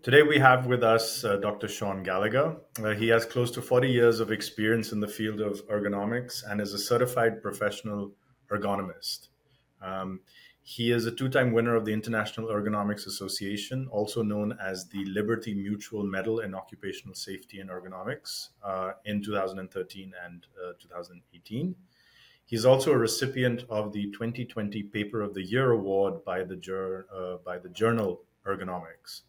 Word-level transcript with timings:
Today 0.00 0.22
we 0.22 0.38
have 0.38 0.66
with 0.66 0.84
us 0.84 1.24
uh, 1.24 1.38
Dr. 1.38 1.66
Sean 1.66 2.04
Gallagher. 2.04 2.56
Uh, 2.80 2.90
he 2.90 3.08
has 3.08 3.26
close 3.26 3.50
to 3.50 3.60
40 3.60 3.90
years 3.90 4.20
of 4.20 4.30
experience 4.30 4.92
in 4.92 5.00
the 5.00 5.08
field 5.08 5.40
of 5.40 5.66
ergonomics 5.66 6.44
and 6.48 6.60
is 6.60 6.72
a 6.72 6.78
certified 6.78 7.42
professional 7.42 8.12
ergonomist. 8.48 9.28
Um, 9.82 10.20
he 10.62 10.92
is 10.92 11.06
a 11.06 11.10
two 11.10 11.28
time 11.28 11.52
winner 11.52 11.74
of 11.74 11.84
the 11.84 11.92
International 11.92 12.46
Ergonomics 12.48 13.08
Association, 13.08 13.88
also 13.90 14.22
known 14.22 14.56
as 14.62 14.86
the 14.86 15.04
Liberty 15.06 15.52
Mutual 15.52 16.04
Medal 16.04 16.40
in 16.40 16.54
Occupational 16.54 17.16
Safety 17.16 17.58
and 17.58 17.68
Ergonomics, 17.68 18.50
uh, 18.62 18.92
in 19.04 19.20
2013 19.20 20.12
and 20.24 20.46
uh, 20.64 20.74
2018. 20.80 21.74
He's 22.44 22.64
also 22.64 22.92
a 22.92 22.98
recipient 22.98 23.64
of 23.68 23.92
the 23.92 24.12
2020 24.12 24.84
Paper 24.84 25.22
of 25.22 25.34
the 25.34 25.42
Year 25.42 25.72
award 25.72 26.24
by 26.24 26.44
the, 26.44 27.06
uh, 27.12 27.38
by 27.44 27.58
the 27.58 27.68
journal 27.70 28.22
Ergonomics. 28.46 29.22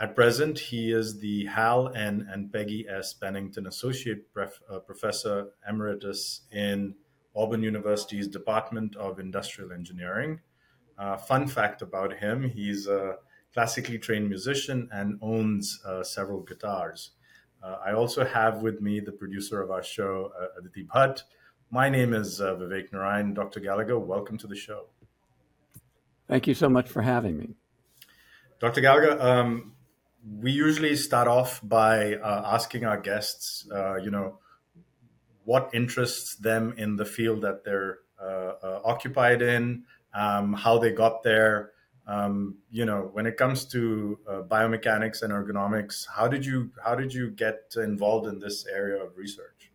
At 0.00 0.14
present, 0.14 0.58
he 0.58 0.92
is 0.92 1.18
the 1.18 1.46
Hal 1.46 1.92
N. 1.94 2.28
and 2.30 2.52
Peggy 2.52 2.86
S. 2.88 3.14
Pennington 3.14 3.66
Associate 3.66 4.32
Pref- 4.32 4.60
uh, 4.70 4.78
Professor 4.78 5.48
Emeritus 5.68 6.42
in 6.52 6.94
Auburn 7.34 7.62
University's 7.62 8.28
Department 8.28 8.94
of 8.96 9.18
Industrial 9.18 9.72
Engineering 9.72 10.40
uh, 10.98 11.16
fun 11.16 11.46
fact 11.46 11.82
about 11.82 12.12
him 12.12 12.42
he's 12.42 12.86
a 12.86 13.16
classically 13.54 13.98
trained 13.98 14.28
musician 14.28 14.88
and 14.92 15.18
owns 15.22 15.80
uh, 15.86 16.02
several 16.02 16.40
guitars. 16.40 17.12
Uh, 17.62 17.76
I 17.84 17.92
also 17.92 18.24
have 18.24 18.62
with 18.62 18.80
me 18.80 19.00
the 19.00 19.12
producer 19.12 19.62
of 19.62 19.70
our 19.70 19.82
show, 19.82 20.32
uh, 20.40 20.58
Aditi 20.58 20.84
Bhatt. 20.84 21.22
My 21.70 21.88
name 21.88 22.14
is 22.14 22.40
uh, 22.40 22.54
Vivek 22.54 22.92
Narayan. 22.92 23.34
Dr. 23.34 23.60
Gallagher, 23.60 23.98
welcome 23.98 24.38
to 24.38 24.46
the 24.46 24.54
show. 24.54 24.86
Thank 26.28 26.46
you 26.46 26.54
so 26.54 26.68
much 26.68 26.88
for 26.88 27.02
having 27.02 27.38
me. 27.38 27.54
Dr. 28.60 28.80
Gallagher, 28.80 29.20
um, 29.20 29.72
we 30.24 30.52
usually 30.52 30.96
start 30.96 31.28
off 31.28 31.60
by 31.62 32.14
uh, 32.14 32.42
asking 32.46 32.84
our 32.84 33.00
guests, 33.00 33.66
you 34.02 34.10
know, 34.10 34.38
what 35.44 35.70
interests 35.72 36.36
them 36.36 36.74
in 36.76 36.96
the 36.96 37.04
field 37.04 37.42
that 37.42 37.64
they're 37.64 37.98
occupied 38.84 39.42
in, 39.42 39.84
um, 40.14 40.52
how 40.52 40.78
they 40.78 40.92
got 40.92 41.22
there. 41.22 41.72
Um, 42.06 42.56
you 42.70 42.86
know, 42.86 43.10
when 43.12 43.26
it 43.26 43.36
comes 43.36 43.66
to 43.66 44.18
uh, 44.26 44.40
biomechanics 44.40 45.22
and 45.22 45.30
ergonomics, 45.30 46.06
how 46.16 46.26
did 46.26 46.44
you 46.44 46.72
how 46.82 46.94
did 46.94 47.12
you 47.12 47.30
get 47.30 47.74
involved 47.76 48.26
in 48.26 48.38
this 48.38 48.66
area 48.66 49.02
of 49.02 49.16
research? 49.16 49.70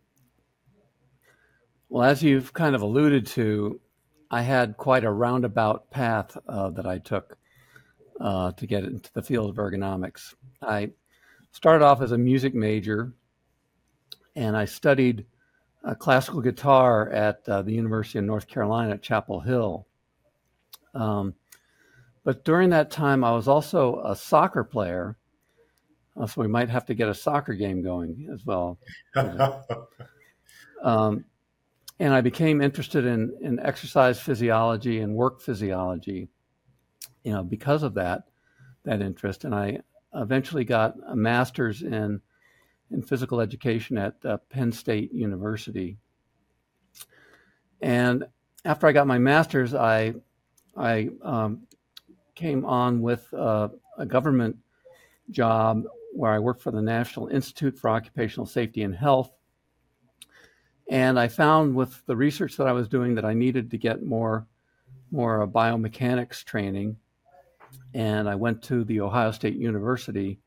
Well, 1.88 2.02
as 2.02 2.24
you've 2.24 2.52
kind 2.52 2.74
of 2.74 2.82
alluded 2.82 3.26
to, 3.28 3.80
I 4.32 4.42
had 4.42 4.76
quite 4.76 5.04
a 5.04 5.12
roundabout 5.12 5.92
path 5.92 6.36
uh, 6.48 6.70
that 6.70 6.86
I 6.86 6.98
took 6.98 7.38
uh, 8.20 8.52
to 8.52 8.66
get 8.66 8.84
into 8.84 9.12
the 9.12 9.22
field 9.22 9.50
of 9.50 9.56
ergonomics. 9.56 10.34
I 10.62 10.90
started 11.52 11.84
off 11.84 12.02
as 12.02 12.12
a 12.12 12.18
music 12.18 12.54
major, 12.54 13.12
and 14.36 14.56
I 14.56 14.64
studied 14.64 15.26
uh, 15.84 15.94
classical 15.94 16.40
guitar 16.40 17.10
at 17.10 17.48
uh, 17.48 17.62
the 17.62 17.72
University 17.72 18.18
of 18.18 18.24
North 18.24 18.46
Carolina 18.46 18.94
at 18.94 19.02
Chapel 19.02 19.40
Hill. 19.40 19.86
Um, 20.94 21.34
but 22.24 22.44
during 22.44 22.70
that 22.70 22.90
time, 22.90 23.22
I 23.22 23.32
was 23.32 23.48
also 23.48 24.02
a 24.04 24.16
soccer 24.16 24.64
player. 24.64 25.16
Uh, 26.16 26.26
so 26.26 26.40
we 26.40 26.48
might 26.48 26.70
have 26.70 26.86
to 26.86 26.94
get 26.94 27.08
a 27.08 27.14
soccer 27.14 27.54
game 27.54 27.82
going 27.82 28.28
as 28.32 28.46
well. 28.46 28.78
um, 30.82 31.24
and 32.00 32.14
I 32.14 32.20
became 32.20 32.60
interested 32.60 33.04
in, 33.04 33.36
in 33.40 33.60
exercise 33.60 34.18
physiology 34.20 35.00
and 35.00 35.14
work 35.14 35.40
physiology, 35.40 36.28
you 37.24 37.32
know, 37.32 37.42
because 37.42 37.82
of 37.82 37.94
that, 37.94 38.24
that 38.84 39.02
interest. 39.02 39.44
And 39.44 39.54
I 39.54 39.80
eventually 40.14 40.64
got 40.64 40.94
a 41.08 41.16
master's 41.16 41.82
in, 41.82 42.20
in 42.90 43.02
physical 43.02 43.40
education 43.40 43.98
at 43.98 44.14
uh, 44.24 44.36
Penn 44.50 44.70
State 44.70 45.12
University. 45.12 45.96
And 47.80 48.24
after 48.64 48.86
I 48.86 48.92
got 48.92 49.06
my 49.06 49.18
master's, 49.18 49.74
I 49.74 50.14
I 50.76 51.10
um, 51.22 51.66
came 52.34 52.64
on 52.64 53.00
with 53.00 53.32
uh, 53.32 53.68
a 53.98 54.06
government 54.06 54.56
job 55.30 55.84
where 56.12 56.32
I 56.32 56.38
worked 56.38 56.62
for 56.62 56.70
the 56.70 56.82
National 56.82 57.28
Institute 57.28 57.78
for 57.78 57.90
Occupational 57.90 58.46
Safety 58.46 58.82
and 58.82 58.94
Health. 58.94 59.30
And 60.88 61.18
I 61.18 61.28
found 61.28 61.74
with 61.74 62.04
the 62.06 62.16
research 62.16 62.56
that 62.56 62.66
I 62.66 62.72
was 62.72 62.88
doing 62.88 63.14
that 63.14 63.24
I 63.24 63.34
needed 63.34 63.70
to 63.70 63.78
get 63.78 64.02
more, 64.02 64.46
more 65.10 65.42
uh, 65.42 65.46
biomechanics 65.46 66.44
training. 66.44 66.96
And 67.92 68.28
I 68.28 68.34
went 68.34 68.62
to 68.64 68.84
the 68.84 69.00
Ohio 69.00 69.30
State 69.30 69.56
University 69.56 70.40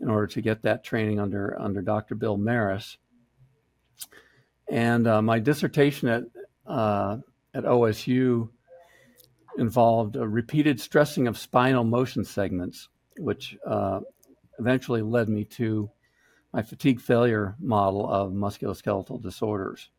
in 0.00 0.08
order 0.08 0.26
to 0.28 0.40
get 0.40 0.62
that 0.62 0.84
training 0.84 1.20
under, 1.20 1.60
under 1.60 1.82
Dr. 1.82 2.14
Bill 2.14 2.38
Marras. 2.38 2.96
And 4.68 5.06
uh, 5.06 5.20
my 5.20 5.38
dissertation 5.38 6.08
at, 6.08 6.24
uh, 6.66 7.18
at 7.52 7.64
OSU 7.64 8.48
involved 9.58 10.16
a 10.16 10.26
repeated 10.26 10.80
stressing 10.80 11.26
of 11.26 11.36
spinal 11.36 11.84
motion 11.84 12.24
segments, 12.24 12.88
which 13.18 13.58
uh, 13.66 14.00
eventually 14.58 15.02
led 15.02 15.28
me 15.28 15.44
to 15.44 15.90
my 16.52 16.62
fatigue 16.62 17.00
failure 17.00 17.56
model 17.60 18.08
of 18.10 18.32
musculoskeletal 18.32 19.22
disorders. 19.22 19.90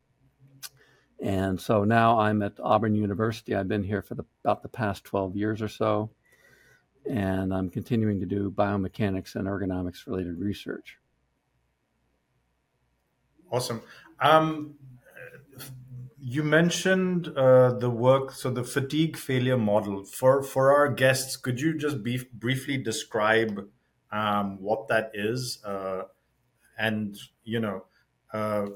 And 1.22 1.62
so 1.62 1.84
now 1.84 2.20
I'm 2.20 2.42
at 2.42 2.60
Auburn 2.60 2.96
University. 2.96 3.56
I've 3.56 3.68
been 3.68 3.84
here 3.84 4.02
for 4.02 4.16
the, 4.16 4.26
about 4.44 4.64
the 4.64 4.70
past 4.70 5.04
12 5.04 5.36
years 5.36 5.62
or 5.62 5.68
so, 5.68 6.10
and 7.10 7.54
I'm 7.54 7.70
continuing 7.70 8.20
to 8.20 8.26
do 8.26 8.52
biomechanics 8.52 9.36
and 9.36 9.48
ergonomics 9.48 10.06
related 10.06 10.40
research. 10.40 10.98
Awesome. 13.52 13.82
Um, 14.20 14.76
you 16.24 16.44
mentioned 16.44 17.30
uh, 17.36 17.74
the 17.74 17.90
work, 17.90 18.32
so 18.32 18.52
the 18.52 18.64
fatigue 18.64 19.18
failure 19.18 19.58
model. 19.58 20.06
For 20.06 20.44
for 20.44 20.72
our 20.74 20.88
guests, 20.88 21.36
could 21.36 21.60
you 21.60 21.78
just 21.78 22.04
be, 22.04 22.22
briefly 22.34 22.78
describe 22.78 23.68
um, 24.12 24.62
what 24.62 24.88
that 24.88 25.12
is? 25.14 25.62
Uh, 25.66 26.04
and 26.78 27.18
you 27.44 27.60
know, 27.60 27.86
uh, 28.32 28.68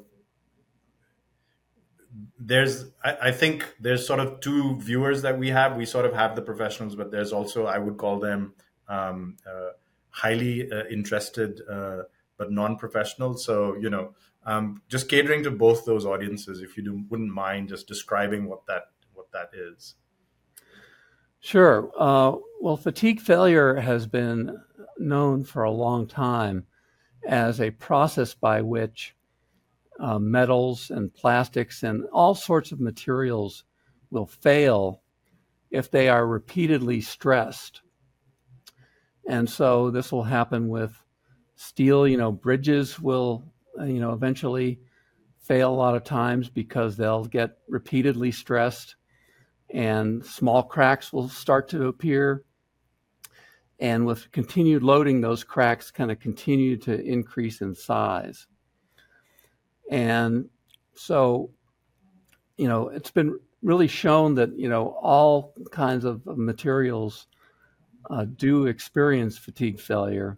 there's 2.39 2.85
I, 3.03 3.17
I, 3.23 3.31
think 3.31 3.75
there's 3.79 4.05
sort 4.05 4.19
of 4.19 4.39
two 4.39 4.75
viewers 4.79 5.21
that 5.23 5.37
we 5.37 5.49
have. 5.49 5.75
We 5.75 5.85
sort 5.85 6.05
of 6.05 6.13
have 6.13 6.35
the 6.35 6.41
professionals, 6.41 6.95
but 6.95 7.11
there's 7.11 7.33
also 7.33 7.65
I 7.65 7.77
would 7.77 7.97
call 7.97 8.19
them 8.19 8.53
um, 8.87 9.37
uh, 9.45 9.71
highly 10.09 10.71
uh, 10.71 10.85
interested 10.89 11.61
uh, 11.69 12.03
but 12.37 12.51
non-professional. 12.51 13.37
So 13.37 13.75
you 13.75 13.89
know 13.89 14.13
um, 14.45 14.81
just 14.87 15.09
catering 15.09 15.43
to 15.43 15.51
both 15.51 15.85
those 15.85 16.05
audiences 16.05 16.61
if 16.61 16.77
you 16.77 16.83
do, 16.83 17.03
wouldn't 17.09 17.33
mind 17.33 17.69
just 17.69 17.87
describing 17.87 18.45
what 18.45 18.65
that 18.67 18.83
what 19.13 19.31
that 19.31 19.49
is 19.53 19.95
sure 21.39 21.91
uh, 21.97 22.35
well 22.61 22.77
fatigue 22.77 23.19
failure 23.19 23.75
has 23.75 24.07
been 24.07 24.61
known 24.97 25.43
for 25.43 25.63
a 25.63 25.71
long 25.71 26.07
time 26.07 26.65
as 27.27 27.59
a 27.59 27.71
process 27.71 28.33
by 28.33 28.61
which 28.61 29.14
uh, 29.99 30.19
metals 30.19 30.89
and 30.89 31.13
plastics 31.13 31.83
and 31.83 32.03
all 32.11 32.35
sorts 32.35 32.71
of 32.71 32.79
materials 32.79 33.63
will 34.11 34.25
fail 34.25 35.01
if 35.71 35.89
they 35.89 36.09
are 36.09 36.27
repeatedly 36.27 37.01
stressed 37.01 37.81
and 39.27 39.49
so 39.49 39.89
this 39.89 40.11
will 40.11 40.23
happen 40.23 40.67
with 40.67 41.01
steel 41.55 42.07
you 42.07 42.17
know 42.17 42.31
bridges 42.31 42.99
will 42.99 43.43
you 43.83 43.99
know, 43.99 44.13
eventually 44.13 44.79
fail 45.37 45.71
a 45.71 45.75
lot 45.75 45.95
of 45.95 46.03
times 46.03 46.49
because 46.49 46.97
they'll 46.97 47.25
get 47.25 47.57
repeatedly 47.67 48.31
stressed 48.31 48.95
and 49.69 50.25
small 50.25 50.63
cracks 50.63 51.11
will 51.11 51.27
start 51.27 51.67
to 51.69 51.87
appear. 51.87 52.43
And 53.79 54.05
with 54.05 54.31
continued 54.31 54.83
loading, 54.83 55.19
those 55.19 55.43
cracks 55.43 55.91
kind 55.91 56.09
of 56.09 56.19
continue 56.19 56.77
to 56.77 57.01
increase 57.01 57.61
in 57.61 57.75
size. 57.75 58.47
And 59.89 60.49
so, 60.95 61.51
you 62.57 62.67
know, 62.67 62.89
it's 62.89 63.11
been 63.11 63.39
really 63.61 63.87
shown 63.87 64.35
that, 64.35 64.57
you 64.57 64.69
know, 64.69 64.97
all 65.01 65.53
kinds 65.71 66.05
of 66.05 66.25
materials 66.25 67.27
uh, 68.09 68.25
do 68.25 68.67
experience 68.67 69.37
fatigue 69.37 69.79
failure. 69.79 70.37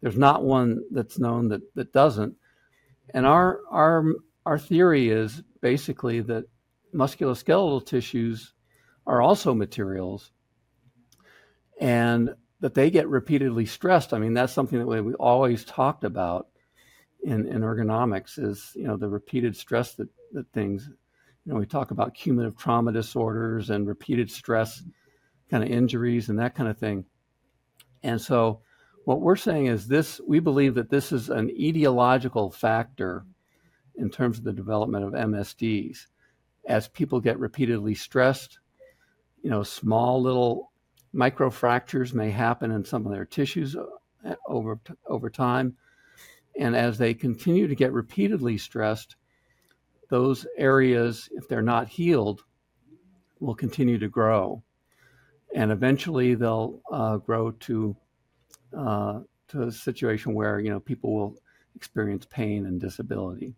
There's 0.00 0.18
not 0.18 0.44
one 0.44 0.82
that's 0.90 1.18
known 1.18 1.48
that, 1.48 1.62
that 1.74 1.92
doesn't. 1.92 2.36
And 3.12 3.26
our 3.26 3.60
our 3.70 4.04
our 4.46 4.58
theory 4.58 5.10
is 5.10 5.42
basically 5.60 6.20
that 6.22 6.44
musculoskeletal 6.94 7.84
tissues 7.86 8.52
are 9.06 9.20
also 9.20 9.54
materials 9.54 10.30
and 11.80 12.34
that 12.60 12.74
they 12.74 12.90
get 12.90 13.08
repeatedly 13.08 13.66
stressed. 13.66 14.12
I 14.12 14.18
mean, 14.18 14.34
that's 14.34 14.52
something 14.52 14.78
that 14.78 14.86
we, 14.86 15.00
we 15.00 15.14
always 15.14 15.64
talked 15.64 16.04
about 16.04 16.48
in, 17.22 17.46
in 17.46 17.62
ergonomics 17.62 18.38
is, 18.38 18.72
you 18.74 18.84
know, 18.84 18.96
the 18.96 19.08
repeated 19.08 19.56
stress 19.56 19.94
that, 19.94 20.08
that 20.32 20.50
things, 20.52 20.88
you 21.44 21.52
know, 21.52 21.58
we 21.58 21.66
talk 21.66 21.90
about 21.90 22.14
cumulative 22.14 22.56
trauma 22.56 22.92
disorders 22.92 23.70
and 23.70 23.86
repeated 23.86 24.30
stress 24.30 24.82
kind 25.50 25.64
of 25.64 25.70
injuries 25.70 26.28
and 26.28 26.38
that 26.38 26.54
kind 26.54 26.68
of 26.68 26.78
thing. 26.78 27.04
And 28.02 28.20
so 28.20 28.60
what 29.04 29.20
we're 29.20 29.36
saying 29.36 29.66
is 29.66 29.88
this 29.88 30.20
we 30.26 30.40
believe 30.40 30.74
that 30.74 30.90
this 30.90 31.12
is 31.12 31.28
an 31.28 31.48
etiological 31.48 32.52
factor 32.52 33.24
in 33.96 34.10
terms 34.10 34.38
of 34.38 34.44
the 34.44 34.52
development 34.52 35.04
of 35.04 35.12
MSDs. 35.12 36.06
As 36.66 36.88
people 36.88 37.20
get 37.20 37.38
repeatedly 37.38 37.94
stressed, 37.94 38.58
you 39.42 39.50
know, 39.50 39.62
small 39.62 40.22
little 40.22 40.70
microfractures 41.14 42.14
may 42.14 42.30
happen 42.30 42.70
in 42.70 42.84
some 42.84 43.04
of 43.04 43.12
their 43.12 43.24
tissues 43.24 43.76
uh, 43.76 44.34
over, 44.46 44.78
over 45.06 45.30
time. 45.30 45.76
And 46.58 46.76
as 46.76 46.98
they 46.98 47.14
continue 47.14 47.68
to 47.68 47.74
get 47.74 47.92
repeatedly 47.92 48.58
stressed, 48.58 49.16
those 50.08 50.46
areas, 50.58 51.28
if 51.32 51.48
they're 51.48 51.62
not 51.62 51.88
healed, 51.88 52.44
will 53.38 53.54
continue 53.54 53.98
to 53.98 54.08
grow. 54.08 54.62
And 55.54 55.72
eventually 55.72 56.34
they'll 56.34 56.80
uh, 56.90 57.16
grow 57.18 57.52
to, 57.52 57.96
uh, 58.76 59.20
to 59.48 59.62
a 59.62 59.72
situation 59.72 60.34
where, 60.34 60.60
you 60.60 60.70
know, 60.70 60.80
people 60.80 61.14
will 61.14 61.36
experience 61.74 62.26
pain 62.26 62.66
and 62.66 62.80
disability. 62.80 63.54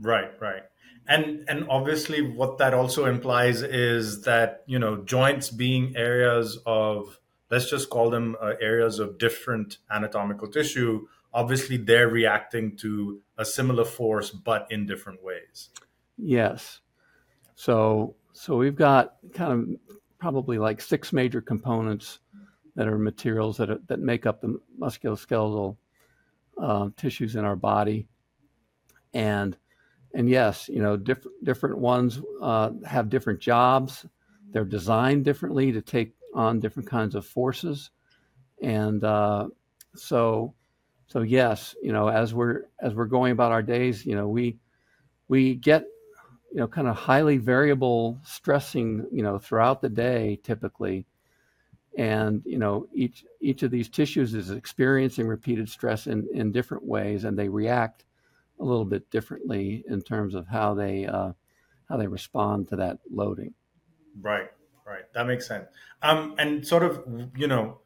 Right, 0.00 0.30
right. 0.40 0.62
And 1.06 1.44
and 1.48 1.66
obviously 1.68 2.22
what 2.22 2.58
that 2.58 2.72
also 2.72 3.04
implies 3.04 3.62
is 3.62 4.22
that, 4.22 4.62
you 4.66 4.78
know, 4.78 5.04
joints 5.04 5.50
being 5.50 5.94
areas 5.96 6.58
of 6.64 7.20
let's 7.50 7.68
just 7.68 7.90
call 7.90 8.10
them 8.10 8.36
uh, 8.40 8.54
areas 8.60 8.98
of 8.98 9.18
different 9.18 9.78
anatomical 9.90 10.48
tissue, 10.48 11.06
obviously 11.34 11.76
they're 11.76 12.08
reacting 12.08 12.76
to 12.76 13.20
a 13.36 13.44
similar 13.44 13.84
force 13.84 14.30
but 14.30 14.66
in 14.70 14.86
different 14.86 15.22
ways. 15.22 15.68
Yes. 16.16 16.80
So 17.54 18.14
so 18.32 18.56
we've 18.56 18.76
got 18.76 19.16
kind 19.32 19.52
of 19.52 19.96
probably 20.18 20.58
like 20.58 20.80
six 20.80 21.12
major 21.12 21.40
components 21.40 22.20
that 22.76 22.88
are 22.88 22.98
materials 22.98 23.56
that 23.58 23.70
are, 23.70 23.78
that 23.88 24.00
make 24.00 24.26
up 24.26 24.40
the 24.40 24.58
musculoskeletal 24.80 25.76
uh, 26.60 26.88
tissues 26.96 27.36
in 27.36 27.44
our 27.44 27.56
body, 27.56 28.06
and 29.12 29.56
and 30.14 30.28
yes, 30.28 30.68
you 30.68 30.80
know, 30.80 30.96
different 30.96 31.44
different 31.44 31.78
ones 31.78 32.20
uh, 32.42 32.70
have 32.86 33.08
different 33.08 33.40
jobs. 33.40 34.06
They're 34.50 34.64
designed 34.64 35.24
differently 35.24 35.72
to 35.72 35.82
take 35.82 36.14
on 36.34 36.60
different 36.60 36.88
kinds 36.88 37.14
of 37.14 37.26
forces, 37.26 37.90
and 38.62 39.02
uh, 39.04 39.48
so 39.94 40.54
so 41.06 41.20
yes, 41.20 41.74
you 41.82 41.92
know, 41.92 42.08
as 42.08 42.34
we're 42.34 42.62
as 42.80 42.94
we're 42.94 43.06
going 43.06 43.32
about 43.32 43.52
our 43.52 43.62
days, 43.62 44.04
you 44.06 44.14
know, 44.14 44.28
we 44.28 44.58
we 45.28 45.54
get 45.54 45.84
you 46.52 46.60
know 46.60 46.68
kind 46.68 46.88
of 46.88 46.96
highly 46.96 47.38
variable 47.38 48.18
stressing, 48.24 49.06
you 49.12 49.22
know, 49.22 49.38
throughout 49.38 49.80
the 49.80 49.88
day 49.88 50.40
typically, 50.42 51.06
and 51.96 52.42
you 52.44 52.58
know 52.58 52.86
each 52.92 53.24
each 53.40 53.62
of 53.62 53.70
these 53.70 53.88
tissues 53.88 54.34
is 54.34 54.50
experiencing 54.50 55.26
repeated 55.26 55.68
stress 55.68 56.06
in 56.06 56.26
in 56.32 56.52
different 56.52 56.84
ways, 56.84 57.24
and 57.24 57.38
they 57.38 57.48
react 57.48 58.04
a 58.60 58.64
little 58.64 58.84
bit 58.84 59.10
differently 59.10 59.84
in 59.88 60.00
terms 60.00 60.34
of 60.34 60.46
how 60.46 60.74
they 60.74 61.06
uh, 61.06 61.32
how 61.88 61.96
they 61.96 62.06
respond 62.06 62.68
to 62.68 62.76
that 62.76 62.98
loading. 63.10 63.52
Right, 64.20 64.50
right. 64.86 65.12
That 65.12 65.26
makes 65.26 65.46
sense. 65.46 65.66
Um, 66.02 66.34
and 66.38 66.66
sort 66.66 66.82
of, 66.82 67.04
you 67.36 67.46
know, 67.46 67.78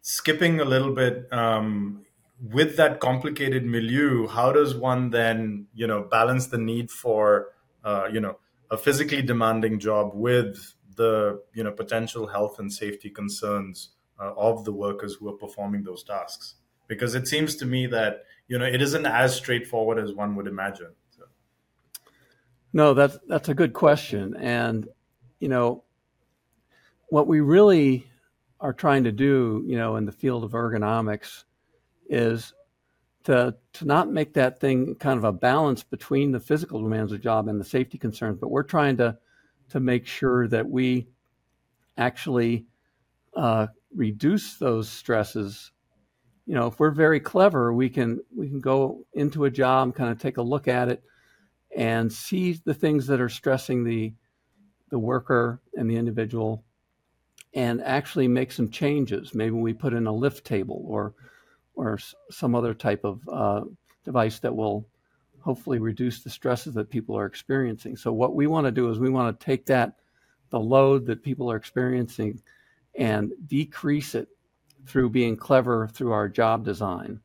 skipping 0.00 0.60
a 0.60 0.64
little 0.64 0.94
bit 0.94 1.32
um, 1.32 2.05
with 2.40 2.76
that 2.76 3.00
complicated 3.00 3.64
milieu, 3.64 4.26
how 4.26 4.52
does 4.52 4.74
one 4.74 5.10
then, 5.10 5.66
you 5.74 5.86
know, 5.86 6.02
balance 6.02 6.48
the 6.48 6.58
need 6.58 6.90
for, 6.90 7.48
uh, 7.84 8.08
you 8.12 8.20
know, 8.20 8.38
a 8.70 8.76
physically 8.76 9.22
demanding 9.22 9.78
job 9.78 10.10
with 10.14 10.74
the, 10.96 11.40
you 11.54 11.64
know, 11.64 11.72
potential 11.72 12.26
health 12.26 12.58
and 12.58 12.72
safety 12.72 13.10
concerns 13.10 13.90
uh, 14.20 14.32
of 14.36 14.64
the 14.64 14.72
workers 14.72 15.14
who 15.14 15.28
are 15.28 15.36
performing 15.36 15.82
those 15.82 16.02
tasks? 16.02 16.56
Because 16.88 17.14
it 17.14 17.26
seems 17.26 17.56
to 17.56 17.66
me 17.66 17.86
that 17.86 18.24
you 18.48 18.58
know 18.58 18.64
it 18.64 18.80
isn't 18.80 19.06
as 19.06 19.34
straightforward 19.34 19.98
as 19.98 20.12
one 20.12 20.36
would 20.36 20.46
imagine 20.46 20.92
so. 21.10 21.24
no 22.72 22.94
that's 22.94 23.18
that's 23.28 23.48
a 23.48 23.54
good 23.54 23.72
question 23.72 24.34
and 24.36 24.88
you 25.40 25.48
know 25.48 25.82
what 27.08 27.26
we 27.26 27.40
really 27.40 28.06
are 28.60 28.72
trying 28.72 29.04
to 29.04 29.12
do 29.12 29.64
you 29.66 29.76
know 29.76 29.96
in 29.96 30.04
the 30.04 30.12
field 30.12 30.44
of 30.44 30.52
ergonomics 30.52 31.44
is 32.08 32.52
to 33.24 33.54
to 33.72 33.84
not 33.84 34.10
make 34.10 34.34
that 34.34 34.60
thing 34.60 34.94
kind 34.96 35.18
of 35.18 35.24
a 35.24 35.32
balance 35.32 35.82
between 35.82 36.32
the 36.32 36.40
physical 36.40 36.80
demands 36.80 37.12
of 37.12 37.18
the 37.18 37.22
job 37.22 37.48
and 37.48 37.60
the 37.60 37.64
safety 37.64 37.98
concerns 37.98 38.38
but 38.40 38.50
we're 38.50 38.62
trying 38.62 38.96
to 38.96 39.16
to 39.68 39.80
make 39.80 40.06
sure 40.06 40.46
that 40.46 40.68
we 40.68 41.08
actually 41.98 42.66
uh, 43.34 43.66
reduce 43.94 44.56
those 44.58 44.88
stresses 44.88 45.72
you 46.46 46.54
know, 46.54 46.68
if 46.68 46.78
we're 46.78 46.92
very 46.92 47.18
clever, 47.18 47.72
we 47.72 47.90
can 47.90 48.20
we 48.34 48.48
can 48.48 48.60
go 48.60 49.04
into 49.14 49.44
a 49.44 49.50
job, 49.50 49.94
kind 49.94 50.10
of 50.10 50.20
take 50.20 50.36
a 50.36 50.42
look 50.42 50.68
at 50.68 50.88
it, 50.88 51.02
and 51.76 52.10
see 52.10 52.60
the 52.64 52.72
things 52.72 53.06
that 53.08 53.20
are 53.20 53.28
stressing 53.28 53.82
the 53.82 54.14
the 54.90 54.98
worker 54.98 55.60
and 55.74 55.90
the 55.90 55.96
individual, 55.96 56.64
and 57.52 57.82
actually 57.82 58.28
make 58.28 58.52
some 58.52 58.70
changes. 58.70 59.34
Maybe 59.34 59.56
we 59.56 59.74
put 59.74 59.92
in 59.92 60.06
a 60.06 60.12
lift 60.12 60.46
table 60.46 60.84
or 60.86 61.14
or 61.76 61.98
some 62.30 62.54
other 62.54 62.74
type 62.74 63.04
of 63.04 63.20
uh, 63.28 63.62
device 64.04 64.38
that 64.40 64.54
will 64.54 64.86
hopefully 65.40 65.78
reduce 65.78 66.22
the 66.22 66.30
stresses 66.30 66.74
that 66.74 66.90
people 66.90 67.16
are 67.16 67.26
experiencing. 67.26 67.96
So 67.96 68.12
what 68.12 68.34
we 68.34 68.48
want 68.48 68.66
to 68.66 68.72
do 68.72 68.90
is 68.90 68.98
we 68.98 69.10
want 69.10 69.38
to 69.38 69.44
take 69.44 69.66
that 69.66 69.94
the 70.50 70.58
load 70.58 71.06
that 71.06 71.22
people 71.22 71.50
are 71.50 71.56
experiencing 71.56 72.40
and 72.94 73.32
decrease 73.46 74.14
it 74.14 74.28
through 74.86 75.10
being 75.10 75.36
clever 75.36 75.88
through 75.88 76.12
our 76.12 76.28
job 76.28 76.64
design. 76.64 77.20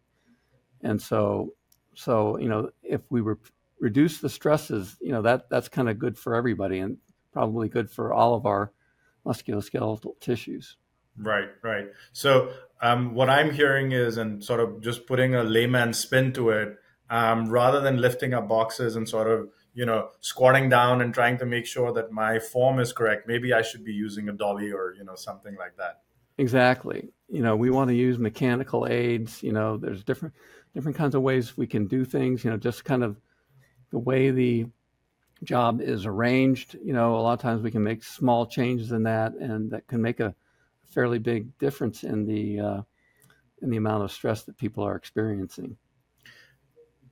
And 0.81 1.01
so, 1.01 1.53
so 1.95 2.37
you 2.37 2.49
know, 2.49 2.69
if 2.83 3.01
we 3.09 3.21
re- 3.21 3.35
reduce 3.79 4.19
the 4.19 4.29
stresses, 4.29 4.97
you 5.01 5.11
know, 5.11 5.21
that 5.21 5.49
that's 5.49 5.67
kind 5.67 5.89
of 5.89 5.99
good 5.99 6.17
for 6.17 6.35
everybody 6.35 6.79
and 6.79 6.97
probably 7.31 7.69
good 7.69 7.89
for 7.89 8.13
all 8.13 8.33
of 8.33 8.45
our 8.45 8.71
musculoskeletal 9.25 10.19
tissues. 10.19 10.77
Right, 11.17 11.49
right. 11.61 11.87
So 12.13 12.53
um, 12.81 13.13
what 13.13 13.29
I'm 13.29 13.51
hearing 13.51 13.91
is, 13.91 14.17
and 14.17 14.43
sort 14.43 14.59
of 14.59 14.81
just 14.81 15.05
putting 15.05 15.35
a 15.35 15.43
layman 15.43 15.93
spin 15.93 16.33
to 16.33 16.49
it, 16.49 16.77
um, 17.09 17.49
rather 17.49 17.81
than 17.81 17.97
lifting 17.97 18.33
up 18.33 18.47
boxes 18.47 18.95
and 18.95 19.07
sort 19.07 19.29
of 19.29 19.49
you 19.73 19.85
know 19.85 20.09
squatting 20.21 20.69
down 20.69 21.01
and 21.01 21.13
trying 21.13 21.37
to 21.37 21.45
make 21.45 21.65
sure 21.65 21.93
that 21.93 22.11
my 22.11 22.39
form 22.39 22.79
is 22.79 22.93
correct, 22.93 23.27
maybe 23.27 23.53
I 23.53 23.61
should 23.61 23.83
be 23.83 23.93
using 23.93 24.29
a 24.29 24.33
dolly 24.33 24.71
or 24.71 24.95
you 24.97 25.03
know 25.03 25.15
something 25.15 25.55
like 25.55 25.77
that. 25.77 26.01
Exactly. 26.37 27.09
You 27.29 27.41
know, 27.41 27.55
we 27.55 27.69
want 27.69 27.89
to 27.89 27.95
use 27.95 28.17
mechanical 28.17 28.87
aids. 28.87 29.43
You 29.43 29.51
know, 29.51 29.77
there's 29.77 30.03
different 30.03 30.33
different 30.73 30.97
kinds 30.97 31.13
of 31.13 31.21
ways 31.21 31.57
we 31.57 31.67
can 31.67 31.87
do 31.87 32.05
things. 32.05 32.43
You 32.43 32.51
know, 32.51 32.57
just 32.57 32.85
kind 32.85 33.03
of 33.03 33.19
the 33.91 33.99
way 33.99 34.31
the 34.31 34.65
job 35.43 35.81
is 35.81 36.05
arranged. 36.05 36.77
You 36.83 36.93
know, 36.93 37.15
a 37.15 37.21
lot 37.21 37.33
of 37.33 37.41
times 37.41 37.61
we 37.61 37.71
can 37.71 37.83
make 37.83 38.03
small 38.03 38.47
changes 38.47 38.91
in 38.91 39.03
that, 39.03 39.33
and 39.33 39.71
that 39.71 39.87
can 39.87 40.01
make 40.01 40.19
a 40.19 40.33
fairly 40.91 41.19
big 41.19 41.57
difference 41.57 42.03
in 42.03 42.25
the 42.25 42.59
uh, 42.59 42.81
in 43.61 43.69
the 43.69 43.77
amount 43.77 44.03
of 44.03 44.11
stress 44.11 44.43
that 44.43 44.57
people 44.57 44.83
are 44.83 44.95
experiencing. 44.95 45.77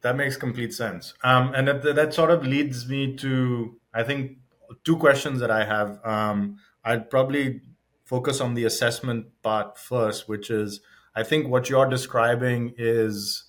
That 0.02 0.16
makes 0.16 0.38
complete 0.38 0.74
sense. 0.74 1.14
Um, 1.24 1.54
and 1.54 1.68
that, 1.68 1.96
that 1.96 2.14
sort 2.14 2.32
of 2.32 2.46
leads 2.46 2.88
me 2.88 3.16
to, 3.18 3.76
I 3.94 4.04
think, 4.04 4.38
two 4.86 4.98
questions 4.98 5.42
that 5.42 5.52
I 5.52 5.66
have. 5.66 6.00
Um, 6.06 6.58
I'd 6.84 7.10
probably 7.10 7.62
focus 8.06 8.40
on 8.42 8.54
the 8.54 8.64
assessment 8.64 9.28
part 9.44 9.78
first, 9.78 10.28
which 10.30 10.50
is 10.50 10.80
I 11.16 11.24
think 11.24 11.48
what 11.48 11.70
you're 11.70 11.90
describing 11.90 12.74
is, 12.78 13.44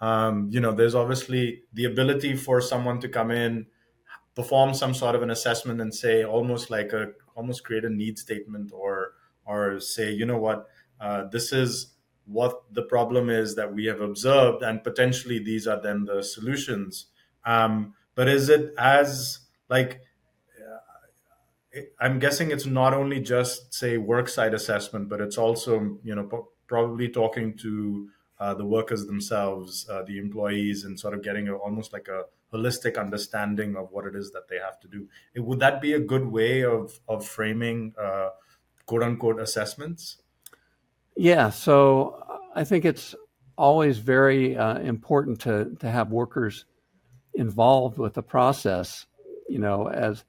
um, 0.00 0.48
you 0.50 0.60
know, 0.60 0.72
there's 0.72 0.94
obviously 0.94 1.64
the 1.72 1.84
ability 1.84 2.36
for 2.36 2.60
someone 2.60 3.00
to 3.00 3.08
come 3.08 3.30
in, 3.30 3.66
perform 4.34 4.74
some 4.74 4.94
sort 4.94 5.14
of 5.16 5.22
an 5.22 5.30
assessment, 5.30 5.80
and 5.80 5.94
say 5.94 6.24
almost 6.24 6.70
like 6.70 6.92
a 6.92 7.12
almost 7.34 7.64
create 7.64 7.84
a 7.84 7.90
need 7.90 8.18
statement 8.18 8.70
or 8.72 8.95
or 9.46 9.80
say, 9.80 10.10
you 10.10 10.26
know 10.26 10.38
what, 10.38 10.66
uh, 11.00 11.24
this 11.24 11.52
is 11.52 11.94
what 12.26 12.62
the 12.72 12.82
problem 12.82 13.30
is 13.30 13.54
that 13.54 13.72
we 13.72 13.86
have 13.86 14.00
observed, 14.00 14.62
and 14.62 14.82
potentially 14.82 15.38
these 15.38 15.66
are 15.66 15.80
then 15.80 16.04
the 16.04 16.22
solutions. 16.22 17.06
Um, 17.44 17.94
but 18.14 18.28
is 18.28 18.48
it 18.48 18.74
as 18.76 19.40
like 19.68 20.00
I'm 22.00 22.18
guessing 22.18 22.50
it's 22.50 22.66
not 22.66 22.94
only 22.94 23.20
just 23.20 23.74
say 23.74 23.96
worksite 23.96 24.54
assessment, 24.54 25.08
but 25.08 25.20
it's 25.20 25.38
also 25.38 25.98
you 26.02 26.14
know 26.14 26.48
probably 26.66 27.08
talking 27.08 27.56
to 27.58 28.08
uh, 28.38 28.54
the 28.54 28.64
workers 28.64 29.06
themselves, 29.06 29.88
uh, 29.88 30.02
the 30.02 30.18
employees, 30.18 30.84
and 30.84 30.98
sort 30.98 31.14
of 31.14 31.22
getting 31.22 31.48
a, 31.48 31.54
almost 31.54 31.92
like 31.92 32.08
a 32.08 32.24
holistic 32.52 32.98
understanding 32.98 33.76
of 33.76 33.90
what 33.92 34.06
it 34.06 34.14
is 34.14 34.30
that 34.32 34.48
they 34.48 34.58
have 34.58 34.78
to 34.80 34.88
do. 34.88 35.08
It, 35.34 35.40
would 35.40 35.60
that 35.60 35.80
be 35.80 35.92
a 35.92 36.00
good 36.00 36.26
way 36.26 36.64
of 36.64 36.98
of 37.08 37.26
framing 37.26 37.94
uh, 38.00 38.30
quote 38.86 39.02
unquote 39.02 39.40
assessments? 39.40 40.22
Yeah. 41.16 41.50
So 41.50 42.22
I 42.54 42.64
think 42.64 42.84
it's 42.84 43.14
always 43.56 43.98
very 43.98 44.56
uh, 44.56 44.78
important 44.78 45.40
to 45.42 45.76
to 45.80 45.90
have 45.90 46.10
workers 46.10 46.64
involved 47.34 47.98
with 47.98 48.14
the 48.14 48.22
process. 48.22 49.06
You 49.48 49.58
know, 49.58 49.88
as 49.88 50.24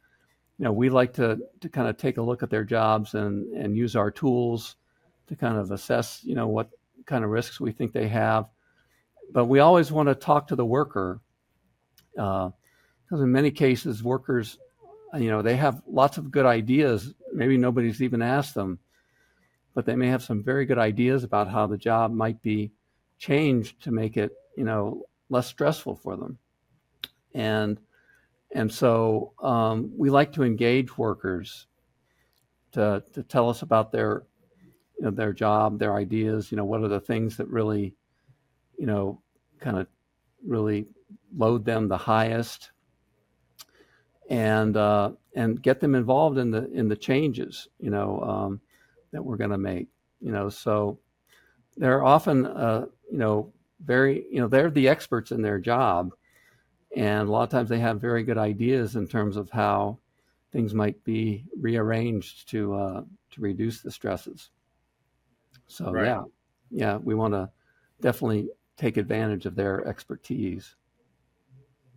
you 0.57 0.65
know, 0.65 0.71
we 0.71 0.89
like 0.89 1.13
to, 1.13 1.39
to 1.61 1.69
kind 1.69 1.87
of 1.87 1.97
take 1.97 2.17
a 2.17 2.21
look 2.21 2.41
at 2.41 2.49
their 2.49 2.63
jobs 2.63 3.13
and, 3.13 3.53
and 3.53 3.77
use 3.77 3.95
our 3.95 4.09
tools 4.09 4.75
to 5.27 5.35
kind 5.35 5.57
of 5.57 5.71
assess, 5.71 6.21
you 6.23 6.35
know, 6.35 6.47
what 6.47 6.69
kind 7.05 7.23
of 7.23 7.29
risks 7.29 7.59
we 7.59 7.71
think 7.71 7.93
they 7.93 8.07
have. 8.07 8.49
But 9.31 9.45
we 9.45 9.59
always 9.59 9.91
want 9.91 10.09
to 10.09 10.15
talk 10.15 10.47
to 10.47 10.55
the 10.55 10.65
worker 10.65 11.19
because 12.15 12.51
uh, 13.11 13.17
in 13.17 13.31
many 13.31 13.51
cases, 13.51 14.01
workers, 14.01 14.57
you 15.15 15.29
know, 15.29 15.41
they 15.41 15.57
have 15.57 15.81
lots 15.87 16.17
of 16.17 16.31
good 16.31 16.45
ideas. 16.45 17.13
Maybe 17.37 17.55
nobody's 17.55 18.01
even 18.01 18.23
asked 18.23 18.55
them, 18.55 18.79
but 19.75 19.85
they 19.85 19.95
may 19.95 20.07
have 20.07 20.23
some 20.23 20.43
very 20.43 20.65
good 20.65 20.79
ideas 20.79 21.23
about 21.23 21.47
how 21.47 21.67
the 21.67 21.77
job 21.77 22.11
might 22.11 22.41
be 22.41 22.71
changed 23.19 23.83
to 23.83 23.91
make 23.91 24.17
it, 24.17 24.31
you 24.57 24.63
know, 24.63 25.03
less 25.29 25.45
stressful 25.45 25.95
for 25.95 26.17
them. 26.17 26.39
And 27.35 27.79
and 28.55 28.71
so 28.71 29.33
um, 29.43 29.91
we 29.95 30.09
like 30.09 30.31
to 30.33 30.43
engage 30.43 30.97
workers 30.97 31.67
to 32.71 33.03
to 33.13 33.21
tell 33.21 33.49
us 33.49 33.61
about 33.61 33.91
their 33.91 34.23
you 34.97 35.05
know, 35.05 35.11
their 35.11 35.31
job, 35.31 35.77
their 35.77 35.93
ideas. 35.93 36.51
You 36.51 36.57
know, 36.57 36.65
what 36.65 36.81
are 36.81 36.87
the 36.87 36.99
things 36.99 37.37
that 37.37 37.47
really, 37.49 37.93
you 38.79 38.87
know, 38.87 39.21
kind 39.59 39.77
of 39.77 39.85
really 40.43 40.87
load 41.35 41.65
them 41.65 41.87
the 41.87 41.97
highest, 41.97 42.71
and 44.29 44.75
uh, 44.75 45.11
and 45.35 45.61
get 45.61 45.79
them 45.79 45.95
involved 45.95 46.37
in 46.37 46.51
the 46.51 46.69
in 46.71 46.87
the 46.87 46.95
changes. 46.95 47.67
You 47.79 47.89
know, 47.89 48.21
um, 48.21 48.61
that 49.11 49.23
we're 49.23 49.37
going 49.37 49.51
to 49.51 49.57
make. 49.57 49.87
You 50.21 50.31
know, 50.31 50.49
so 50.49 50.99
they're 51.75 52.03
often 52.03 52.45
uh, 52.45 52.85
you 53.11 53.17
know 53.17 53.53
very 53.83 54.25
you 54.31 54.39
know 54.39 54.47
they're 54.47 54.71
the 54.71 54.89
experts 54.89 55.31
in 55.31 55.41
their 55.41 55.59
job, 55.59 56.13
and 56.95 57.27
a 57.27 57.31
lot 57.31 57.43
of 57.43 57.49
times 57.49 57.69
they 57.69 57.79
have 57.79 58.01
very 58.01 58.23
good 58.23 58.37
ideas 58.37 58.95
in 58.95 59.07
terms 59.07 59.37
of 59.37 59.49
how 59.49 59.99
things 60.51 60.73
might 60.73 61.03
be 61.03 61.45
rearranged 61.59 62.49
to 62.49 62.73
uh, 62.73 63.03
to 63.31 63.41
reduce 63.41 63.81
the 63.81 63.91
stresses. 63.91 64.49
So 65.67 65.91
right. 65.91 66.05
yeah, 66.05 66.23
yeah, 66.71 66.97
we 66.97 67.15
want 67.15 67.33
to 67.33 67.49
definitely 68.01 68.49
take 68.77 68.97
advantage 68.97 69.45
of 69.45 69.55
their 69.55 69.85
expertise. 69.87 70.75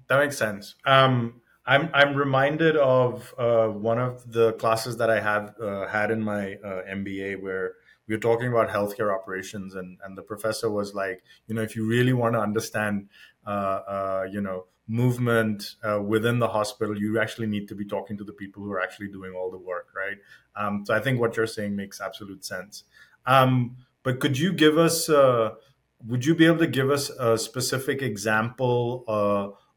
That 0.09 0.19
makes 0.19 0.37
sense. 0.37 0.75
Um, 0.85 1.40
I'm 1.67 1.90
I'm 1.93 2.14
reminded 2.14 2.76
of 2.76 3.35
uh, 3.38 3.69
one 3.69 3.99
of 3.99 4.31
the 4.31 4.55
classes 4.55 4.97
that 4.97 5.11
I 5.11 5.21
have 5.21 5.55
uh, 5.61 5.87
had 5.87 6.11
in 6.11 6.23
my 6.23 6.55
uh, 6.55 6.83
MBA 6.90 7.40
where 7.40 7.75
we 8.09 8.14
were 8.14 8.21
talking 8.21 8.49
about 8.49 8.69
healthcare 8.69 9.14
operations, 9.14 9.75
and 9.75 9.99
and 10.05 10.17
the 10.17 10.23
professor 10.23 10.71
was 10.71 10.95
like, 10.95 11.23
you 11.47 11.55
know, 11.55 11.62
if 11.62 11.76
you 11.76 11.87
really 11.87 12.12
want 12.12 12.35
to 12.35 12.40
understand, 12.40 13.09
uh, 13.47 13.50
uh, 13.50 14.26
you 14.31 14.40
know, 14.40 14.67
movement 14.88 15.76
uh, 15.85 16.00
within 16.00 16.38
the 16.38 16.49
hospital, 16.49 16.99
you 16.99 17.21
actually 17.21 17.47
need 17.47 17.69
to 17.69 17.75
be 17.75 17.85
talking 17.85 18.17
to 18.17 18.25
the 18.25 18.33
people 18.33 18.62
who 18.62 18.73
are 18.73 18.81
actually 18.81 19.09
doing 19.09 19.33
all 19.33 19.50
the 19.50 19.59
work, 19.59 19.88
right? 19.95 20.17
Um, 20.57 20.85
so 20.87 20.95
I 20.95 21.00
think 21.00 21.21
what 21.21 21.37
you're 21.37 21.47
saying 21.47 21.76
makes 21.76 22.00
absolute 22.00 22.45
sense. 22.45 22.85
Um, 23.26 23.76
but 24.02 24.19
could 24.19 24.38
you 24.38 24.52
give 24.52 24.79
us? 24.79 25.09
Would 26.07 26.25
you 26.25 26.35
be 26.35 26.47
able 26.47 26.59
to 26.59 26.67
give 26.67 26.90
us 26.90 27.11
a 27.11 27.37
specific 27.37 28.00
example 28.00 29.05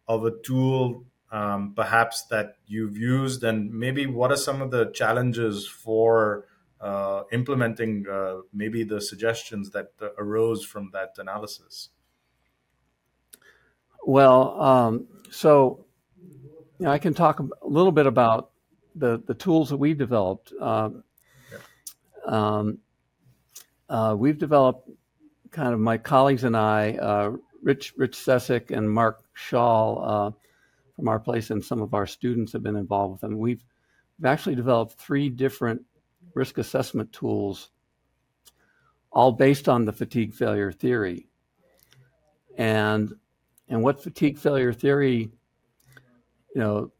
of 0.07 0.25
a 0.25 0.31
tool, 0.43 1.05
um, 1.33 1.73
perhaps 1.75 2.25
that 2.27 2.57
you've 2.67 2.95
used, 2.95 3.43
and 3.43 3.73
maybe 3.73 4.05
what 4.05 4.31
are 4.31 4.37
some 4.37 4.61
of 4.61 4.69
the 4.69 4.91
challenges 4.91 5.67
for 5.67 6.45
uh, 6.79 7.23
implementing 7.31 8.05
uh, 8.07 8.41
maybe 8.53 8.83
the 8.83 9.01
suggestions 9.01 9.71
that 9.71 9.87
arose 10.19 10.63
from 10.63 10.91
that 10.93 11.15
analysis? 11.17 11.89
Well, 14.05 14.61
um, 14.61 15.07
so 15.31 15.85
you 16.77 16.85
know, 16.85 16.91
I 16.91 16.99
can 16.99 17.15
talk 17.15 17.39
a 17.39 17.47
little 17.63 17.91
bit 17.91 18.05
about 18.05 18.51
the 18.95 19.21
the 19.25 19.33
tools 19.33 19.69
that 19.69 19.77
we've 19.77 19.97
developed. 19.97 20.53
Um, 20.61 21.03
um, 22.27 22.77
uh, 23.89 24.15
we've 24.17 24.37
developed 24.37 24.87
kind 25.49 25.73
of 25.73 25.79
my 25.79 25.97
colleagues 25.97 26.43
and 26.43 26.55
I, 26.55 26.91
uh, 26.91 27.31
Rich 27.63 27.93
Rich 27.97 28.17
Sesek 28.17 28.69
and 28.69 28.89
Mark 28.89 29.23
Schall 29.33 30.03
uh, 30.03 30.31
from 30.95 31.07
our 31.07 31.19
place, 31.19 31.49
and 31.49 31.63
some 31.63 31.81
of 31.81 31.93
our 31.93 32.05
students 32.05 32.53
have 32.53 32.63
been 32.63 32.75
involved 32.75 33.13
with 33.13 33.21
them. 33.21 33.37
We've 33.37 33.63
we've 34.17 34.25
actually 34.25 34.55
developed 34.55 34.93
three 34.93 35.29
different 35.29 35.81
risk 36.33 36.57
assessment 36.57 37.11
tools, 37.11 37.71
all 39.11 39.31
based 39.31 39.67
on 39.67 39.85
the 39.85 39.91
fatigue 39.91 40.33
failure 40.33 40.71
theory. 40.71 41.27
And 42.57 43.13
and 43.69 43.81
what 43.81 44.03
fatigue 44.03 44.37
failure 44.37 44.73
theory, 44.73 45.31
you 46.55 46.61
know, 46.61 46.91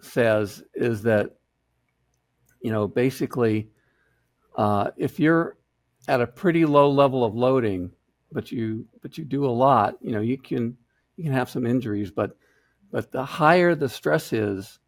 says 0.00 0.62
is 0.74 1.02
that, 1.02 1.36
you 2.62 2.72
know, 2.72 2.88
basically, 2.88 3.70
uh, 4.56 4.90
if 4.96 5.20
you're 5.20 5.56
at 6.08 6.20
a 6.20 6.26
pretty 6.26 6.64
low 6.64 6.90
level 6.90 7.24
of 7.24 7.34
loading, 7.34 7.92
but 8.32 8.50
you 8.50 8.86
but 9.02 9.16
you 9.16 9.24
do 9.24 9.46
a 9.46 9.50
lot, 9.50 9.96
you 10.00 10.10
know, 10.10 10.20
you 10.20 10.38
can 10.38 10.76
you 11.16 11.24
can 11.24 11.32
have 11.32 11.50
some 11.50 11.66
injuries, 11.66 12.10
but 12.10 12.36
but 12.90 13.12
the 13.12 13.24
higher 13.24 13.74
the 13.74 13.88
stress 13.88 14.32
is, 14.32 14.78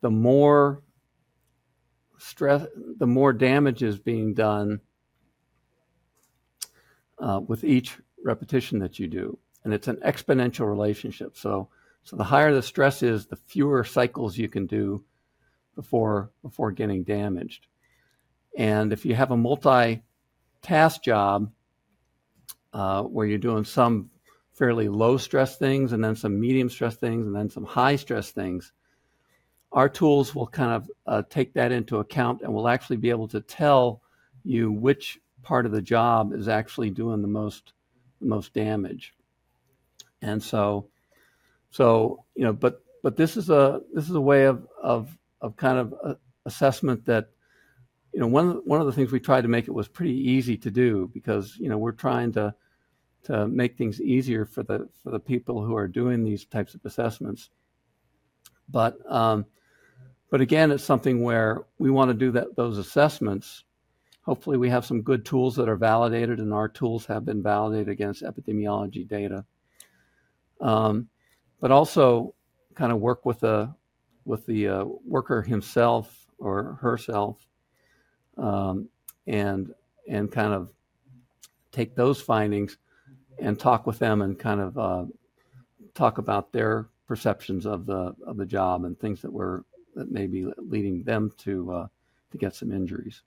the 0.00 0.10
more 0.10 0.82
stress, 2.18 2.66
the 2.98 3.06
more 3.06 3.32
damage 3.32 3.82
is 3.82 3.98
being 3.98 4.34
done 4.34 4.80
uh, 7.18 7.40
with 7.46 7.64
each 7.64 7.98
repetition 8.24 8.78
that 8.80 8.98
you 8.98 9.06
do 9.06 9.38
and 9.64 9.74
it's 9.74 9.88
an 9.88 9.96
exponential 9.96 10.66
relationship. 10.66 11.36
So, 11.36 11.68
so 12.02 12.16
the 12.16 12.24
higher 12.24 12.54
the 12.54 12.62
stress 12.62 13.02
is, 13.02 13.26
the 13.26 13.36
fewer 13.36 13.84
cycles 13.84 14.38
you 14.38 14.48
can 14.48 14.66
do 14.66 15.04
before 15.74 16.30
before 16.42 16.72
getting 16.72 17.04
damaged. 17.04 17.66
And 18.56 18.92
if 18.92 19.04
you 19.04 19.14
have 19.14 19.30
a 19.30 19.36
multi-task 19.36 21.02
job 21.02 21.52
uh, 22.72 23.02
where 23.02 23.26
you're 23.26 23.36
doing 23.36 23.64
some 23.64 24.10
fairly 24.58 24.88
low 24.88 25.16
stress 25.16 25.56
things 25.56 25.92
and 25.92 26.02
then 26.02 26.16
some 26.16 26.38
medium 26.38 26.68
stress 26.68 26.96
things 26.96 27.26
and 27.26 27.34
then 27.34 27.48
some 27.48 27.64
high 27.64 27.94
stress 27.94 28.32
things, 28.32 28.72
our 29.70 29.88
tools 29.88 30.34
will 30.34 30.46
kind 30.46 30.72
of 30.72 30.90
uh, 31.06 31.22
take 31.30 31.54
that 31.54 31.70
into 31.70 31.98
account 31.98 32.42
and 32.42 32.52
will 32.52 32.68
actually 32.68 32.96
be 32.96 33.10
able 33.10 33.28
to 33.28 33.40
tell 33.40 34.02
you 34.44 34.72
which 34.72 35.20
part 35.42 35.64
of 35.64 35.72
the 35.72 35.82
job 35.82 36.32
is 36.32 36.48
actually 36.48 36.90
doing 36.90 37.22
the 37.22 37.28
most 37.28 37.72
the 38.20 38.26
most 38.26 38.52
damage. 38.52 39.14
And 40.20 40.42
so 40.42 40.88
so 41.70 42.24
you 42.34 42.44
know 42.44 42.52
but 42.52 42.82
but 43.02 43.16
this 43.16 43.36
is 43.36 43.50
a 43.50 43.80
this 43.94 44.08
is 44.08 44.14
a 44.14 44.20
way 44.20 44.46
of 44.46 44.66
of 44.82 45.16
of 45.40 45.56
kind 45.56 45.78
of 45.78 45.94
uh, 46.02 46.14
assessment 46.46 47.04
that 47.06 47.28
you 48.12 48.20
know 48.20 48.26
one 48.26 48.60
one 48.64 48.80
of 48.80 48.86
the 48.86 48.92
things 48.92 49.12
we 49.12 49.20
tried 49.20 49.42
to 49.42 49.48
make 49.48 49.68
it 49.68 49.74
was 49.74 49.86
pretty 49.86 50.14
easy 50.30 50.56
to 50.56 50.70
do 50.70 51.08
because 51.14 51.56
you 51.58 51.68
know 51.68 51.78
we're 51.78 51.92
trying 51.92 52.32
to 52.32 52.54
to 53.28 53.46
make 53.46 53.76
things 53.76 54.00
easier 54.00 54.46
for 54.46 54.62
the 54.62 54.88
for 55.02 55.10
the 55.10 55.20
people 55.20 55.62
who 55.62 55.76
are 55.76 55.86
doing 55.86 56.24
these 56.24 56.46
types 56.46 56.74
of 56.74 56.80
assessments. 56.84 57.50
But 58.70 58.98
um, 59.10 59.44
but 60.30 60.40
again 60.40 60.70
it's 60.70 60.82
something 60.82 61.22
where 61.22 61.66
we 61.78 61.90
want 61.90 62.08
to 62.10 62.14
do 62.14 62.32
that 62.32 62.56
those 62.56 62.78
assessments. 62.78 63.64
Hopefully 64.22 64.56
we 64.56 64.70
have 64.70 64.84
some 64.84 65.02
good 65.02 65.24
tools 65.24 65.56
that 65.56 65.68
are 65.68 65.76
validated 65.76 66.38
and 66.38 66.52
our 66.52 66.68
tools 66.68 67.04
have 67.06 67.24
been 67.24 67.42
validated 67.42 67.88
against 67.88 68.22
epidemiology 68.22 69.06
data. 69.06 69.44
Um, 70.60 71.08
but 71.60 71.70
also 71.70 72.34
kind 72.74 72.92
of 72.92 73.00
work 73.00 73.26
with 73.26 73.40
the 73.40 73.74
with 74.24 74.46
the 74.46 74.68
uh, 74.68 74.84
worker 75.04 75.42
himself 75.42 76.26
or 76.38 76.78
herself, 76.80 77.46
um, 78.38 78.88
and 79.26 79.74
and 80.08 80.32
kind 80.32 80.54
of 80.54 80.70
take 81.72 81.94
those 81.94 82.22
findings 82.22 82.78
and 83.40 83.58
talk 83.58 83.86
with 83.86 83.98
them 83.98 84.22
and 84.22 84.38
kind 84.38 84.60
of 84.60 84.78
uh, 84.78 85.04
talk 85.94 86.18
about 86.18 86.52
their 86.52 86.88
perceptions 87.06 87.66
of 87.66 87.86
the 87.86 88.14
of 88.26 88.36
the 88.36 88.46
job 88.46 88.84
and 88.84 88.98
things 88.98 89.22
that 89.22 89.32
were 89.32 89.64
that 89.94 90.10
may 90.10 90.26
be 90.26 90.46
leading 90.58 91.02
them 91.04 91.32
to 91.38 91.72
uh, 91.72 91.86
to 92.30 92.38
get 92.38 92.54
some 92.54 92.72
injuries. 92.72 93.22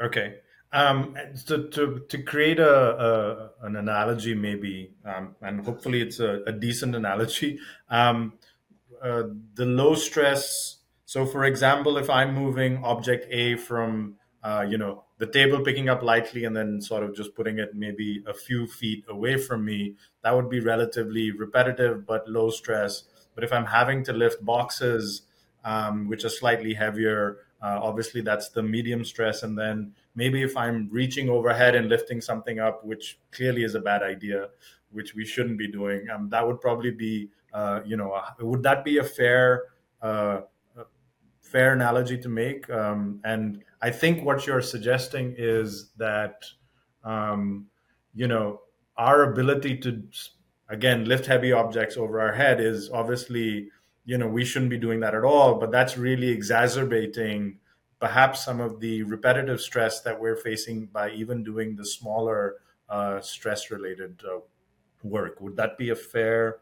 Okay. 0.00 0.36
Um, 0.72 1.16
so 1.34 1.64
to, 1.64 2.02
to 2.08 2.22
create 2.22 2.60
a, 2.60 3.50
a 3.62 3.66
an 3.66 3.74
analogy, 3.74 4.34
maybe, 4.34 4.92
um, 5.04 5.34
and 5.42 5.64
hopefully 5.64 6.00
it's 6.00 6.20
a, 6.20 6.42
a 6.46 6.52
decent 6.52 6.94
analogy, 6.94 7.58
um, 7.88 8.34
uh, 9.02 9.24
the 9.54 9.66
low 9.66 9.96
stress. 9.96 10.78
So, 11.06 11.26
for 11.26 11.44
example, 11.44 11.96
if 11.98 12.08
I'm 12.08 12.34
moving 12.34 12.84
object 12.84 13.26
A 13.30 13.56
from, 13.56 14.14
uh, 14.44 14.64
you 14.68 14.78
know, 14.78 15.02
the 15.20 15.26
table 15.26 15.60
picking 15.62 15.88
up 15.88 16.02
lightly 16.02 16.44
and 16.44 16.56
then 16.56 16.80
sort 16.80 17.04
of 17.04 17.14
just 17.14 17.34
putting 17.34 17.58
it 17.58 17.74
maybe 17.74 18.24
a 18.26 18.34
few 18.34 18.66
feet 18.66 19.04
away 19.08 19.36
from 19.36 19.64
me, 19.64 19.94
that 20.22 20.34
would 20.34 20.50
be 20.50 20.60
relatively 20.60 21.30
repetitive 21.30 22.04
but 22.06 22.28
low 22.28 22.50
stress. 22.50 23.04
But 23.36 23.44
if 23.44 23.52
I'm 23.52 23.66
having 23.66 24.02
to 24.04 24.12
lift 24.12 24.44
boxes, 24.44 25.22
um, 25.64 26.08
which 26.08 26.24
are 26.24 26.30
slightly 26.30 26.74
heavier, 26.74 27.38
uh, 27.62 27.78
obviously 27.80 28.22
that's 28.22 28.48
the 28.48 28.62
medium 28.62 29.04
stress, 29.04 29.42
and 29.44 29.56
then 29.56 29.92
maybe 30.14 30.42
if 30.42 30.56
i'm 30.56 30.88
reaching 30.90 31.28
overhead 31.28 31.74
and 31.74 31.88
lifting 31.88 32.20
something 32.20 32.58
up 32.58 32.84
which 32.84 33.18
clearly 33.30 33.62
is 33.64 33.74
a 33.74 33.80
bad 33.80 34.02
idea 34.02 34.48
which 34.90 35.14
we 35.14 35.24
shouldn't 35.24 35.58
be 35.58 35.68
doing 35.68 36.08
um, 36.10 36.28
that 36.28 36.46
would 36.46 36.60
probably 36.60 36.90
be 36.90 37.28
uh, 37.52 37.80
you 37.84 37.96
know 37.96 38.20
would 38.40 38.62
that 38.62 38.84
be 38.84 38.98
a 38.98 39.04
fair 39.04 39.64
uh, 40.02 40.40
fair 41.50 41.72
analogy 41.72 42.16
to 42.16 42.28
make 42.28 42.68
um, 42.70 43.20
and 43.24 43.62
i 43.82 43.90
think 43.90 44.24
what 44.24 44.46
you're 44.46 44.62
suggesting 44.62 45.34
is 45.36 45.90
that 45.96 46.44
um, 47.04 47.66
you 48.14 48.26
know, 48.26 48.60
our 48.96 49.32
ability 49.32 49.78
to 49.78 50.02
again 50.68 51.04
lift 51.04 51.26
heavy 51.26 51.52
objects 51.52 51.96
over 51.96 52.20
our 52.20 52.32
head 52.32 52.60
is 52.60 52.90
obviously, 52.90 53.68
you 54.04 54.18
know, 54.18 54.28
we 54.28 54.44
shouldn't 54.44 54.70
be 54.70 54.78
doing 54.78 55.00
that 55.00 55.14
at 55.14 55.24
all. 55.24 55.54
But 55.56 55.70
that's 55.70 55.96
really 55.96 56.28
exacerbating 56.28 57.58
perhaps 57.98 58.44
some 58.44 58.60
of 58.60 58.80
the 58.80 59.02
repetitive 59.04 59.60
stress 59.60 60.00
that 60.02 60.18
we're 60.18 60.36
facing 60.36 60.86
by 60.86 61.10
even 61.10 61.44
doing 61.44 61.76
the 61.76 61.84
smaller 61.84 62.56
uh, 62.88 63.20
stress 63.20 63.70
related 63.70 64.20
uh, 64.26 64.40
work. 65.02 65.40
Would 65.40 65.56
that 65.56 65.78
be 65.78 65.90
a 65.90 65.96
fair? 65.96 66.58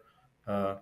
Uh... 0.47 0.77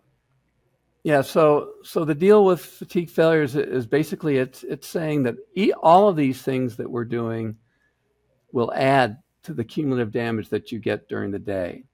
yeah. 1.06 1.20
So 1.20 1.74
so 1.84 2.04
the 2.04 2.16
deal 2.16 2.44
with 2.44 2.60
fatigue 2.60 3.10
failures 3.10 3.54
is 3.54 3.86
basically 3.86 4.38
it's 4.38 4.64
it's 4.64 4.88
saying 4.88 5.22
that 5.22 5.36
all 5.80 6.08
of 6.08 6.16
these 6.16 6.42
things 6.42 6.78
that 6.78 6.90
we're 6.90 7.04
doing 7.04 7.58
will 8.50 8.72
add 8.74 9.18
to 9.44 9.54
the 9.54 9.62
cumulative 9.62 10.10
damage 10.10 10.48
that 10.48 10.72
you 10.72 10.80
get 10.80 11.08
during 11.08 11.30
the 11.30 11.38
day. 11.38 11.84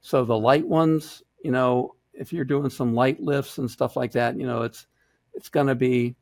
So 0.00 0.24
the 0.24 0.38
light 0.38 0.66
ones, 0.66 1.22
you 1.44 1.50
know, 1.50 1.94
if 2.14 2.32
you're 2.32 2.46
doing 2.46 2.70
some 2.70 2.94
light 2.94 3.20
lifts 3.20 3.58
and 3.58 3.70
stuff 3.70 3.96
like 3.96 4.12
that, 4.12 4.40
you 4.40 4.46
know, 4.46 4.62
it's 4.62 4.86
it's 5.34 5.50
going 5.50 5.66
to 5.66 5.74
be 5.74 6.16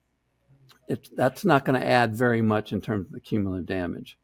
it's 0.89 1.09
that's 1.11 1.45
not 1.45 1.65
going 1.65 1.81
to 1.81 1.87
add 1.87 2.17
very 2.17 2.43
much 2.43 2.73
in 2.73 2.81
terms 2.81 3.07
of 3.07 3.13
the 3.13 3.21
cumulative 3.21 3.67
damage. 3.67 4.19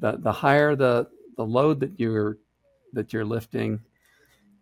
The 0.00 0.16
the 0.18 0.32
higher 0.32 0.74
the 0.74 1.06
the 1.36 1.46
load 1.46 1.78
that 1.78 2.00
you're 2.00 2.38
that 2.92 3.12
you're 3.12 3.24
lifting, 3.24 3.82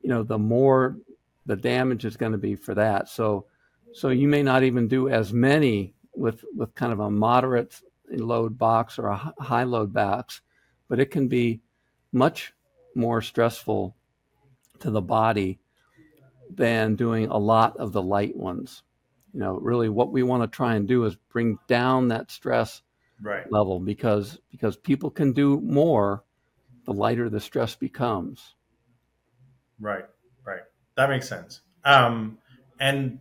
you 0.03 0.11
know, 0.11 0.23
the 0.23 0.39
more 0.39 0.99
the 1.47 1.57
damage 1.57 2.05
is 2.05 2.17
going 2.17 2.33
to 2.33 2.39
be 2.39 2.55
for 2.55 2.75
that. 2.75 3.09
So 3.09 3.47
so 3.93 4.09
you 4.09 4.29
may 4.29 4.43
not 4.43 4.63
even 4.63 4.89
do 4.89 5.09
as 5.09 5.33
many 5.33 5.95
with 6.15 6.45
with 6.55 6.75
kind 6.75 6.93
of 6.93 7.01
a 7.01 7.11
moderate 7.11 7.81
load 8.11 8.59
box 8.59 8.99
or 8.99 9.09
a 9.09 9.35
high 9.39 9.65
load 9.65 9.93
box, 9.93 10.41
but 10.89 11.01
it 11.01 11.11
can 11.11 11.29
be 11.29 11.61
much 12.13 12.53
more 12.95 13.23
stressful 13.23 13.97
to 14.81 14.91
the 14.91 15.01
body 15.01 15.59
than 16.51 16.97
doing 16.97 17.27
a 17.29 17.39
lot 17.39 17.77
of 17.79 17.93
the 17.93 18.03
light 18.03 18.37
ones. 18.37 18.83
You 19.33 19.41
know, 19.41 19.59
really 19.59 19.89
what 19.89 20.13
we 20.13 20.23
want 20.23 20.43
to 20.43 20.47
try 20.47 20.75
and 20.75 20.87
do 20.87 21.05
is 21.05 21.17
bring 21.31 21.59
down 21.67 22.09
that 22.09 22.31
stress 22.31 22.83
right. 23.23 23.51
level 23.51 23.81
because 23.81 24.39
because 24.51 24.77
people 24.77 25.11
can 25.11 25.33
do 25.33 25.61
more 25.61 26.25
the 26.85 26.93
lighter 26.93 27.31
the 27.31 27.41
stress 27.41 27.75
becomes. 27.75 28.55
Right, 29.81 30.05
right. 30.45 30.63
That 30.97 31.09
makes 31.09 31.29
sense. 31.29 31.61
Um, 31.85 32.39
and 32.79 33.19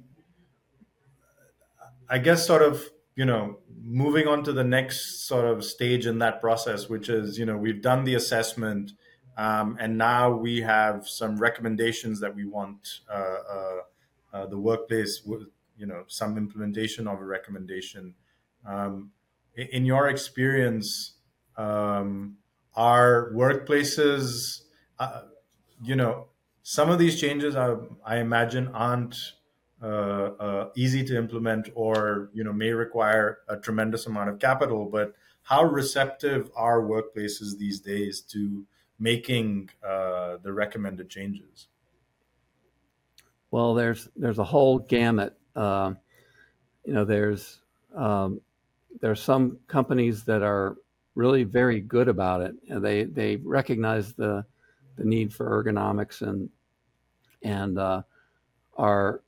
I 2.09 2.17
guess 2.17 2.45
sort 2.45 2.61
of, 2.61 2.83
you 3.15 3.25
know, 3.25 3.59
moving 3.83 4.27
on 4.27 4.43
to 4.43 4.53
the 4.53 4.63
next 4.63 5.27
sort 5.27 5.45
of 5.45 5.63
stage 5.63 6.05
in 6.05 6.19
that 6.19 6.41
process, 6.41 6.89
which 6.89 7.09
is, 7.09 7.37
you 7.37 7.45
know, 7.45 7.57
we've 7.57 7.81
done 7.81 8.03
the 8.03 8.15
assessment 8.15 8.91
um, 9.37 9.77
and 9.79 9.97
now 9.97 10.29
we 10.29 10.61
have 10.61 11.07
some 11.07 11.37
recommendations 11.37 12.19
that 12.19 12.35
we 12.35 12.45
want 12.45 12.99
uh, 13.09 13.13
uh, 13.49 13.77
uh, 14.33 14.45
the 14.45 14.57
workplace, 14.57 15.23
with 15.25 15.47
you 15.77 15.85
know, 15.85 16.03
some 16.07 16.37
implementation 16.37 17.07
of 17.07 17.19
a 17.19 17.25
recommendation. 17.25 18.13
Um, 18.67 19.11
in 19.55 19.85
your 19.85 20.09
experience, 20.09 21.13
um, 21.57 22.37
are 22.75 23.31
workplaces, 23.33 24.61
uh, 24.99 25.23
you 25.83 25.95
know, 25.95 26.27
some 26.63 26.89
of 26.89 26.99
these 26.99 27.19
changes 27.19 27.55
are, 27.55 27.87
I 28.05 28.17
imagine 28.17 28.67
aren't 28.69 29.33
uh, 29.81 29.85
uh, 29.85 30.69
easy 30.75 31.03
to 31.03 31.17
implement 31.17 31.69
or 31.73 32.29
you 32.33 32.43
know 32.43 32.53
may 32.53 32.71
require 32.71 33.39
a 33.47 33.57
tremendous 33.57 34.05
amount 34.05 34.29
of 34.29 34.39
capital. 34.39 34.85
But 34.85 35.15
how 35.43 35.63
receptive 35.63 36.51
are 36.55 36.81
workplaces 36.81 37.57
these 37.57 37.79
days 37.79 38.21
to 38.21 38.67
making 38.99 39.71
uh, 39.83 40.37
the 40.37 40.53
recommended 40.53 41.09
changes? 41.09 41.67
Well, 43.49 43.73
there's 43.73 44.07
there's 44.15 44.39
a 44.39 44.43
whole 44.43 44.79
gamut. 44.79 45.37
Uh, 45.55 45.95
you 46.85 46.93
know, 46.93 47.05
there's 47.05 47.61
um, 47.93 48.41
there's 48.99 49.21
some 49.21 49.59
companies 49.67 50.25
that 50.25 50.43
are 50.43 50.77
really 51.15 51.43
very 51.43 51.81
good 51.81 52.07
about 52.07 52.41
it, 52.41 52.55
and 52.69 52.83
they 52.83 53.03
they 53.03 53.37
recognize 53.37 54.13
the 54.13 54.45
the 54.97 55.05
need 55.05 55.33
for 55.33 55.63
ergonomics 55.63 56.21
and 56.21 56.49
and 57.43 57.77
uh, 57.77 58.01
are 58.77 59.21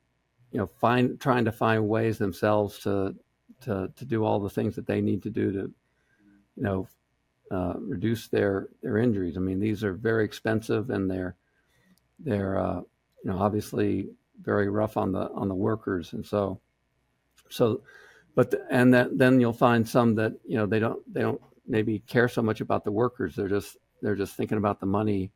you 0.52 0.58
know 0.58 0.66
find 0.66 1.20
trying 1.20 1.44
to 1.44 1.52
find 1.52 1.88
ways 1.88 2.18
themselves 2.18 2.78
to 2.80 3.14
to 3.60 3.90
to 3.96 4.04
do 4.04 4.24
all 4.24 4.40
the 4.40 4.50
things 4.50 4.76
that 4.76 4.86
they 4.86 5.00
need 5.00 5.22
to 5.22 5.30
do 5.30 5.52
to 5.52 5.70
you 6.56 6.62
know 6.62 6.88
uh, 7.50 7.74
reduce 7.78 8.28
their 8.28 8.68
their 8.82 8.98
injuries. 8.98 9.36
I 9.36 9.40
mean, 9.40 9.60
these 9.60 9.84
are 9.84 9.92
very 9.92 10.24
expensive 10.24 10.90
and 10.90 11.10
they're 11.10 11.36
they're 12.18 12.58
uh, 12.58 12.80
you 13.22 13.30
know 13.30 13.38
obviously 13.38 14.08
very 14.40 14.68
rough 14.68 14.96
on 14.96 15.12
the 15.12 15.30
on 15.32 15.48
the 15.48 15.54
workers, 15.54 16.12
and 16.12 16.24
so 16.24 16.60
so 17.48 17.82
but 18.34 18.50
the, 18.50 18.66
and 18.70 18.94
that, 18.94 19.16
then 19.16 19.40
you'll 19.40 19.52
find 19.52 19.88
some 19.88 20.14
that 20.16 20.32
you 20.46 20.56
know 20.56 20.66
they 20.66 20.78
don't 20.78 21.00
they 21.12 21.20
don't 21.20 21.40
maybe 21.66 22.00
care 22.00 22.28
so 22.28 22.42
much 22.42 22.60
about 22.60 22.84
the 22.84 22.92
workers. 22.92 23.36
They're 23.36 23.48
just 23.48 23.76
they're 24.02 24.16
just 24.16 24.36
thinking 24.36 24.58
about 24.58 24.80
the 24.80 24.86
money 24.86 25.30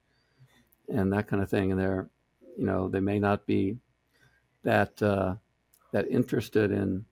and 0.88 1.12
that 1.12 1.29
kind 1.29 1.42
of 1.42 1.51
thing, 1.51 1.70
and 1.70 1.81
they're 1.81 2.09
you 2.57 2.66
know 2.66 2.88
they 2.88 3.01
may 3.01 3.18
not 3.18 3.46
be 3.46 3.77
that 4.64 5.01
uh, 5.03 5.35
that 5.92 6.09
interested 6.09 6.70
in 6.70 7.05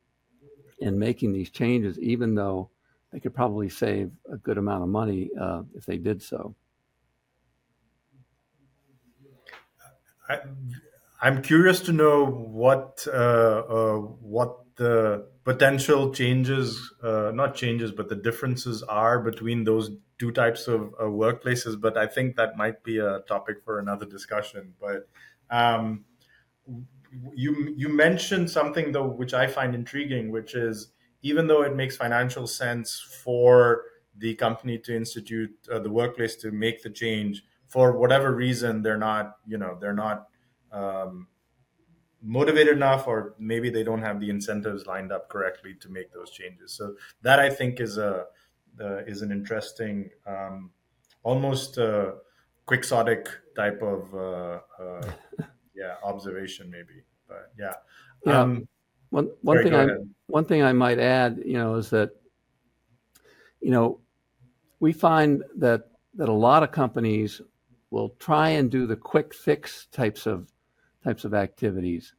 in 0.78 0.98
making 0.98 1.32
these 1.32 1.50
changes, 1.50 1.98
even 1.98 2.34
though 2.34 2.70
they 3.12 3.20
could 3.20 3.34
probably 3.34 3.68
save 3.68 4.10
a 4.30 4.36
good 4.36 4.58
amount 4.58 4.82
of 4.82 4.88
money 4.88 5.30
uh, 5.40 5.62
if 5.74 5.86
they 5.86 5.96
did 5.96 6.22
so. 6.22 6.54
I, 10.28 10.40
am 11.22 11.40
curious 11.40 11.80
to 11.82 11.92
know 11.92 12.26
what 12.26 13.06
uh, 13.10 13.16
uh, 13.16 13.96
what 13.96 14.58
the 14.76 15.28
potential 15.46 16.12
changes, 16.12 16.92
uh, 17.04 17.30
not 17.32 17.54
changes, 17.54 17.92
but 17.92 18.08
the 18.08 18.16
differences 18.16 18.82
are 18.82 19.20
between 19.20 19.62
those 19.62 19.92
two 20.18 20.32
types 20.32 20.66
of 20.66 20.92
uh, 20.98 21.04
workplaces. 21.04 21.80
But 21.80 21.96
I 21.96 22.08
think 22.08 22.34
that 22.34 22.56
might 22.56 22.82
be 22.82 22.98
a 22.98 23.20
topic 23.28 23.62
for 23.64 23.78
another 23.78 24.06
discussion. 24.06 24.74
But 24.80 25.08
um, 25.48 26.04
you 27.32 27.74
you 27.76 27.88
mentioned 27.88 28.50
something 28.50 28.90
though, 28.92 29.06
which 29.06 29.34
I 29.34 29.46
find 29.46 29.74
intriguing, 29.74 30.32
which 30.32 30.54
is 30.56 30.92
even 31.22 31.46
though 31.46 31.62
it 31.62 31.76
makes 31.76 31.96
financial 31.96 32.48
sense 32.48 33.00
for 33.24 33.84
the 34.16 34.34
company 34.34 34.78
to 34.78 34.96
institute 34.96 35.54
uh, 35.70 35.78
the 35.78 35.90
workplace 35.90 36.34
to 36.36 36.50
make 36.50 36.82
the 36.82 36.90
change 36.90 37.44
for 37.68 37.98
whatever 37.98 38.34
reason 38.34 38.80
they're 38.82 38.96
not 38.96 39.36
you 39.46 39.58
know 39.58 39.76
they're 39.80 39.92
not 39.94 40.28
um, 40.72 41.28
motivated 42.22 42.76
enough 42.76 43.06
or 43.06 43.34
maybe 43.38 43.70
they 43.70 43.82
don't 43.82 44.02
have 44.02 44.20
the 44.20 44.30
incentives 44.30 44.86
lined 44.86 45.12
up 45.12 45.28
correctly 45.28 45.74
to 45.80 45.88
make 45.88 46.12
those 46.12 46.30
changes. 46.30 46.72
So 46.72 46.94
that 47.22 47.38
i 47.38 47.50
think 47.50 47.80
is 47.80 47.98
a 47.98 48.26
uh, 48.80 48.98
is 49.06 49.22
an 49.22 49.32
interesting 49.32 50.10
um, 50.26 50.70
almost 51.22 51.78
uh, 51.78 52.12
quixotic 52.66 53.28
type 53.54 53.80
of 53.82 54.14
uh, 54.14 54.60
uh 54.78 55.12
yeah 55.74 55.94
observation 56.04 56.70
maybe. 56.70 57.02
But 57.28 57.52
yeah, 57.58 57.72
yeah. 58.24 58.40
Um, 58.40 58.68
one 59.10 59.30
one 59.42 59.62
thing 59.62 59.74
I 59.74 59.88
one 60.26 60.44
thing 60.44 60.62
I 60.62 60.72
might 60.72 60.98
add, 60.98 61.42
you 61.44 61.54
know, 61.54 61.76
is 61.76 61.90
that 61.90 62.10
you 63.60 63.70
know 63.70 64.00
we 64.80 64.92
find 64.92 65.42
that 65.56 65.88
that 66.14 66.28
a 66.28 66.32
lot 66.32 66.62
of 66.62 66.72
companies 66.72 67.40
will 67.90 68.10
try 68.18 68.50
and 68.50 68.70
do 68.70 68.86
the 68.86 68.96
quick 68.96 69.32
fix 69.32 69.86
types 69.92 70.26
of 70.26 70.48
types 71.06 71.24
of 71.24 71.34
activities, 71.34 72.14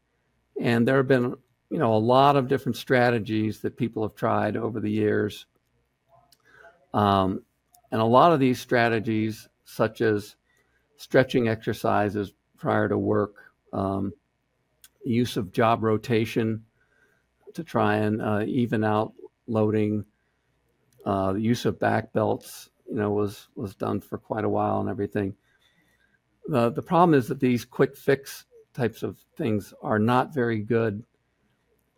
and 0.62 0.88
there 0.88 0.98
have 0.98 1.08
been 1.08 1.36
you 1.70 1.78
know 1.78 1.94
a 1.94 1.98
lot 1.98 2.38
of 2.38 2.48
different 2.48 2.78
strategies 2.78 3.60
that 3.60 3.76
people 3.76 4.02
have 4.04 4.16
tried 4.16 4.56
over 4.56 4.80
the 4.80 4.90
years, 4.90 5.46
um, 6.94 7.42
and 7.92 8.00
a 8.00 8.06
lot 8.06 8.32
of 8.32 8.40
these 8.40 8.60
strategies, 8.60 9.50
such 9.66 10.00
as 10.00 10.38
stretching 10.96 11.50
exercises 11.50 12.34
prior 12.58 12.88
to 12.88 12.98
work, 12.98 13.36
um, 13.74 14.14
use 15.04 15.36
of 15.36 15.52
job 15.52 15.84
rotation 15.84 16.64
to 17.54 17.64
try 17.64 17.98
and 17.98 18.22
uh, 18.22 18.44
even 18.46 18.84
out 18.84 19.14
loading. 19.48 20.06
Uh, 21.06 21.34
use 21.36 21.66
of 21.66 21.80
back 21.80 22.12
belts, 22.12 22.70
you 22.90 22.96
know, 22.96 23.12
was 23.12 23.48
was 23.56 23.76
done 23.76 24.02
for 24.02 24.18
quite 24.18 24.44
a 24.44 24.50
while 24.50 24.82
and 24.82 24.90
everything. 24.90 25.34
The 26.48 26.70
the 26.70 26.82
problem 26.82 27.18
is 27.18 27.28
that 27.30 27.40
these 27.40 27.64
quick 27.64 27.96
fix 27.96 28.46
types 28.78 29.04
of 29.04 29.18
things 29.36 29.74
are 29.82 30.00
not 30.00 30.34
very 30.34 30.60
good. 30.60 31.04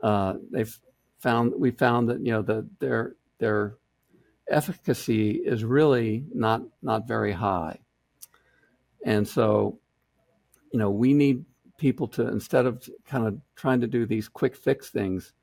Uh, 0.01 0.35
they've 0.51 0.79
found 1.19 1.53
we 1.57 1.71
found 1.71 2.09
that 2.09 2.25
you 2.25 2.31
know 2.31 2.41
the, 2.41 2.67
their 2.79 3.15
their 3.39 3.75
efficacy 4.49 5.31
is 5.31 5.63
really 5.63 6.23
not 6.33 6.61
not 6.81 7.07
very 7.07 7.33
high, 7.33 7.79
and 9.05 9.27
so 9.27 9.79
you 10.71 10.79
know 10.79 10.89
we 10.89 11.13
need 11.13 11.43
people 11.77 12.07
to 12.07 12.27
instead 12.27 12.65
of 12.65 12.87
kind 13.05 13.27
of 13.27 13.39
trying 13.55 13.81
to 13.81 13.87
do 13.87 14.05
these 14.05 14.27
quick 14.27 14.55
fix 14.55 14.89
things, 14.89 15.33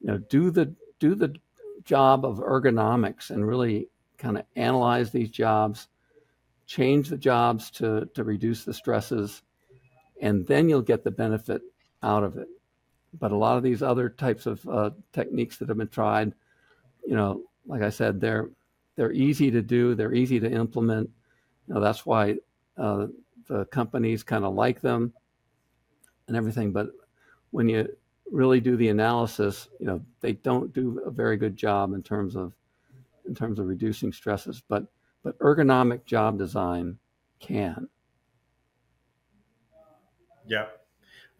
you 0.00 0.08
know, 0.08 0.18
do 0.18 0.50
the 0.50 0.74
do 0.98 1.14
the 1.14 1.34
job 1.84 2.24
of 2.24 2.38
ergonomics 2.38 3.30
and 3.30 3.46
really 3.46 3.88
kind 4.18 4.38
of 4.38 4.44
analyze 4.54 5.10
these 5.10 5.30
jobs, 5.30 5.88
change 6.66 7.08
the 7.08 7.18
jobs 7.18 7.70
to, 7.72 8.08
to 8.14 8.22
reduce 8.22 8.64
the 8.64 8.72
stresses, 8.72 9.42
and 10.22 10.46
then 10.46 10.68
you'll 10.68 10.80
get 10.80 11.04
the 11.04 11.10
benefit 11.10 11.60
out 12.02 12.22
of 12.22 12.38
it. 12.38 12.48
But 13.18 13.32
a 13.32 13.36
lot 13.36 13.58
of 13.58 13.62
these 13.62 13.82
other 13.82 14.08
types 14.08 14.46
of 14.46 14.66
uh, 14.66 14.90
techniques 15.12 15.58
that 15.58 15.68
have 15.68 15.76
been 15.76 15.88
tried, 15.88 16.32
you 17.04 17.14
know, 17.14 17.42
like 17.66 17.82
I 17.82 17.90
said, 17.90 18.20
they're 18.20 18.48
they're 18.96 19.12
easy 19.12 19.50
to 19.50 19.60
do, 19.60 19.94
they're 19.94 20.14
easy 20.14 20.40
to 20.40 20.50
implement. 20.50 21.10
You 21.66 21.74
know, 21.74 21.80
that's 21.80 22.06
why 22.06 22.36
uh, 22.78 23.08
the 23.48 23.66
companies 23.66 24.22
kind 24.22 24.44
of 24.44 24.54
like 24.54 24.80
them 24.80 25.12
and 26.28 26.36
everything. 26.36 26.72
But 26.72 26.90
when 27.50 27.68
you 27.68 27.88
really 28.30 28.60
do 28.60 28.76
the 28.76 28.88
analysis, 28.88 29.68
you 29.78 29.86
know, 29.86 30.00
they 30.20 30.32
don't 30.32 30.72
do 30.72 31.02
a 31.04 31.10
very 31.10 31.36
good 31.36 31.56
job 31.56 31.92
in 31.92 32.02
terms 32.02 32.36
of 32.36 32.54
in 33.26 33.34
terms 33.34 33.58
of 33.58 33.66
reducing 33.66 34.12
stresses. 34.12 34.62
But 34.66 34.86
but 35.22 35.38
ergonomic 35.38 36.04
job 36.04 36.38
design 36.38 36.98
can. 37.40 37.88
Yeah. 40.46 40.66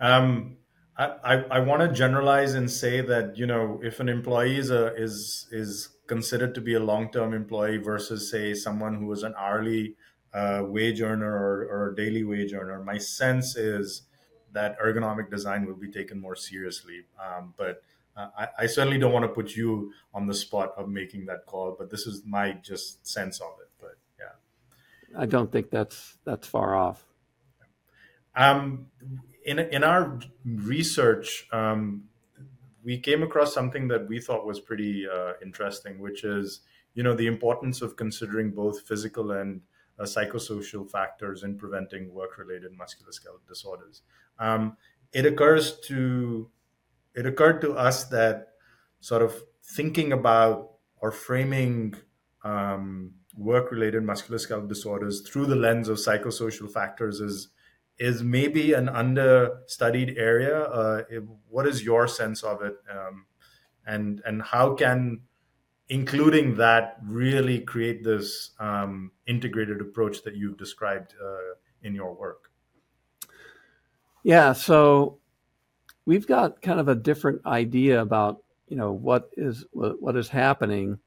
Um, 0.01 0.57
I, 0.97 1.05
I, 1.25 1.35
I 1.51 1.61
want 1.61 1.83
to 1.83 1.89
generalize 1.89 2.55
and 2.55 2.71
say 2.71 3.01
that 3.01 3.37
you 3.37 3.47
know 3.47 3.81
if 3.83 4.01
an 4.01 4.09
employee 4.09 4.59
is 4.59 4.71
a, 4.71 4.95
is 4.95 5.49
is 5.51 5.89
considered 6.07 6.55
to 6.55 6.61
be 6.61 6.75
a 6.75 6.81
long 6.81 7.11
term 7.11 7.33
employee 7.33 7.79
versus 7.79 8.31
say 8.31 8.55
someone 8.55 8.95
who 8.97 9.11
is 9.13 9.23
an 9.23 9.35
hourly 9.39 9.97
uh, 10.35 10.63
wage 10.67 11.01
earner 11.01 11.31
or, 11.31 11.67
or 11.67 11.91
a 11.91 11.97
daily 11.97 12.25
wage 12.25 12.53
earner, 12.53 12.83
my 12.83 12.99
sense 12.99 13.57
is 13.57 14.03
that 14.53 14.79
ergonomic 14.79 15.31
design 15.31 15.67
will 15.67 15.75
be 15.77 15.91
taken 15.91 16.21
more 16.21 16.37
seriously. 16.37 17.05
Um, 17.23 17.55
but 17.57 17.83
uh, 18.17 18.29
I, 18.39 18.49
I, 18.61 18.67
certainly 18.67 18.99
don't 18.99 19.13
want 19.13 19.25
to 19.25 19.29
put 19.29 19.57
you 19.57 19.93
on 20.13 20.27
the 20.27 20.35
spot 20.35 20.75
of 20.77 20.89
making 20.89 21.27
that 21.27 21.47
call. 21.47 21.75
But 21.79 21.91
this 21.91 22.07
is 22.07 22.23
my 22.27 22.53
just 22.53 23.07
sense 23.07 23.41
of 23.41 23.53
it. 23.61 23.71
But 23.81 23.97
yeah, 24.19 25.21
I 25.23 25.27
don't 25.27 25.51
think 25.51 25.71
that's 25.71 26.19
that's 26.25 26.47
far 26.47 26.75
off. 26.75 27.05
Um, 28.35 28.87
in 29.45 29.59
in 29.59 29.85
our 29.85 30.19
research, 30.45 31.47
um, 31.53 32.05
we 32.85 32.99
came 32.99 33.23
across 33.23 33.55
something 33.55 33.89
that 33.89 34.09
we 34.09 34.21
thought 34.21 34.47
was 34.47 34.61
pretty 34.61 35.07
uh, 35.09 35.33
interesting, 35.43 35.99
which 35.99 36.25
is 36.25 36.61
you 36.95 37.03
know 37.03 37.15
the 37.15 37.27
importance 37.27 37.83
of 37.83 37.97
considering 37.97 38.51
both 38.51 38.87
physical 38.87 39.33
and 39.33 39.61
uh, 39.99 40.05
psychosocial 40.05 40.91
factors 40.91 41.43
in 41.43 41.57
preventing 41.57 42.13
work-related 42.13 42.73
musculoskeletal 42.73 43.47
disorders. 43.49 44.03
Um, 44.39 44.77
it 45.13 45.27
occurs 45.27 45.79
to 45.89 46.51
it 47.15 47.27
occurred 47.27 47.61
to 47.61 47.73
us 47.73 48.05
that 48.05 48.49
sort 49.01 49.23
of 49.23 49.35
thinking 49.63 50.13
about 50.13 50.71
or 51.01 51.11
framing 51.11 51.95
um, 52.45 53.13
work-related 53.37 54.03
musculoskeletal 54.03 54.69
disorders 54.69 55.21
through 55.21 55.47
the 55.47 55.57
lens 55.57 55.89
of 55.89 55.99
psychosocial 55.99 56.71
factors 56.71 57.21
is 57.21 57.49
is 58.03 58.21
maybe 58.21 58.73
an 58.73 58.89
understudied 58.89 60.19
area. 60.19 60.63
Uh, 60.65 61.03
what 61.49 61.69
is 61.69 61.85
your 61.85 62.09
sense 62.09 62.43
of 62.43 62.61
it, 62.61 62.75
um, 62.91 63.27
and 63.87 64.21
and 64.27 64.43
how 64.43 64.75
can 64.75 65.21
including 65.89 66.57
that 66.57 66.97
really 67.05 67.61
create 67.61 68.03
this 68.03 68.51
um, 68.59 69.13
integrated 69.27 69.81
approach 69.81 70.23
that 70.25 70.35
you've 70.35 70.57
described 70.57 71.15
uh, 71.23 71.55
in 71.83 71.95
your 71.95 72.13
work? 72.15 72.51
Yeah, 74.25 74.53
so 74.53 75.19
we've 76.05 76.27
got 76.27 76.61
kind 76.61 76.81
of 76.81 76.89
a 76.89 76.97
different 76.97 77.47
idea 77.47 78.03
about 78.03 78.43
you 78.67 78.77
know 78.77 78.91
what 78.91 79.31
is 79.37 79.65
what 79.73 80.17
is 80.17 80.29
happening 80.29 80.99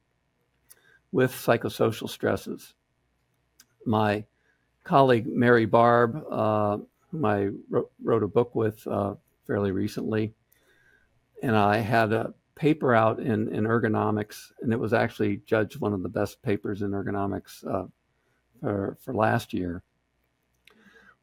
with 1.12 1.32
psychosocial 1.32 2.08
stresses. 2.08 2.72
My 3.84 4.24
colleague 4.86 5.26
Mary 5.26 5.66
Barbe, 5.66 6.24
uh, 6.30 6.78
whom 7.10 7.24
I 7.24 7.48
wrote, 7.68 7.90
wrote, 8.02 8.22
a 8.22 8.28
book 8.28 8.54
with 8.54 8.86
uh, 8.86 9.14
fairly 9.46 9.72
recently, 9.72 10.32
and 11.42 11.56
I 11.56 11.78
had 11.78 12.12
a 12.12 12.32
paper 12.54 12.94
out 12.94 13.18
in, 13.18 13.52
in 13.52 13.64
ergonomics, 13.64 14.52
and 14.62 14.72
it 14.72 14.78
was 14.78 14.94
actually 14.94 15.42
judged 15.44 15.80
one 15.80 15.92
of 15.92 16.02
the 16.02 16.08
best 16.08 16.40
papers 16.40 16.82
in 16.82 16.92
ergonomics 16.92 17.66
uh, 17.66 17.86
for, 18.60 18.96
for 19.00 19.12
last 19.12 19.52
year, 19.52 19.82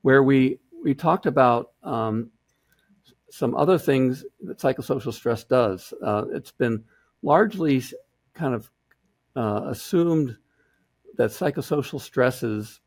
where 0.02 0.22
we, 0.22 0.60
we 0.84 0.94
talked 0.94 1.26
about 1.26 1.72
um, 1.84 2.30
some 3.32 3.56
other 3.56 3.78
things 3.78 4.26
that 4.42 4.60
psychosocial 4.60 5.14
stress 5.14 5.46
does. 5.46 5.94
Uh, 6.04 6.26
it's 6.32 6.52
been 6.52 6.84
largely 7.24 7.82
kind 8.34 8.54
of 8.54 8.70
uh, 9.36 9.70
assumed 9.70 10.38
that 11.16 11.32
psychosocial 11.32 12.00
stresses 12.00 12.82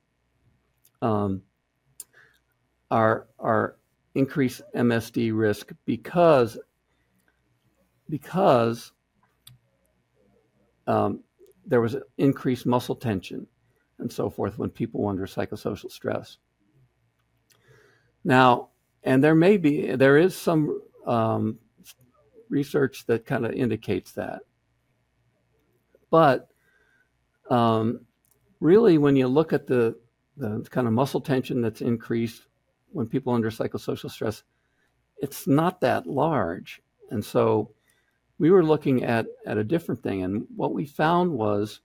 um, 1.02 1.42
are, 2.90 3.26
are 3.38 3.76
increase 4.14 4.62
MSD 4.74 5.36
risk 5.36 5.72
because 5.84 6.58
because 8.08 8.92
um, 10.86 11.20
there 11.66 11.80
was 11.80 11.96
increased 12.18 12.64
muscle 12.64 12.94
tension 12.94 13.46
and 13.98 14.10
so 14.12 14.30
forth 14.30 14.58
when 14.58 14.70
people 14.70 15.02
were 15.02 15.10
under 15.10 15.26
psychosocial 15.26 15.90
stress. 15.90 16.38
Now, 18.24 18.68
and 19.02 19.22
there 19.22 19.34
may 19.34 19.56
be, 19.56 19.94
there 19.94 20.16
is 20.16 20.36
some 20.36 20.80
um, 21.06 21.58
research 22.48 23.06
that 23.06 23.24
kind 23.24 23.46
of 23.46 23.52
indicates 23.52 24.12
that. 24.12 24.40
But 26.10 26.48
um, 27.50 28.00
really, 28.60 28.98
when 28.98 29.16
you 29.16 29.28
look 29.28 29.52
at 29.52 29.66
the, 29.66 29.96
the 30.36 30.66
kind 30.70 30.86
of 30.86 30.92
muscle 30.92 31.20
tension 31.20 31.60
that's 31.62 31.80
increased 31.80 32.42
when 32.92 33.06
people 33.06 33.32
under 33.32 33.50
psychosocial 33.50 34.10
stress, 34.10 34.42
it's 35.18 35.46
not 35.46 35.80
that 35.80 36.06
large. 36.06 36.82
And 37.10 37.24
so 37.24 37.72
we 38.38 38.50
were 38.50 38.64
looking 38.64 39.04
at, 39.04 39.26
at 39.46 39.58
a 39.58 39.64
different 39.64 40.02
thing. 40.02 40.22
And 40.22 40.46
what 40.54 40.74
we 40.74 40.84
found 40.84 41.32
was 41.32 41.80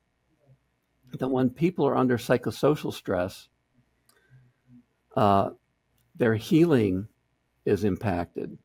that 1.17 1.27
when 1.27 1.49
people 1.49 1.87
are 1.87 1.95
under 1.95 2.17
psychosocial 2.17 2.93
stress, 2.93 3.49
uh, 5.15 5.51
their 6.15 6.35
healing 6.35 7.07
is 7.65 7.83
impacted. 7.83 8.57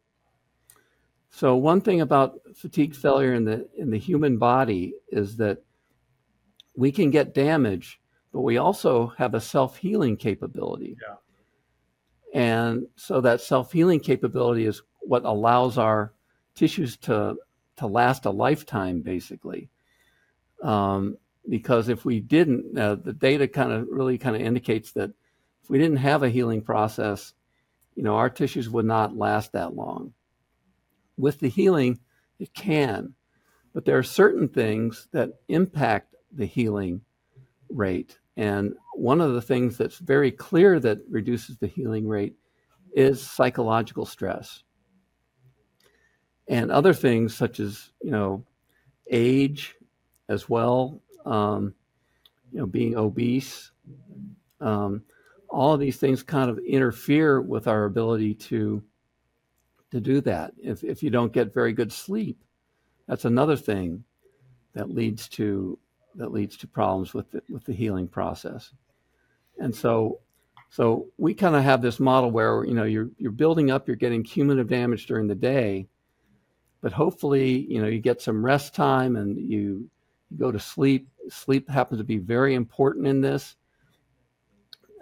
So 1.31 1.57
one 1.57 1.81
thing 1.81 2.01
about 2.01 2.41
fatigue 2.55 2.95
failure 2.95 3.35
in 3.35 3.45
the 3.45 3.69
in 3.77 3.91
the 3.91 3.99
human 3.99 4.39
body 4.39 4.95
is 5.09 5.37
that 5.37 5.63
we 6.77 6.93
can 6.93 7.11
get 7.11 7.35
damage, 7.35 8.01
but 8.37 8.43
we 8.43 8.59
also 8.59 9.15
have 9.17 9.33
a 9.33 9.41
self-healing 9.41 10.19
capability. 10.19 10.99
Yeah. 11.01 11.15
And 12.35 12.87
so 12.95 13.23
that 13.23 13.41
self-healing 13.41 14.01
capability 14.01 14.67
is 14.67 14.83
what 15.01 15.25
allows 15.25 15.79
our 15.79 16.13
tissues 16.55 16.99
to 16.99 17.37
to 17.79 17.87
last 17.87 18.27
a 18.27 18.31
lifetime, 18.31 19.01
basically. 19.01 19.71
Um, 20.63 21.17
because 21.49 21.89
if 21.89 22.05
we 22.05 22.21
didn't, 22.21 22.79
uh, 22.79 22.97
the 22.97 23.15
data 23.15 23.49
kind 23.49 23.73
of 23.73 23.87
really 23.91 24.19
kind 24.19 24.37
of 24.37 24.43
indicates 24.43 24.93
that 24.93 25.13
if 25.63 25.71
we 25.71 25.79
didn't 25.79 25.97
have 25.97 26.23
a 26.23 26.29
healing 26.29 26.61
process, 26.61 27.33
you 27.95 28.03
know, 28.03 28.17
our 28.17 28.29
tissues 28.29 28.69
would 28.69 28.85
not 28.85 29.17
last 29.17 29.53
that 29.53 29.75
long. 29.75 30.13
With 31.17 31.41
the 31.41 31.49
healing, 31.49 32.01
it 32.39 32.53
can, 32.53 33.15
but 33.73 33.87
there 33.87 33.97
are 33.97 34.03
certain 34.03 34.49
things 34.49 35.09
that 35.13 35.31
impact 35.49 36.15
the 36.31 36.45
healing 36.45 37.01
rate. 37.71 38.19
And 38.37 38.75
one 38.95 39.21
of 39.21 39.35
the 39.35 39.43
things 39.43 39.79
that's 39.79 39.99
very 39.99 40.31
clear 40.31 40.79
that 40.81 40.99
reduces 41.09 41.57
the 41.57 41.67
healing 41.67 42.07
rate 42.07 42.35
is 42.95 43.23
psychological 43.23 44.05
stress. 44.05 44.63
And 46.49 46.71
other 46.71 46.93
things 46.93 47.35
such 47.35 47.61
as 47.61 47.91
you 48.03 48.11
know 48.11 48.45
age 49.11 49.75
as 50.29 50.49
well 50.49 51.01
um, 51.25 51.75
you 52.53 52.61
know 52.61 52.67
being 52.67 52.97
obese 52.97 53.73
um, 54.61 55.03
all 55.49 55.75
of 55.75 55.81
these 55.81 55.97
things 55.97 56.23
kind 56.23 56.51
of 56.51 56.59
interfere 56.59 57.41
with 57.41 57.67
our 57.67 57.85
ability 57.85 58.35
to 58.35 58.83
to 59.93 60.01
do 60.01 60.21
that. 60.21 60.53
If, 60.59 60.83
if 60.83 61.03
you 61.03 61.11
don't 61.11 61.33
get 61.33 61.55
very 61.55 61.73
good 61.73 61.93
sleep 61.93 62.45
that's 63.07 63.25
another 63.25 63.57
thing 63.57 64.05
that 64.75 64.91
leads 64.91 65.29
to 65.31 65.79
that 66.17 66.33
leads 66.33 66.57
to 66.57 66.67
problems 66.67 67.15
with 67.15 67.31
the, 67.31 67.43
with 67.51 67.65
the 67.65 67.73
healing 67.73 68.09
process 68.09 68.73
and 69.59 69.75
so 69.75 70.19
so 70.69 71.07
we 71.17 71.33
kind 71.33 71.55
of 71.55 71.63
have 71.63 71.81
this 71.81 72.01
model 72.01 72.31
where 72.31 72.65
you 72.65 72.75
know 72.75 72.85
you're 72.85 73.11
you're 73.19 73.33
building 73.33 73.71
up 73.71 73.87
you're 73.87 73.97
getting 73.97 74.23
cumulative 74.23 74.69
damage 74.69 75.07
during 75.07 75.27
the 75.27 75.35
day 75.35 75.87
but 76.87 76.93
hopefully, 76.93 77.67
you 77.69 77.83
know, 77.83 77.89
you 77.89 77.99
get 77.99 78.23
some 78.23 78.45
rest 78.45 78.73
time 78.73 79.17
and 79.17 79.37
you, 79.37 79.91
you 80.31 80.39
go 80.39 80.53
to 80.53 80.61
sleep. 80.61 81.09
Sleep 81.29 81.69
happens 81.69 81.99
to 81.99 82.05
be 82.05 82.19
very 82.19 82.55
important 82.55 83.09
in 83.09 83.21
this. 83.21 83.57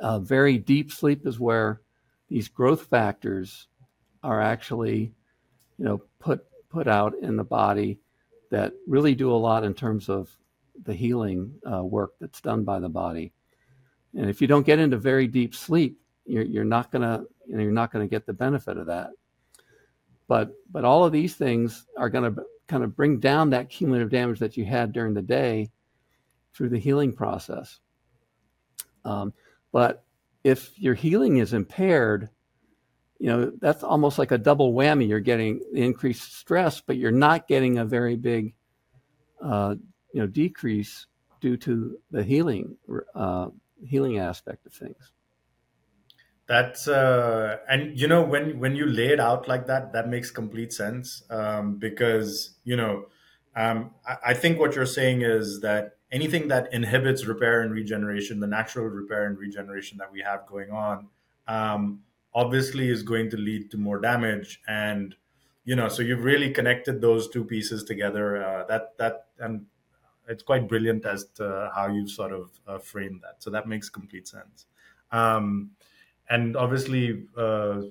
Uh, 0.01 0.19
very 0.19 0.57
deep 0.57 0.91
sleep 0.91 1.27
is 1.27 1.39
where 1.39 1.83
these 2.29 2.49
growth 2.49 2.87
factors 2.87 3.69
are 4.23 4.41
actually, 4.41 5.13
you 5.79 5.85
know, 5.85 6.01
put 6.19 6.47
put 6.71 6.89
out 6.89 7.15
in 7.21 7.37
the 7.37 7.45
body 7.45 7.99
that 8.51 8.73
really 8.87 9.15
do 9.15 9.31
a 9.31 9.37
lot 9.37 9.63
in 9.63 9.75
terms 9.75 10.09
of 10.09 10.35
the 10.83 10.95
healing 10.95 11.55
uh, 11.71 11.83
work 11.85 12.13
that's 12.21 12.41
done 12.41 12.65
by 12.65 12.79
the 12.81 12.89
body. 12.89 13.33
And 14.17 14.29
if 14.29 14.41
you 14.41 14.47
don't 14.47 14.67
get 14.67 14.79
into 14.79 14.97
very 14.97 15.27
deep 15.27 15.55
sleep, 15.55 15.99
you're, 16.27 16.45
you're 16.45 16.65
not 16.65 16.91
gonna 16.91 17.25
you 17.47 17.57
know, 17.57 17.63
you're 17.63 17.73
not 17.73 17.93
gonna 17.93 18.07
get 18.07 18.27
the 18.27 18.33
benefit 18.33 18.77
of 18.77 18.87
that. 18.87 19.11
But 20.29 20.53
but 20.71 20.85
all 20.85 21.05
of 21.05 21.13
these 21.13 21.35
things 21.35 21.87
are 21.97 22.09
gonna 22.09 22.35
kind 22.67 22.83
of 22.83 22.97
bring 22.97 23.21
down 23.21 23.51
that 23.51 23.69
cumulative 23.69 24.11
damage 24.11 24.39
that 24.39 24.57
you 24.57 24.65
had 24.65 24.93
during 24.93 25.15
the 25.15 25.23
day 25.23 25.71
through 26.55 26.71
the 26.71 26.79
healing 26.79 27.13
process. 27.13 27.81
Um, 29.05 29.33
but 29.73 30.05
if 30.45 30.79
your 30.79 30.95
healing 30.95 31.39
is 31.39 31.53
impaired, 31.53 32.31
you 33.19 33.29
know 33.29 33.53
that's 33.61 33.83
almost 33.83 34.19
like 34.19 34.31
a 34.31 34.39
double 34.39 34.73
whammy. 34.73 35.09
You're 35.09 35.21
getting 35.21 35.61
increased 35.75 36.35
stress, 36.37 36.81
but 36.81 36.97
you're 36.97 37.11
not 37.11 37.49
getting 37.49 37.79
a 37.79 37.85
very 37.85 38.17
big, 38.17 38.55
uh, 39.43 39.77
you 40.15 40.21
know, 40.21 40.27
decrease 40.29 41.07
due 41.41 41.57
to 41.57 41.99
the 42.13 42.23
healing 42.23 42.77
uh, 43.17 43.49
healing 43.85 44.19
aspect 44.19 44.65
of 44.65 44.73
things. 44.73 45.13
That's 46.47 46.87
uh, 46.87 47.57
and 47.69 47.99
you 47.99 48.07
know 48.07 48.23
when 48.23 48.61
when 48.61 48.77
you 48.77 48.87
lay 48.87 49.09
it 49.09 49.19
out 49.19 49.49
like 49.49 49.67
that, 49.67 49.93
that 49.93 50.09
makes 50.09 50.31
complete 50.31 50.73
sense 50.73 51.25
um, 51.31 51.77
because 51.77 52.55
you 52.63 52.77
know 52.77 53.07
um, 53.57 53.91
I, 54.07 54.17
I 54.27 54.35
think 54.35 54.61
what 54.61 54.77
you're 54.77 54.87
saying 54.87 55.23
is 55.23 55.61
that 55.63 55.97
anything 56.13 56.47
that 56.49 56.73
inhibits 56.73 57.27
repair 57.27 57.63
and 57.63 57.73
regeneration, 57.73 58.39
the 58.39 58.47
natural 58.47 58.87
repair 58.87 59.27
and 59.27 59.37
regeneration 59.37 59.99
that 59.99 60.13
we 60.13 60.21
have 60.21 60.47
going 60.47 60.71
on, 60.71 61.09
um, 61.49 62.03
obviously 62.33 62.89
is 62.89 63.03
going 63.03 63.31
to 63.31 63.37
lead 63.37 63.71
to 63.73 63.79
more 63.79 63.99
damage. 63.99 64.61
And 64.69 65.17
you 65.65 65.75
know, 65.75 65.89
so 65.89 66.03
you've 66.03 66.25
really 66.25 66.51
connected 66.51 67.01
those 67.01 67.29
two 67.29 67.45
pieces 67.45 67.83
together. 67.83 68.45
Uh, 68.45 68.65
that 68.67 68.97
that 68.99 69.27
and 69.41 69.67
it's 70.29 70.43
quite 70.43 70.69
brilliant 70.69 71.05
as 71.05 71.27
to 71.37 71.71
how 71.75 71.89
you 71.89 72.09
sort 72.09 72.33
of 72.33 72.51
uh, 72.67 72.79
framed 72.79 73.21
that. 73.23 73.43
So 73.43 73.51
that 73.51 73.69
makes 73.69 73.89
complete 73.89 74.27
sense. 74.29 74.67
Um, 75.13 75.71
and 76.29 76.57
obviously, 76.57 77.27
uh, 77.37 77.83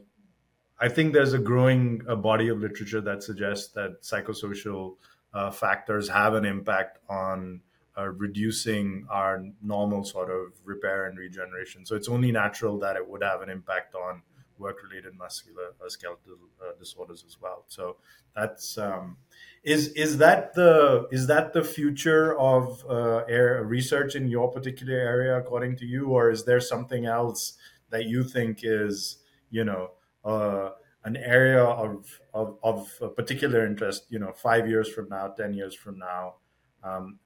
I 0.80 0.90
think 0.90 1.14
there's 1.14 1.34
a 1.34 1.40
growing 1.40 2.02
uh, 2.08 2.16
body 2.16 2.50
of 2.50 2.60
literature 2.60 3.02
that 3.02 3.24
suggests 3.24 3.72
that 3.74 4.02
psychosocial 4.02 4.96
uh, 5.34 5.52
factors 5.52 6.10
have 6.10 6.34
an 6.34 6.46
impact 6.46 7.00
on 7.10 7.62
uh, 7.98 8.10
reducing 8.10 9.06
our 9.10 9.46
normal 9.62 10.04
sort 10.04 10.32
of 10.32 10.54
repair 10.66 11.06
and 11.06 11.18
regeneration. 11.18 11.86
So 11.86 11.96
it's 11.96 12.10
only 12.10 12.32
natural 12.32 12.80
that 12.80 12.96
it 12.96 13.08
would 13.08 13.24
have 13.24 13.42
an 13.42 13.50
impact 13.50 13.96
on 13.96 14.24
work-related 14.58 15.16
muscular 15.18 15.74
uh, 15.84 15.90
skeletal 15.90 16.38
disorders 16.80 17.24
as 17.28 17.40
well. 17.40 17.66
So 17.68 17.98
that's 18.36 18.78
um, 18.78 19.18
is 19.64 19.88
is 19.90 20.18
that 20.18 20.54
the 20.56 21.08
is 21.12 21.28
that 21.28 21.54
the 21.54 21.64
future 21.64 22.38
of 22.38 22.86
uh, 22.90 23.24
air 23.30 23.64
research 23.64 24.16
in 24.16 24.28
your 24.28 24.52
particular 24.52 24.96
area, 24.96 25.38
according 25.38 25.78
to 25.78 25.86
you, 25.86 26.08
or 26.08 26.30
is 26.30 26.44
there 26.44 26.60
something 26.60 27.06
else 27.06 27.54
that 27.90 28.06
you 28.06 28.24
think 28.24 28.60
is 28.64 29.20
you 29.50 29.64
know 29.64 29.92
uh, 30.26 30.72
an 31.06 31.16
area 31.16 31.64
of, 31.64 32.20
of 32.34 32.58
of 32.62 33.16
particular 33.16 33.66
interest? 33.66 34.06
You 34.10 34.20
know, 34.20 34.34
five 34.34 34.68
years 34.68 34.90
from 34.90 35.08
now, 35.10 35.30
ten 35.30 35.54
years 35.54 35.74
from 35.74 35.98
now. 35.98 36.36
Um, 36.84 37.20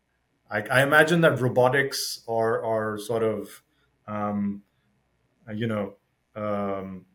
I, 0.49 0.61
I, 0.61 0.83
imagine 0.83 1.21
that 1.21 1.41
robotics 1.41 2.23
are 2.27 2.59
or 2.59 2.99
sort 2.99 3.23
of 3.23 3.63
um, 4.07 4.61
you 5.51 5.65
know 5.65 5.95
um, 6.35 7.05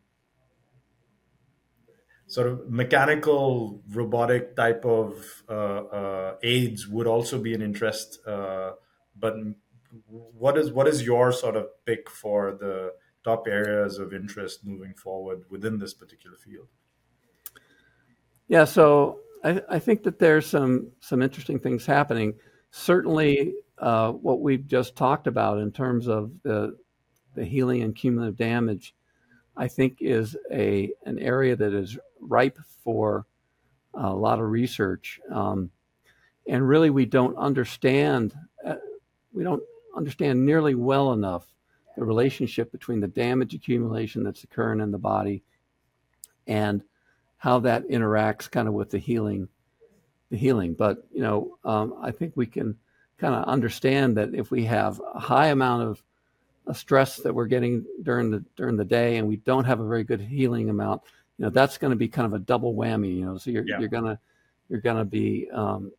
sort 2.33 2.47
of 2.47 2.67
mechanical 2.67 3.79
robotic 3.91 4.55
type 4.55 4.83
of 4.85 5.43
uh, 5.47 5.53
uh, 5.53 6.35
aids 6.41 6.87
would 6.87 7.05
also 7.05 7.37
be 7.37 7.53
an 7.53 7.61
interest. 7.61 8.25
Uh, 8.25 8.71
but 9.15 9.35
what 10.07 10.57
is 10.57 10.71
what 10.71 10.87
is 10.87 11.05
your 11.05 11.31
sort 11.31 11.55
of 11.55 11.67
pick 11.85 12.09
for 12.09 12.57
the 12.59 12.91
top 13.23 13.47
areas 13.47 13.99
of 13.99 14.13
interest 14.13 14.65
moving 14.65 14.95
forward 14.95 15.43
within 15.51 15.77
this 15.77 15.93
particular 15.93 16.35
field? 16.35 16.67
Yeah, 18.47 18.65
so 18.65 19.19
I, 19.43 19.61
I 19.69 19.77
think 19.77 20.01
that 20.01 20.17
there's 20.17 20.47
some 20.47 20.89
some 21.01 21.21
interesting 21.21 21.59
things 21.59 21.85
happening. 21.85 22.33
Certainly, 22.71 23.53
uh, 23.77 24.11
what 24.11 24.41
we've 24.41 24.65
just 24.65 24.95
talked 24.95 25.27
about 25.27 25.59
in 25.59 25.71
terms 25.71 26.07
of 26.07 26.31
the 26.41 26.79
the 27.35 27.45
healing 27.45 27.83
and 27.83 27.95
cumulative 27.95 28.37
damage, 28.37 28.95
I 29.55 29.67
think 29.67 29.97
is 30.01 30.35
a 30.51 30.91
an 31.05 31.19
area 31.19 31.55
that 31.55 31.73
is 31.73 31.97
ripe 32.19 32.57
for 32.83 33.25
a 33.93 34.13
lot 34.13 34.39
of 34.39 34.49
research. 34.49 35.19
Um, 35.31 35.69
and 36.47 36.67
really, 36.67 36.89
we 36.89 37.05
don't 37.05 37.37
understand, 37.37 38.33
uh, 38.65 38.75
we 39.31 39.43
don't 39.43 39.63
understand 39.95 40.45
nearly 40.45 40.75
well 40.75 41.13
enough 41.13 41.45
the 41.95 42.03
relationship 42.03 42.71
between 42.71 42.99
the 42.99 43.07
damage 43.07 43.53
accumulation 43.53 44.23
that's 44.23 44.43
occurring 44.43 44.79
in 44.79 44.91
the 44.91 44.97
body 44.97 45.43
and 46.47 46.83
how 47.37 47.59
that 47.59 47.87
interacts 47.87 48.49
kind 48.49 48.67
of 48.67 48.73
with 48.73 48.89
the 48.89 48.97
healing 48.97 49.47
the 50.31 50.37
healing 50.37 50.73
but 50.73 51.05
you 51.13 51.21
know 51.21 51.55
um, 51.63 51.93
i 52.01 52.09
think 52.09 52.33
we 52.35 52.47
can 52.47 52.75
kind 53.23 53.35
of 53.35 53.45
understand 53.45 54.17
that 54.17 54.33
if 54.33 54.51
we 54.51 54.65
have 54.65 55.01
a 55.13 55.19
high 55.19 55.47
amount 55.47 55.83
of, 55.83 56.03
of 56.65 56.77
stress 56.77 57.17
that 57.17 57.33
we're 57.33 57.45
getting 57.45 57.85
during 58.03 58.31
the 58.31 58.43
during 58.55 58.77
the 58.77 58.85
day 58.85 59.17
and 59.17 59.27
we 59.27 59.37
don't 59.37 59.65
have 59.65 59.79
a 59.79 59.87
very 59.87 60.03
good 60.03 60.21
healing 60.21 60.69
amount 60.69 61.01
you 61.37 61.43
know 61.43 61.49
that's 61.49 61.77
going 61.77 61.91
to 61.91 61.97
be 61.97 62.07
kind 62.07 62.25
of 62.25 62.33
a 62.33 62.39
double 62.39 62.73
whammy 62.73 63.17
you 63.17 63.25
know 63.25 63.37
so 63.37 63.51
you're, 63.51 63.65
yeah. 63.67 63.79
you're 63.79 63.89
gonna 63.89 64.17
you're 64.69 64.81
gonna 64.81 65.05
be 65.05 65.49
um, 65.51 65.91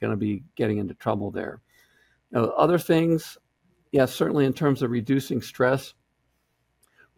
gonna 0.00 0.16
be 0.16 0.42
getting 0.54 0.78
into 0.78 0.94
trouble 0.94 1.30
there 1.30 1.60
you 2.32 2.40
know, 2.40 2.46
other 2.56 2.78
things 2.78 3.36
yes 3.92 4.10
yeah, 4.10 4.14
certainly 4.14 4.44
in 4.44 4.52
terms 4.52 4.82
of 4.82 4.90
reducing 4.90 5.42
stress 5.42 5.94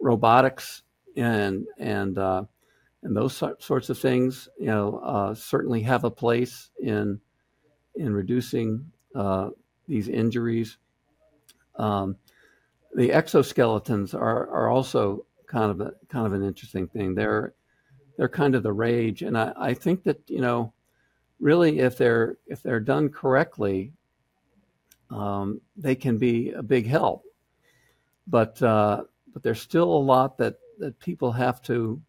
robotics 0.00 0.82
and 1.16 1.66
and 1.78 2.18
uh, 2.18 2.42
and 3.02 3.16
those 3.16 3.36
sorts 3.58 3.90
of 3.90 3.98
things 3.98 4.48
you 4.58 4.66
know 4.66 4.98
uh, 5.04 5.34
certainly 5.34 5.82
have 5.82 6.04
a 6.04 6.10
place 6.10 6.70
in 6.80 7.20
in 7.94 8.12
reducing 8.12 8.90
uh, 9.14 9.50
these 9.86 10.08
injuries 10.08 10.78
um, 11.76 12.16
the 12.94 13.10
exoskeletons 13.10 14.14
are, 14.14 14.48
are 14.48 14.68
also 14.68 15.26
kind 15.46 15.70
of 15.70 15.80
a 15.80 15.92
kind 16.08 16.26
of 16.26 16.32
an 16.32 16.42
interesting 16.42 16.86
thing. 16.86 17.14
They're 17.14 17.54
they're 18.16 18.28
kind 18.28 18.54
of 18.54 18.62
the 18.62 18.72
rage, 18.72 19.22
and 19.22 19.36
I, 19.36 19.52
I 19.56 19.74
think 19.74 20.04
that 20.04 20.20
you 20.28 20.40
know, 20.40 20.72
really, 21.40 21.80
if 21.80 21.96
they're 21.96 22.36
if 22.46 22.62
they're 22.62 22.80
done 22.80 23.08
correctly, 23.08 23.92
um, 25.10 25.60
they 25.76 25.94
can 25.94 26.18
be 26.18 26.50
a 26.52 26.62
big 26.62 26.86
help. 26.86 27.24
But 28.26 28.60
uh, 28.62 29.04
but 29.32 29.42
there's 29.42 29.60
still 29.60 29.92
a 29.92 29.98
lot 29.98 30.38
that 30.38 30.58
that 30.78 30.98
people 30.98 31.32
have 31.32 31.62
to 31.62 32.00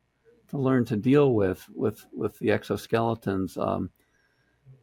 to 0.49 0.57
learn 0.57 0.85
to 0.85 0.95
deal 0.95 1.33
with 1.33 1.65
with 1.73 2.05
with 2.11 2.37
the 2.39 2.49
exoskeletons. 2.49 3.57
Um, 3.57 3.89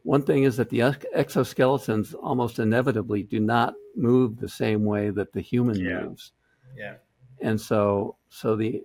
one 0.07 0.21
thing 0.21 0.43
is 0.43 0.55
that 0.55 0.69
the 0.69 0.79
exoskeletons 0.79 2.15
almost 2.23 2.59
inevitably 2.59 3.23
do 3.23 3.41
not 3.41 3.73
move 3.93 4.37
the 4.37 4.47
same 4.47 4.85
way 4.85 5.09
that 5.09 5.33
the 5.33 5.41
human 5.41 5.77
yeah. 5.77 5.99
moves. 5.99 6.31
Yeah. 6.77 6.93
And 7.41 7.59
so 7.59 8.15
so 8.29 8.55
the 8.55 8.83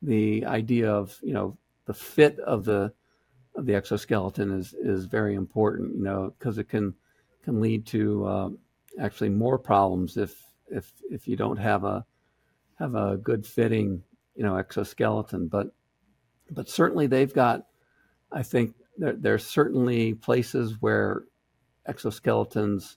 the 0.00 0.46
idea 0.46 0.90
of 0.90 1.18
you 1.22 1.34
know 1.34 1.58
the 1.84 1.92
fit 1.92 2.38
of 2.38 2.64
the 2.64 2.90
of 3.54 3.66
the 3.66 3.74
exoskeleton 3.74 4.50
is 4.50 4.72
is 4.72 5.04
very 5.04 5.34
important. 5.34 5.94
You 5.94 6.04
know 6.04 6.34
because 6.38 6.56
it 6.56 6.70
can 6.70 6.94
can 7.44 7.60
lead 7.60 7.84
to 7.88 8.24
uh, 8.24 8.48
actually 8.98 9.28
more 9.28 9.58
problems 9.58 10.16
if 10.16 10.42
if 10.70 10.90
if 11.10 11.28
you 11.28 11.36
don't 11.36 11.58
have 11.58 11.84
a 11.84 12.06
have 12.78 12.94
a 12.94 13.18
good 13.18 13.46
fitting 13.46 14.02
you 14.34 14.42
know 14.42 14.56
exoskeleton. 14.56 15.48
But 15.48 15.66
but 16.50 16.70
certainly 16.70 17.08
they've 17.08 17.34
got 17.34 17.66
I 18.32 18.42
think 18.42 18.74
there, 18.96 19.14
there 19.14 19.34
are 19.34 19.38
certainly 19.38 20.14
places 20.14 20.80
where 20.80 21.24
exoskeletons 21.88 22.96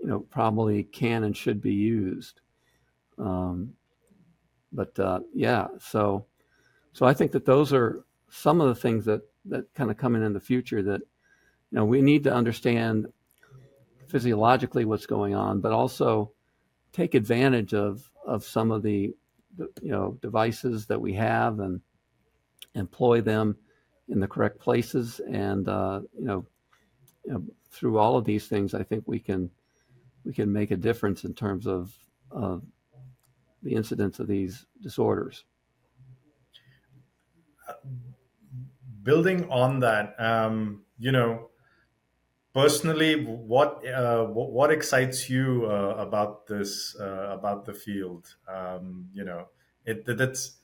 you 0.00 0.06
know 0.08 0.20
probably 0.20 0.84
can 0.84 1.24
and 1.24 1.36
should 1.36 1.60
be 1.60 1.74
used. 1.74 2.40
Um, 3.18 3.74
but 4.72 4.98
uh, 4.98 5.20
yeah, 5.34 5.68
so 5.80 6.26
so 6.92 7.06
I 7.06 7.14
think 7.14 7.32
that 7.32 7.44
those 7.44 7.72
are 7.72 8.04
some 8.28 8.60
of 8.60 8.68
the 8.68 8.74
things 8.74 9.04
that 9.06 9.22
that 9.46 9.72
kind 9.74 9.90
of 9.90 9.96
come 9.96 10.14
in 10.14 10.22
in 10.22 10.32
the 10.32 10.40
future 10.40 10.82
that 10.82 11.00
you 11.00 11.76
know 11.76 11.84
we 11.84 12.02
need 12.02 12.24
to 12.24 12.34
understand 12.34 13.06
physiologically 14.08 14.84
what's 14.84 15.06
going 15.06 15.34
on, 15.34 15.60
but 15.60 15.72
also 15.72 16.32
take 16.92 17.14
advantage 17.14 17.74
of 17.74 18.10
of 18.26 18.44
some 18.44 18.70
of 18.70 18.82
the, 18.82 19.14
the 19.56 19.68
you 19.82 19.90
know 19.90 20.18
devices 20.20 20.86
that 20.86 21.00
we 21.00 21.14
have 21.14 21.60
and 21.60 21.80
employ 22.74 23.20
them 23.20 23.56
in 24.08 24.20
the 24.20 24.28
correct 24.28 24.58
places 24.58 25.20
and 25.30 25.68
uh, 25.68 26.00
you, 26.18 26.24
know, 26.24 26.46
you 27.24 27.32
know 27.32 27.44
through 27.70 27.98
all 27.98 28.16
of 28.16 28.24
these 28.24 28.46
things 28.46 28.74
I 28.74 28.82
think 28.82 29.04
we 29.06 29.18
can 29.18 29.50
we 30.24 30.32
can 30.32 30.52
make 30.52 30.70
a 30.70 30.76
difference 30.76 31.24
in 31.24 31.34
terms 31.34 31.66
of 31.66 31.96
uh, 32.34 32.58
the 33.62 33.74
incidence 33.74 34.18
of 34.20 34.26
these 34.26 34.66
disorders. 34.82 35.44
Building 39.02 39.48
on 39.50 39.80
that, 39.80 40.14
um, 40.18 40.82
you 40.98 41.12
know, 41.12 41.48
personally, 42.54 43.24
what 43.24 43.86
uh, 43.86 44.24
what 44.24 44.70
excites 44.70 45.30
you 45.30 45.66
uh, 45.66 45.94
about 45.98 46.46
this 46.46 46.96
uh, 47.00 47.30
about 47.30 47.64
the 47.64 47.72
field? 47.72 48.34
Um, 48.46 49.08
you 49.12 49.24
know, 49.24 49.48
it 49.86 50.04
that's 50.04 50.58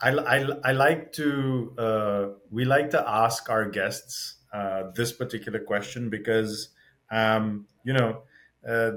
I, 0.00 0.10
I, 0.10 0.46
I 0.64 0.72
like 0.72 1.12
to 1.12 1.74
uh, 1.78 2.26
we 2.50 2.64
like 2.64 2.90
to 2.90 3.08
ask 3.08 3.48
our 3.48 3.68
guests 3.68 4.36
uh, 4.52 4.90
this 4.94 5.12
particular 5.12 5.58
question 5.58 6.10
because 6.10 6.68
um, 7.10 7.66
you 7.84 7.92
know 7.92 8.22
uh, 8.68 8.92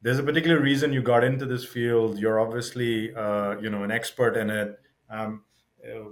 there's 0.00 0.18
a 0.18 0.22
particular 0.22 0.60
reason 0.60 0.92
you 0.92 1.02
got 1.02 1.24
into 1.24 1.46
this 1.46 1.64
field. 1.64 2.18
You're 2.18 2.40
obviously 2.40 3.14
uh, 3.14 3.56
you 3.60 3.70
know 3.70 3.82
an 3.82 3.90
expert 3.90 4.36
in 4.36 4.50
it. 4.50 4.78
Um, 5.10 5.42
uh, 5.84 6.10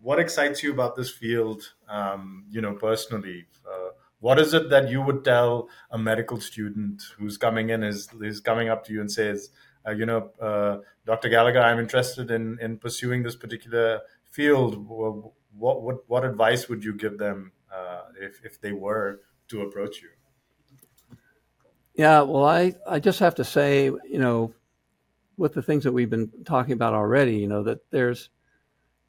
what 0.00 0.18
excites 0.18 0.62
you 0.62 0.72
about 0.72 0.96
this 0.96 1.10
field? 1.10 1.74
Um, 1.88 2.46
you 2.50 2.60
know 2.60 2.74
personally, 2.74 3.46
uh, 3.70 3.90
what 4.20 4.38
is 4.40 4.54
it 4.54 4.70
that 4.70 4.88
you 4.88 5.02
would 5.02 5.24
tell 5.24 5.68
a 5.90 5.98
medical 5.98 6.40
student 6.40 7.02
who's 7.18 7.36
coming 7.36 7.70
in 7.70 7.82
is 7.82 8.08
is 8.22 8.40
coming 8.40 8.68
up 8.68 8.84
to 8.86 8.92
you 8.92 9.00
and 9.00 9.10
says, 9.10 9.50
uh, 9.86 9.92
you 9.92 10.06
know, 10.06 10.30
uh, 10.40 10.78
Dr. 11.06 11.28
Gallagher, 11.28 11.60
I'm 11.60 11.78
interested 11.78 12.30
in 12.30 12.58
in 12.60 12.78
pursuing 12.78 13.22
this 13.22 13.36
particular 13.36 14.00
field. 14.30 14.86
What 14.88 15.82
what 15.82 16.08
what 16.08 16.24
advice 16.24 16.68
would 16.68 16.84
you 16.84 16.94
give 16.94 17.18
them 17.18 17.52
uh, 17.72 18.02
if 18.20 18.44
if 18.44 18.60
they 18.60 18.72
were 18.72 19.20
to 19.48 19.62
approach 19.62 20.02
you? 20.02 20.08
Yeah, 21.94 22.22
well, 22.22 22.44
I 22.44 22.74
I 22.86 23.00
just 23.00 23.18
have 23.20 23.34
to 23.36 23.44
say, 23.44 23.86
you 23.86 24.18
know, 24.18 24.54
with 25.36 25.54
the 25.54 25.62
things 25.62 25.84
that 25.84 25.92
we've 25.92 26.10
been 26.10 26.30
talking 26.44 26.72
about 26.72 26.94
already, 26.94 27.36
you 27.36 27.48
know, 27.48 27.62
that 27.64 27.90
there's 27.90 28.30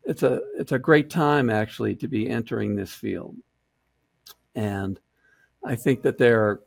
it's 0.04 0.24
a 0.24 0.42
it's 0.58 0.72
a 0.72 0.80
great 0.80 1.10
time 1.10 1.50
actually 1.50 1.96
to 1.98 2.08
be 2.08 2.30
entering 2.30 2.76
this 2.76 2.94
field, 2.94 3.36
and 4.56 5.00
I 5.64 5.76
think 5.76 6.02
that 6.04 6.18
there 6.18 6.42
are 6.42 6.62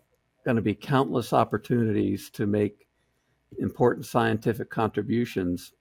going 0.45 0.57
to 0.57 0.63
be 0.63 0.75
countless 0.75 1.33
opportunities 1.33 2.31
to 2.31 2.47
make 2.47 2.87
important 3.59 4.07
scientific 4.07 4.71
contributions 4.71 5.73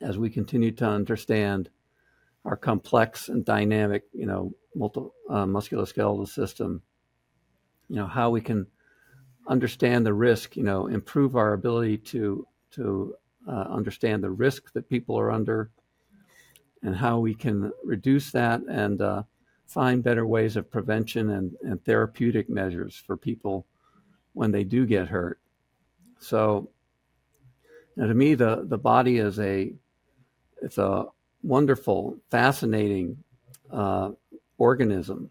as 0.00 0.18
we 0.18 0.30
continue 0.30 0.70
to 0.72 0.86
understand 0.86 1.70
our 2.44 2.56
complex 2.56 3.28
and 3.28 3.44
dynamic, 3.44 4.04
you 4.12 4.26
know, 4.26 4.52
multi, 4.74 5.00
uh, 5.28 5.44
musculoskeletal 5.44 6.28
system. 6.28 6.82
You 7.88 7.96
know 7.96 8.06
how 8.06 8.30
we 8.30 8.40
can 8.40 8.66
understand 9.48 10.06
the 10.06 10.14
risk. 10.14 10.56
You 10.56 10.62
know, 10.62 10.86
improve 10.86 11.36
our 11.36 11.52
ability 11.52 11.98
to 11.98 12.46
to 12.72 13.14
uh, 13.48 13.66
understand 13.70 14.22
the 14.22 14.30
risk 14.30 14.72
that 14.72 14.88
people 14.88 15.18
are 15.18 15.30
under, 15.30 15.70
and 16.82 16.94
how 16.94 17.18
we 17.18 17.34
can 17.34 17.72
reduce 17.82 18.30
that 18.32 18.60
and 18.68 19.00
uh, 19.00 19.22
find 19.66 20.02
better 20.02 20.26
ways 20.26 20.56
of 20.56 20.70
prevention 20.70 21.30
and, 21.30 21.56
and 21.62 21.84
therapeutic 21.84 22.48
measures 22.48 22.96
for 22.96 23.16
people 23.16 23.66
when 24.32 24.50
they 24.50 24.64
do 24.64 24.86
get 24.86 25.08
hurt. 25.08 25.40
So 26.20 26.70
now, 27.98 28.06
to 28.06 28.14
me, 28.14 28.36
the, 28.36 28.64
the 28.64 28.78
body 28.78 29.18
is 29.18 29.40
a 29.40 29.72
it's 30.62 30.78
a 30.78 31.06
wonderful, 31.42 32.16
fascinating 32.30 33.16
uh, 33.72 34.10
organism, 34.56 35.30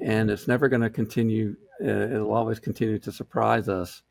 and 0.00 0.30
it's 0.30 0.46
never 0.46 0.68
going 0.68 0.82
to 0.82 0.90
continue. 0.90 1.56
Uh, 1.84 1.88
it'll 1.88 2.32
always 2.32 2.60
continue 2.60 3.00
to 3.00 3.10
surprise 3.10 3.68
us. 3.68 4.02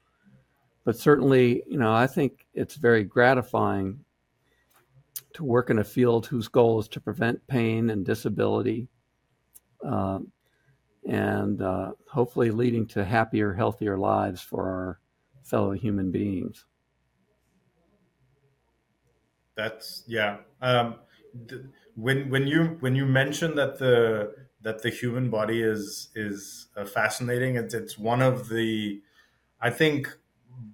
But 0.84 0.98
certainly, 0.98 1.64
you 1.66 1.78
know, 1.78 1.94
I 1.94 2.06
think 2.06 2.46
it's 2.54 2.76
very 2.76 3.06
gratifying 3.06 4.04
to 5.32 5.46
work 5.46 5.70
in 5.70 5.80
a 5.80 5.86
field 5.86 6.26
whose 6.26 6.50
goal 6.50 6.82
is 6.82 6.90
to 6.90 7.00
prevent 7.00 7.48
pain 7.48 7.92
and 7.92 8.06
disability, 8.06 8.90
uh, 9.86 10.20
and 11.08 11.62
uh, 11.62 11.94
hopefully 12.12 12.52
leading 12.52 12.86
to 12.88 13.06
happier, 13.06 13.54
healthier 13.54 13.98
lives 13.98 14.42
for 14.42 14.68
our 14.68 15.00
fellow 15.44 15.72
human 15.72 16.12
beings 16.12 16.66
that's 19.56 20.04
yeah. 20.08 20.38
Um, 20.62 20.96
th- 21.48 21.62
when 21.96 22.30
when 22.30 22.48
you 22.48 22.78
when 22.80 22.96
you 22.96 23.06
mention 23.06 23.56
that 23.56 23.80
the 23.80 24.34
that 24.62 24.82
the 24.82 24.90
human 24.90 25.30
body 25.30 25.62
is 25.62 26.10
is 26.16 26.68
uh, 26.76 26.86
fascinating 26.86 27.56
it's 27.56 27.74
it's 27.74 27.98
one 27.98 28.22
of 28.22 28.50
the 28.50 29.02
i 29.62 29.70
think 29.70 30.18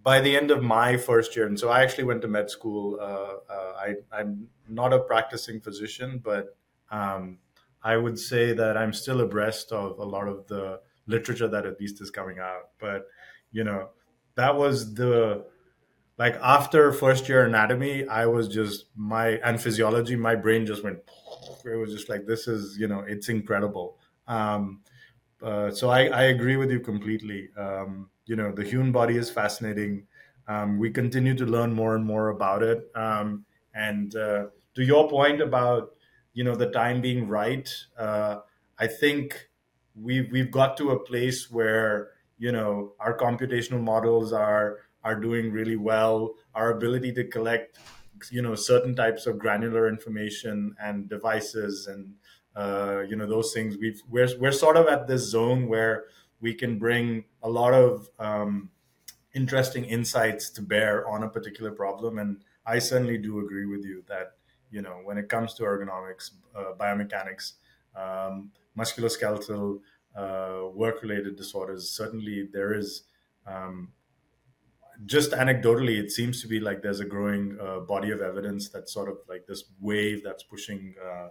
by 0.03 0.21
the 0.21 0.37
end 0.37 0.51
of 0.51 0.63
my 0.63 0.95
first 0.95 1.35
year 1.35 1.45
and 1.47 1.59
so 1.59 1.69
i 1.69 1.81
actually 1.81 2.03
went 2.03 2.21
to 2.21 2.27
med 2.27 2.49
school 2.49 2.97
uh, 3.01 3.51
uh, 3.51 3.73
I, 3.77 3.95
i'm 4.13 4.47
not 4.69 4.93
a 4.93 4.99
practicing 4.99 5.59
physician 5.59 6.21
but 6.23 6.55
um, 6.91 7.39
i 7.83 7.97
would 7.97 8.17
say 8.19 8.53
that 8.53 8.77
i'm 8.77 8.93
still 8.93 9.19
abreast 9.21 9.71
of 9.71 9.97
a 9.99 10.05
lot 10.05 10.27
of 10.27 10.47
the 10.47 10.79
literature 11.09 11.47
that 11.47 11.65
at 11.65 11.79
least 11.81 11.99
is 11.99 12.11
coming 12.11 12.39
out. 12.39 12.69
But 12.79 13.07
you 13.51 13.63
know 13.65 13.89
that 14.35 14.55
was 14.55 14.93
the 14.93 15.45
like 16.19 16.35
after 16.43 16.91
first 16.93 17.27
year 17.27 17.45
anatomy 17.45 18.07
i 18.07 18.25
was 18.25 18.47
just 18.47 18.85
my 18.95 19.29
and 19.45 19.59
physiology 19.61 20.15
my 20.15 20.35
brain 20.35 20.65
just 20.65 20.83
went 20.83 20.99
it 21.65 21.75
was 21.75 21.91
just 21.91 22.09
like 22.09 22.25
this 22.25 22.47
is 22.47 22.77
you 22.77 22.87
know 22.87 22.99
it's 22.99 23.29
incredible. 23.29 23.97
Um, 24.27 24.81
uh, 25.41 25.71
so 25.71 25.89
I, 25.89 26.05
I 26.07 26.23
agree 26.23 26.57
with 26.57 26.71
you 26.71 26.79
completely. 26.79 27.49
Um, 27.57 28.09
you 28.25 28.35
know 28.35 28.51
the 28.51 28.63
human 28.63 28.91
body 28.91 29.17
is 29.17 29.29
fascinating. 29.29 30.07
Um, 30.47 30.77
we 30.79 30.89
continue 30.89 31.35
to 31.35 31.45
learn 31.45 31.73
more 31.73 31.95
and 31.95 32.05
more 32.05 32.29
about 32.29 32.63
it. 32.63 32.89
Um, 32.95 33.45
and 33.73 34.15
uh, 34.15 34.47
to 34.75 34.83
your 34.83 35.09
point 35.09 35.41
about 35.41 35.91
you 36.33 36.43
know 36.43 36.55
the 36.55 36.69
time 36.71 37.01
being 37.01 37.27
right 37.27 37.73
uh, 37.97 38.37
i 38.77 38.87
think 38.87 39.49
we've, 39.95 40.31
we've 40.31 40.51
got 40.51 40.77
to 40.77 40.91
a 40.91 40.99
place 40.99 41.51
where 41.51 42.09
you 42.37 42.51
know 42.51 42.93
our 42.99 43.17
computational 43.17 43.81
models 43.81 44.31
are 44.31 44.77
are 45.09 45.19
doing 45.19 45.51
really 45.51 45.75
well. 45.75 46.35
Our 46.53 46.69
ability 46.77 47.11
to 47.13 47.23
collect, 47.23 47.79
you 48.29 48.41
know, 48.41 48.55
certain 48.55 48.95
types 48.95 49.25
of 49.25 49.39
granular 49.39 49.87
information 49.87 50.75
and 50.79 51.09
devices 51.09 51.87
and 51.87 52.13
uh, 52.55 53.01
you 53.09 53.15
know 53.15 53.27
those 53.27 53.53
things. 53.53 53.77
We've 53.77 54.01
we're 54.09 54.29
we're 54.39 54.51
sort 54.65 54.77
of 54.77 54.87
at 54.87 55.07
this 55.07 55.23
zone 55.35 55.67
where 55.67 56.05
we 56.41 56.53
can 56.53 56.77
bring 56.77 57.25
a 57.41 57.49
lot 57.49 57.73
of 57.73 58.09
um, 58.19 58.69
interesting 59.33 59.85
insights 59.85 60.49
to 60.51 60.61
bear 60.61 61.07
on 61.07 61.23
a 61.23 61.29
particular 61.29 61.71
problem. 61.71 62.19
And 62.19 62.43
I 62.65 62.79
certainly 62.79 63.17
do 63.17 63.39
agree 63.39 63.65
with 63.65 63.83
you 63.83 64.03
that 64.07 64.33
you 64.71 64.81
know 64.81 64.97
when 65.03 65.17
it 65.17 65.29
comes 65.29 65.53
to 65.55 65.63
ergonomics, 65.63 66.31
uh, 66.55 66.73
biomechanics, 66.77 67.53
um, 67.95 68.51
musculoskeletal 68.77 69.79
uh, 70.15 70.61
work-related 70.73 71.35
disorders, 71.35 71.89
certainly 71.89 72.49
there 72.51 72.73
is 72.73 73.03
um, 73.47 73.89
just 75.05 75.31
anecdotally, 75.31 75.97
it 75.97 76.11
seems 76.11 76.41
to 76.41 76.47
be 76.47 76.59
like 76.59 76.81
there's 76.81 76.99
a 76.99 77.05
growing 77.05 77.57
uh, 77.61 77.79
body 77.79 78.11
of 78.11 78.21
evidence 78.21 78.69
that's 78.69 78.93
sort 78.93 79.09
of 79.09 79.17
like 79.27 79.45
this 79.47 79.63
wave 79.79 80.23
that's 80.23 80.43
pushing 80.43 80.95
uh, 81.01 81.29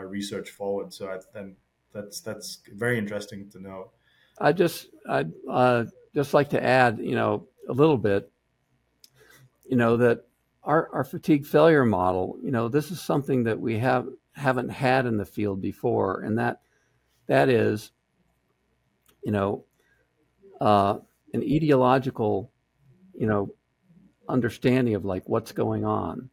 research 0.00 0.50
forward. 0.50 0.92
So 0.92 1.08
I, 1.08 1.18
then 1.34 1.56
that's 1.92 2.20
that's 2.20 2.60
very 2.74 2.98
interesting 2.98 3.50
to 3.50 3.60
know. 3.60 3.90
I 4.38 4.52
just 4.52 4.88
I'd 5.08 5.32
uh, 5.48 5.84
just 6.14 6.34
like 6.34 6.50
to 6.50 6.62
add, 6.62 6.98
you 6.98 7.14
know, 7.14 7.48
a 7.68 7.72
little 7.72 7.98
bit, 7.98 8.30
you 9.66 9.76
know, 9.76 9.96
that 9.98 10.26
our, 10.62 10.88
our 10.92 11.04
fatigue 11.04 11.46
failure 11.46 11.84
model, 11.84 12.38
you 12.42 12.50
know, 12.50 12.68
this 12.68 12.90
is 12.90 13.00
something 13.00 13.44
that 13.44 13.60
we 13.60 13.78
have 13.78 14.06
haven't 14.32 14.70
had 14.70 15.06
in 15.06 15.16
the 15.16 15.24
field 15.24 15.60
before, 15.60 16.20
and 16.22 16.38
that 16.38 16.60
that 17.26 17.48
is, 17.48 17.90
you 19.22 19.32
know, 19.32 19.64
uh, 20.60 20.98
an 21.34 21.42
etiological 21.42 22.49
you 23.20 23.26
know, 23.26 23.52
understanding 24.30 24.94
of 24.94 25.04
like 25.04 25.28
what's 25.28 25.52
going 25.52 25.84
on. 25.84 26.30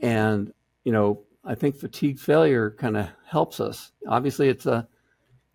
And, 0.00 0.52
you 0.84 0.92
know, 0.92 1.24
I 1.44 1.56
think 1.56 1.74
fatigue 1.74 2.20
failure 2.20 2.70
kind 2.70 2.96
of 2.96 3.08
helps 3.26 3.58
us. 3.58 3.90
Obviously, 4.06 4.48
it's 4.48 4.66
a 4.66 4.86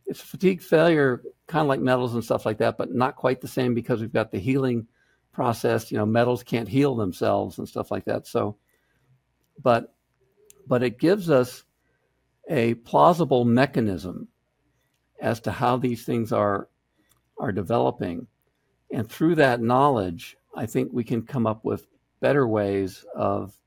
it's 0.05 0.19
fatigue 0.19 0.61
failure, 0.61 1.23
kind 1.47 1.61
of 1.61 1.69
like 1.69 1.79
metals 1.79 2.13
and 2.13 2.21
stuff 2.21 2.45
like 2.45 2.57
that, 2.57 2.77
but 2.77 2.93
not 2.93 3.15
quite 3.15 3.39
the 3.39 3.47
same 3.47 3.73
because 3.73 4.01
we've 4.01 4.11
got 4.11 4.33
the 4.33 4.37
healing 4.37 4.85
process. 5.31 5.93
You 5.93 5.97
know, 5.97 6.05
metals 6.05 6.43
can't 6.43 6.67
heal 6.67 6.95
themselves 6.95 7.57
and 7.57 7.65
stuff 7.65 7.89
like 7.89 8.03
that. 8.03 8.27
So, 8.27 8.57
but 9.61 9.95
but 10.67 10.83
it 10.83 10.99
gives 10.99 11.29
us 11.29 11.63
a 12.49 12.73
plausible 12.73 13.45
mechanism 13.45 14.27
as 15.21 15.39
to 15.39 15.51
how 15.51 15.77
these 15.77 16.03
things 16.03 16.33
are 16.33 16.67
are 17.39 17.53
developing 17.53 18.27
and 18.93 19.09
through 19.09 19.35
that 19.35 19.59
knowledge, 19.59 20.37
I 20.55 20.67
think 20.67 20.91
we 20.93 21.03
can 21.03 21.23
come 21.23 21.47
up 21.47 21.65
with 21.65 21.87
better 22.21 22.47
ways 22.47 23.03
of, 23.15 23.57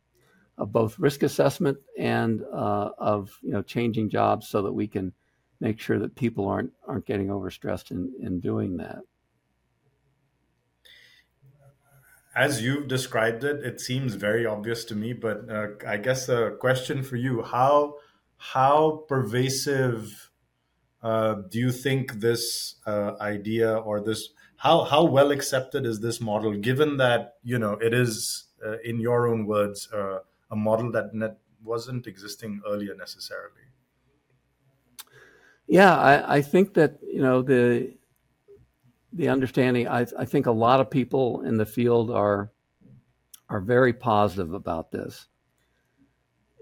of 0.56 0.72
both 0.72 0.98
risk 1.00 1.24
assessment 1.24 1.78
and 1.98 2.42
uh, 2.54 2.90
of 2.96 3.36
you 3.42 3.50
know 3.50 3.60
changing 3.60 4.08
jobs 4.08 4.48
so 4.48 4.62
that 4.62 4.72
we 4.72 4.86
can 4.86 5.12
make 5.60 5.80
sure 5.80 5.98
that 5.98 6.14
people 6.14 6.48
aren't 6.48 6.70
aren't 6.86 7.06
getting 7.06 7.26
overstressed 7.26 7.90
in, 7.90 8.12
in 8.22 8.40
doing 8.40 8.76
that. 8.76 9.00
As 12.34 12.62
you've 12.62 12.86
described 12.86 13.44
it, 13.44 13.64
it 13.64 13.80
seems 13.80 14.14
very 14.14 14.46
obvious 14.46 14.84
to 14.86 14.94
me. 14.94 15.12
But 15.12 15.50
uh, 15.50 15.68
I 15.86 15.96
guess 15.96 16.28
a 16.28 16.52
question 16.60 17.02
for 17.02 17.16
you: 17.16 17.42
how 17.42 17.96
how 18.36 19.04
pervasive 19.08 20.30
uh, 21.02 21.34
do 21.50 21.58
you 21.58 21.72
think 21.72 22.14
this 22.14 22.76
uh, 22.86 23.12
idea 23.20 23.76
or 23.76 24.00
this 24.00 24.30
how 24.56 24.84
how 24.84 25.04
well 25.04 25.30
accepted 25.30 25.84
is 25.86 26.00
this 26.00 26.20
model 26.20 26.52
given 26.54 26.96
that 26.96 27.34
you 27.42 27.58
know 27.58 27.72
it 27.74 27.92
is 27.92 28.44
uh, 28.64 28.78
in 28.84 29.00
your 29.00 29.28
own 29.28 29.46
words 29.46 29.88
uh, 29.92 30.18
a 30.50 30.56
model 30.56 30.90
that 30.90 31.14
net 31.14 31.38
wasn't 31.62 32.06
existing 32.06 32.60
earlier 32.66 32.94
necessarily 32.94 33.66
yeah 35.66 35.96
I, 35.96 36.36
I 36.36 36.42
think 36.42 36.74
that 36.74 36.98
you 37.02 37.20
know 37.20 37.42
the 37.42 37.94
the 39.12 39.28
understanding 39.28 39.88
I, 39.88 40.06
I 40.18 40.24
think 40.24 40.46
a 40.46 40.52
lot 40.52 40.80
of 40.80 40.90
people 40.90 41.42
in 41.42 41.56
the 41.56 41.66
field 41.66 42.10
are 42.10 42.50
are 43.48 43.60
very 43.60 43.92
positive 43.92 44.52
about 44.52 44.90
this 44.90 45.26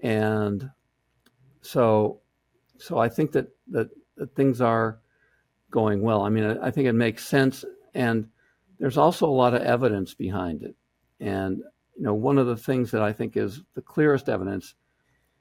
and 0.03 0.71
so 1.63 2.21
so 2.79 2.99
I 2.99 3.09
think 3.09 3.33
that 3.33 3.49
that, 3.69 3.89
that 4.17 4.35
things 4.35 4.61
are 4.61 5.01
going 5.71 6.03
well. 6.03 6.23
I 6.23 6.29
mean, 6.29 6.45
I, 6.45 6.67
I, 6.67 6.71
think 6.71 6.87
it 6.87 6.93
makes 6.93 7.27
sense, 7.27 7.65
and 7.95 8.29
there's 8.79 8.99
also 8.99 9.27
a 9.27 9.31
lot 9.31 9.55
of 9.55 9.63
evidence 9.63 10.15
behind 10.15 10.63
it. 10.63 10.75
And 11.21 11.59
you 11.97 12.03
know, 12.03 12.15
one 12.15 12.39
of 12.39 12.47
the 12.47 12.57
things 12.57 12.91
that 12.91 13.03
I 13.03 13.13
think 13.13 13.37
is 13.37 13.63
the 13.75 13.83
clearest 13.83 14.29
evidence. 14.29 14.75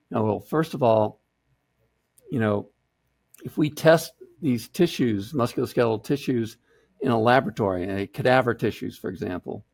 You 0.09 0.17
know, 0.17 0.23
well, 0.23 0.39
first 0.39 0.73
of 0.73 0.83
all, 0.83 1.19
you 2.31 2.39
know, 2.39 2.69
if 3.43 3.57
we 3.57 3.69
test 3.69 4.13
these 4.41 4.67
tissues, 4.69 5.33
musculoskeletal 5.33 6.03
tissues, 6.03 6.57
in 7.01 7.11
a 7.11 7.19
laboratory, 7.19 7.83
a 7.89 8.07
cadaver 8.07 8.53
tissues, 8.53 8.97
for 8.97 9.09
example, 9.09 9.65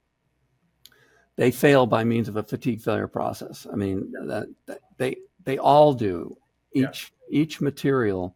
they 1.36 1.51
fail 1.51 1.86
by 1.86 2.03
means 2.03 2.27
of 2.27 2.38
a 2.38 2.43
fatigue 2.43 2.82
failure 2.82 3.07
process. 3.07 3.67
I 3.71 3.75
mean, 3.75 4.11
that, 4.25 4.47
that 4.65 4.80
they 4.97 5.17
they 5.43 5.57
all 5.57 5.93
do. 5.93 6.36
Each 6.73 7.11
yeah. 7.30 7.41
each 7.41 7.61
material 7.61 8.36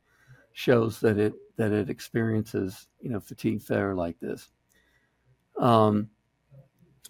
shows 0.54 1.00
that 1.00 1.18
it 1.18 1.34
that 1.58 1.72
it 1.72 1.90
experiences 1.90 2.88
you 3.02 3.10
know 3.10 3.20
fatigue 3.20 3.62
failure 3.62 3.96
like 3.96 4.20
this. 4.20 4.50
Um, 5.58 6.10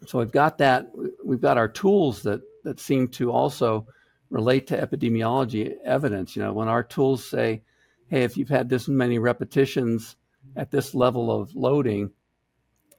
so 0.05 0.19
we've 0.19 0.31
got 0.31 0.57
that. 0.57 0.91
We've 1.23 1.41
got 1.41 1.57
our 1.57 1.69
tools 1.69 2.23
that 2.23 2.41
that 2.63 2.79
seem 2.79 3.07
to 3.09 3.31
also 3.31 3.87
relate 4.29 4.67
to 4.67 4.77
epidemiology 4.77 5.75
evidence. 5.85 6.35
You 6.35 6.43
know, 6.43 6.53
when 6.53 6.67
our 6.67 6.83
tools 6.83 7.25
say, 7.25 7.63
"Hey, 8.07 8.23
if 8.23 8.37
you've 8.37 8.49
had 8.49 8.69
this 8.69 8.87
many 8.87 9.19
repetitions 9.19 10.15
at 10.55 10.71
this 10.71 10.93
level 10.93 11.31
of 11.31 11.55
loading," 11.55 12.11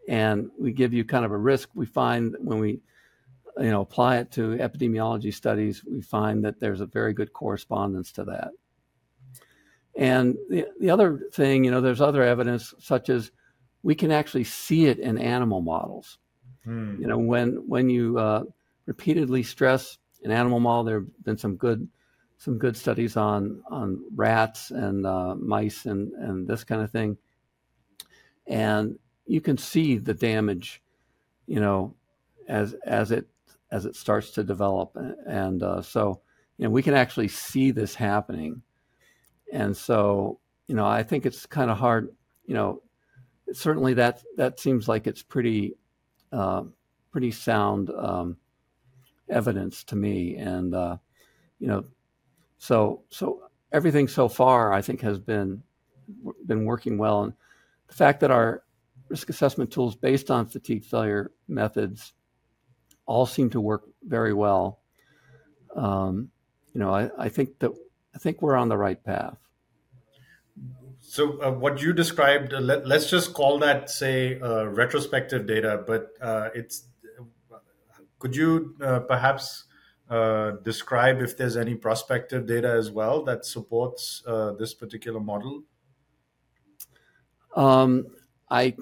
and 0.08 0.50
we 0.58 0.72
give 0.72 0.92
you 0.92 1.04
kind 1.04 1.24
of 1.24 1.32
a 1.32 1.36
risk, 1.36 1.70
we 1.74 1.86
find 1.86 2.36
when 2.40 2.58
we 2.58 2.80
you 3.58 3.70
know 3.70 3.82
apply 3.82 4.18
it 4.18 4.30
to 4.32 4.56
epidemiology 4.56 5.32
studies, 5.32 5.84
we 5.84 6.00
find 6.00 6.44
that 6.44 6.60
there's 6.60 6.80
a 6.80 6.86
very 6.86 7.12
good 7.12 7.32
correspondence 7.32 8.12
to 8.12 8.24
that. 8.24 8.50
And 9.96 10.36
the, 10.48 10.66
the 10.80 10.90
other 10.90 11.20
thing, 11.32 11.64
you 11.64 11.70
know, 11.70 11.80
there's 11.80 12.00
other 12.00 12.22
evidence 12.22 12.74
such 12.78 13.08
as 13.08 13.30
we 13.82 13.94
can 13.94 14.10
actually 14.10 14.44
see 14.44 14.86
it 14.86 14.98
in 14.98 15.18
animal 15.18 15.60
models. 15.60 16.18
Hmm. 16.64 17.00
You 17.00 17.06
know, 17.06 17.18
when 17.18 17.68
when 17.68 17.90
you 17.90 18.18
uh, 18.18 18.44
repeatedly 18.86 19.42
stress 19.42 19.98
an 20.24 20.30
animal 20.30 20.58
model, 20.58 20.84
there 20.84 21.00
have 21.00 21.24
been 21.24 21.38
some 21.38 21.56
good 21.56 21.86
some 22.38 22.58
good 22.58 22.76
studies 22.76 23.16
on 23.16 23.62
on 23.70 24.02
rats 24.14 24.70
and 24.70 25.06
uh, 25.06 25.34
mice 25.36 25.84
and 25.86 26.12
and 26.14 26.48
this 26.48 26.64
kind 26.64 26.82
of 26.82 26.90
thing, 26.90 27.16
and 28.46 28.98
you 29.26 29.40
can 29.40 29.58
see 29.58 29.98
the 29.98 30.14
damage, 30.14 30.82
you 31.46 31.60
know, 31.60 31.94
as 32.48 32.74
as 32.86 33.12
it 33.12 33.28
as 33.70 33.84
it 33.84 33.94
starts 33.94 34.30
to 34.32 34.42
develop, 34.42 34.96
and 35.26 35.62
uh, 35.62 35.82
so 35.82 36.22
you 36.56 36.64
know 36.64 36.70
we 36.70 36.82
can 36.82 36.94
actually 36.94 37.28
see 37.28 37.70
this 37.70 37.94
happening 37.94 38.62
and 39.54 39.74
so 39.74 40.40
you 40.66 40.74
know 40.74 40.84
I 40.84 41.02
think 41.02 41.24
it's 41.24 41.46
kind 41.46 41.70
of 41.70 41.78
hard. 41.78 42.10
You 42.44 42.54
know, 42.54 42.82
certainly 43.52 43.94
that 43.94 44.22
that 44.36 44.60
seems 44.60 44.88
like 44.88 45.06
it's 45.06 45.22
pretty 45.22 45.76
uh, 46.32 46.64
pretty 47.10 47.30
sound 47.30 47.90
um, 47.90 48.36
evidence 49.30 49.84
to 49.84 49.96
me, 49.96 50.36
and 50.36 50.74
uh, 50.74 50.96
you 51.60 51.68
know, 51.68 51.84
so 52.58 53.02
so 53.08 53.44
everything 53.72 54.08
so 54.08 54.28
far 54.28 54.72
I 54.72 54.82
think 54.82 55.00
has 55.00 55.18
been 55.18 55.62
been 56.46 56.64
working 56.66 56.98
well, 56.98 57.22
and 57.22 57.32
the 57.86 57.94
fact 57.94 58.20
that 58.20 58.30
our 58.30 58.64
risk 59.08 59.30
assessment 59.30 59.70
tools 59.70 59.94
based 59.94 60.30
on 60.30 60.46
fatigue 60.46 60.84
failure 60.84 61.30
methods 61.46 62.14
all 63.06 63.26
seem 63.26 63.50
to 63.50 63.60
work 63.60 63.84
very 64.02 64.32
well. 64.32 64.80
Um, 65.76 66.30
you 66.72 66.80
know, 66.80 66.92
I, 66.92 67.10
I 67.18 67.28
think 67.28 67.58
that 67.60 67.70
I 68.14 68.18
think 68.18 68.42
we're 68.42 68.56
on 68.56 68.68
the 68.68 68.76
right 68.76 69.02
path. 69.02 69.38
So 71.00 71.40
uh, 71.40 71.52
what 71.52 71.80
you 71.80 71.92
described, 71.92 72.52
uh, 72.52 72.60
let, 72.60 72.90
us 72.90 73.08
just 73.10 73.34
call 73.34 73.58
that, 73.60 73.90
say, 73.90 74.40
uh, 74.40 74.64
retrospective 74.64 75.46
data. 75.46 75.84
But 75.86 76.12
uh, 76.20 76.48
it's 76.54 76.86
could 78.18 78.34
you 78.34 78.74
uh, 78.82 79.00
perhaps 79.00 79.64
uh, 80.08 80.52
describe 80.62 81.20
if 81.20 81.36
there's 81.36 81.56
any 81.56 81.74
prospective 81.74 82.46
data 82.46 82.68
as 82.68 82.90
well 82.90 83.22
that 83.24 83.44
supports 83.44 84.22
this 84.58 84.74
particular 84.74 85.20
model? 85.20 85.62
Um, 87.54 88.06
I, 88.50 88.74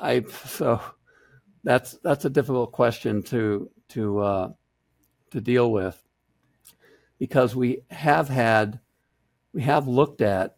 I 0.00 0.24
so 0.46 0.80
that's 1.62 1.92
that's 2.02 2.24
a 2.24 2.30
difficult 2.30 2.72
question 2.72 3.22
to 3.24 3.70
to 3.90 4.54
to 5.30 5.40
deal 5.40 5.70
with 5.70 6.07
because 7.18 7.54
we 7.54 7.82
have 7.90 8.28
had 8.28 8.80
we 9.52 9.62
have 9.62 9.88
looked 9.88 10.20
at 10.20 10.56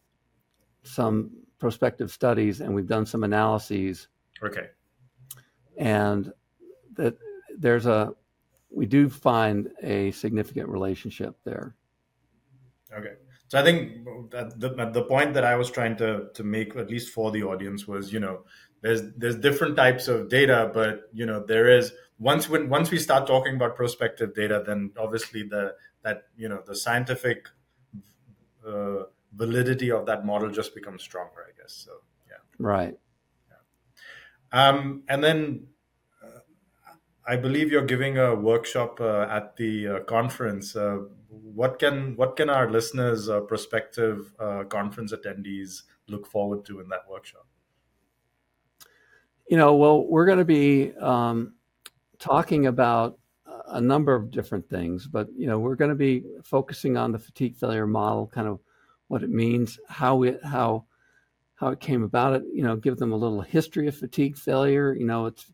some 0.83 1.31
prospective 1.59 2.11
studies 2.11 2.61
and 2.61 2.75
we've 2.75 2.87
done 2.87 3.07
some 3.07 3.25
analyses. 3.25 4.09
Okay. 4.43 4.69
And 5.77 6.33
that 6.95 7.17
there's 7.59 7.87
a 7.87 8.15
we 8.71 8.87
do 8.87 9.09
find 9.09 9.71
a 9.83 10.11
significant 10.13 10.69
relationship 10.69 11.37
there. 11.45 11.77
Okay. 12.93 13.15
So 13.49 13.59
I 13.59 13.65
think 13.65 14.05
the 14.31 14.91
the 14.93 15.03
point 15.03 15.35
that 15.35 15.45
I 15.45 15.57
was 15.57 15.71
trying 15.71 15.97
to 15.97 16.29
to 16.35 16.45
make 16.45 16.77
at 16.77 16.89
least 16.89 17.13
for 17.13 17.31
the 17.31 17.43
audience 17.43 17.87
was, 17.87 18.13
you 18.13 18.21
know, 18.21 18.45
there's 18.81 19.03
there's 19.17 19.37
different 19.37 19.77
types 19.77 20.09
of 20.09 20.29
data, 20.29 20.71
but 20.73 21.11
you 21.13 21.27
know, 21.27 21.45
there 21.45 21.69
is 21.69 21.93
once 22.19 22.49
when 22.49 22.69
once 22.69 22.91
we 22.91 22.99
start 22.99 23.27
talking 23.27 23.57
about 23.57 23.77
prospective 23.77 24.35
data, 24.35 24.63
then 24.65 24.93
obviously 24.97 25.43
the 25.43 25.75
that 26.03 26.25
you 26.37 26.49
know 26.49 26.63
the 26.67 26.75
scientific 26.75 27.49
uh, 28.67 29.05
validity 29.35 29.91
of 29.91 30.07
that 30.07 30.25
model 30.25 30.51
just 30.51 30.75
becomes 30.75 31.03
stronger, 31.03 31.47
I 31.49 31.61
guess. 31.61 31.73
So 31.73 31.93
yeah. 32.29 32.37
Right. 32.59 32.99
Yeah. 33.49 34.69
Um, 34.69 35.03
and 35.09 35.23
then 35.23 35.67
uh, 36.23 36.41
I 37.27 37.37
believe 37.37 37.71
you're 37.71 37.85
giving 37.85 38.19
a 38.19 38.35
workshop 38.35 39.01
uh, 39.01 39.27
at 39.31 39.57
the 39.57 39.89
uh, 39.89 40.01
conference. 40.01 40.75
Uh, 40.75 40.99
what 41.29 41.79
can 41.79 42.17
what 42.17 42.37
can 42.37 42.51
our 42.51 42.71
listeners, 42.71 43.29
uh, 43.29 43.41
prospective 43.41 44.33
conference 44.69 45.13
attendees, 45.13 45.83
look 46.09 46.27
forward 46.27 46.65
to 46.67 46.81
in 46.81 46.89
that 46.89 47.09
workshop? 47.09 47.47
You 49.49 49.57
know, 49.57 49.75
well, 49.75 50.07
we're 50.07 50.27
going 50.27 50.39
to 50.39 50.45
be 50.45 50.93
um, 50.97 51.55
talking 52.19 52.67
about 52.67 53.20
a 53.71 53.81
number 53.81 54.15
of 54.15 54.31
different 54.31 54.69
things, 54.69 55.07
but 55.07 55.29
you 55.37 55.47
know, 55.47 55.59
we're 55.59 55.77
going 55.77 55.91
to 55.91 55.97
be 55.97 56.25
focusing 56.43 56.97
on 56.97 57.13
the 57.13 57.19
fatigue 57.19 57.57
failure 57.57 57.87
model, 57.87 58.27
kind 58.27 58.49
of 58.49 58.61
what 59.09 59.23
it 59.23 59.31
means, 59.31 59.79
how 59.89 60.23
it 60.23 60.41
how 60.45 60.85
how 61.55 61.69
it 61.69 61.81
came 61.81 62.03
about. 62.03 62.35
It 62.35 62.45
you 62.53 62.63
know, 62.63 62.77
give 62.77 62.97
them 62.97 63.13
a 63.13 63.17
little 63.17 63.41
history 63.41 63.87
of 63.89 63.97
fatigue 63.97 64.37
failure. 64.37 64.95
You 64.95 65.07
know, 65.07 65.27
it's 65.27 65.53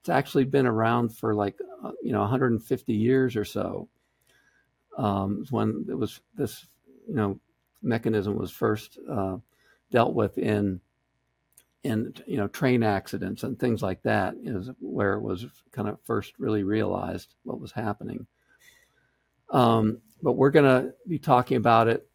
it's 0.00 0.08
actually 0.08 0.44
been 0.44 0.66
around 0.66 1.16
for 1.16 1.34
like 1.34 1.58
uh, 1.82 1.92
you 2.02 2.12
know 2.12 2.20
150 2.20 2.92
years 2.92 3.36
or 3.36 3.44
so. 3.44 3.88
Um, 4.96 5.44
when 5.50 5.86
it 5.88 5.94
was 5.94 6.20
this 6.34 6.66
you 7.08 7.14
know 7.14 7.38
mechanism 7.82 8.36
was 8.36 8.50
first 8.50 8.98
uh, 9.10 9.36
dealt 9.90 10.14
with 10.14 10.38
in 10.38 10.80
in 11.88 12.12
you 12.26 12.36
know 12.36 12.48
train 12.48 12.82
accidents 12.82 13.42
and 13.42 13.58
things 13.58 13.82
like 13.82 14.02
that 14.02 14.34
is 14.42 14.70
where 14.78 15.14
it 15.14 15.22
was 15.22 15.46
kind 15.72 15.88
of 15.88 15.98
first 16.04 16.34
really 16.38 16.62
realized 16.62 17.34
what 17.44 17.60
was 17.60 17.72
happening. 17.72 18.26
Um, 19.50 19.98
but 20.22 20.32
we're 20.32 20.50
going 20.50 20.66
to 20.66 20.92
be 21.08 21.18
talking 21.18 21.56
about 21.56 21.88
it 21.88 22.06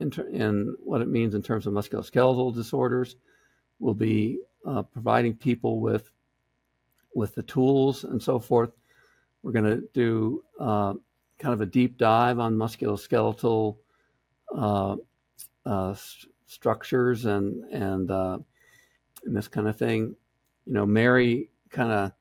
in, 0.00 0.10
ter- 0.10 0.28
in 0.28 0.74
what 0.80 1.00
it 1.00 1.08
means 1.08 1.34
in 1.34 1.42
terms 1.42 1.66
of 1.66 1.72
musculoskeletal 1.72 2.54
disorders. 2.54 3.14
We'll 3.78 3.94
be 3.94 4.40
uh, 4.66 4.82
providing 4.82 5.36
people 5.36 5.80
with 5.80 6.10
with 7.14 7.36
the 7.36 7.42
tools 7.44 8.02
and 8.02 8.20
so 8.20 8.40
forth. 8.40 8.72
We're 9.42 9.52
going 9.52 9.80
to 9.80 9.88
do 9.92 10.42
uh, 10.58 10.94
kind 11.38 11.54
of 11.54 11.60
a 11.60 11.66
deep 11.66 11.98
dive 11.98 12.40
on 12.40 12.56
musculoskeletal 12.56 13.76
uh, 14.56 14.96
uh 15.66 15.94
st- 15.94 16.32
structures 16.46 17.24
and 17.26 17.64
and, 17.72 18.10
uh, 18.10 18.38
and 19.26 19.36
this 19.36 19.48
kind 19.48 19.68
of 19.68 19.76
thing. 19.76 20.16
You 20.66 20.72
know, 20.72 20.86
Mary 20.86 21.50
kind 21.70 21.92
of 21.92 22.12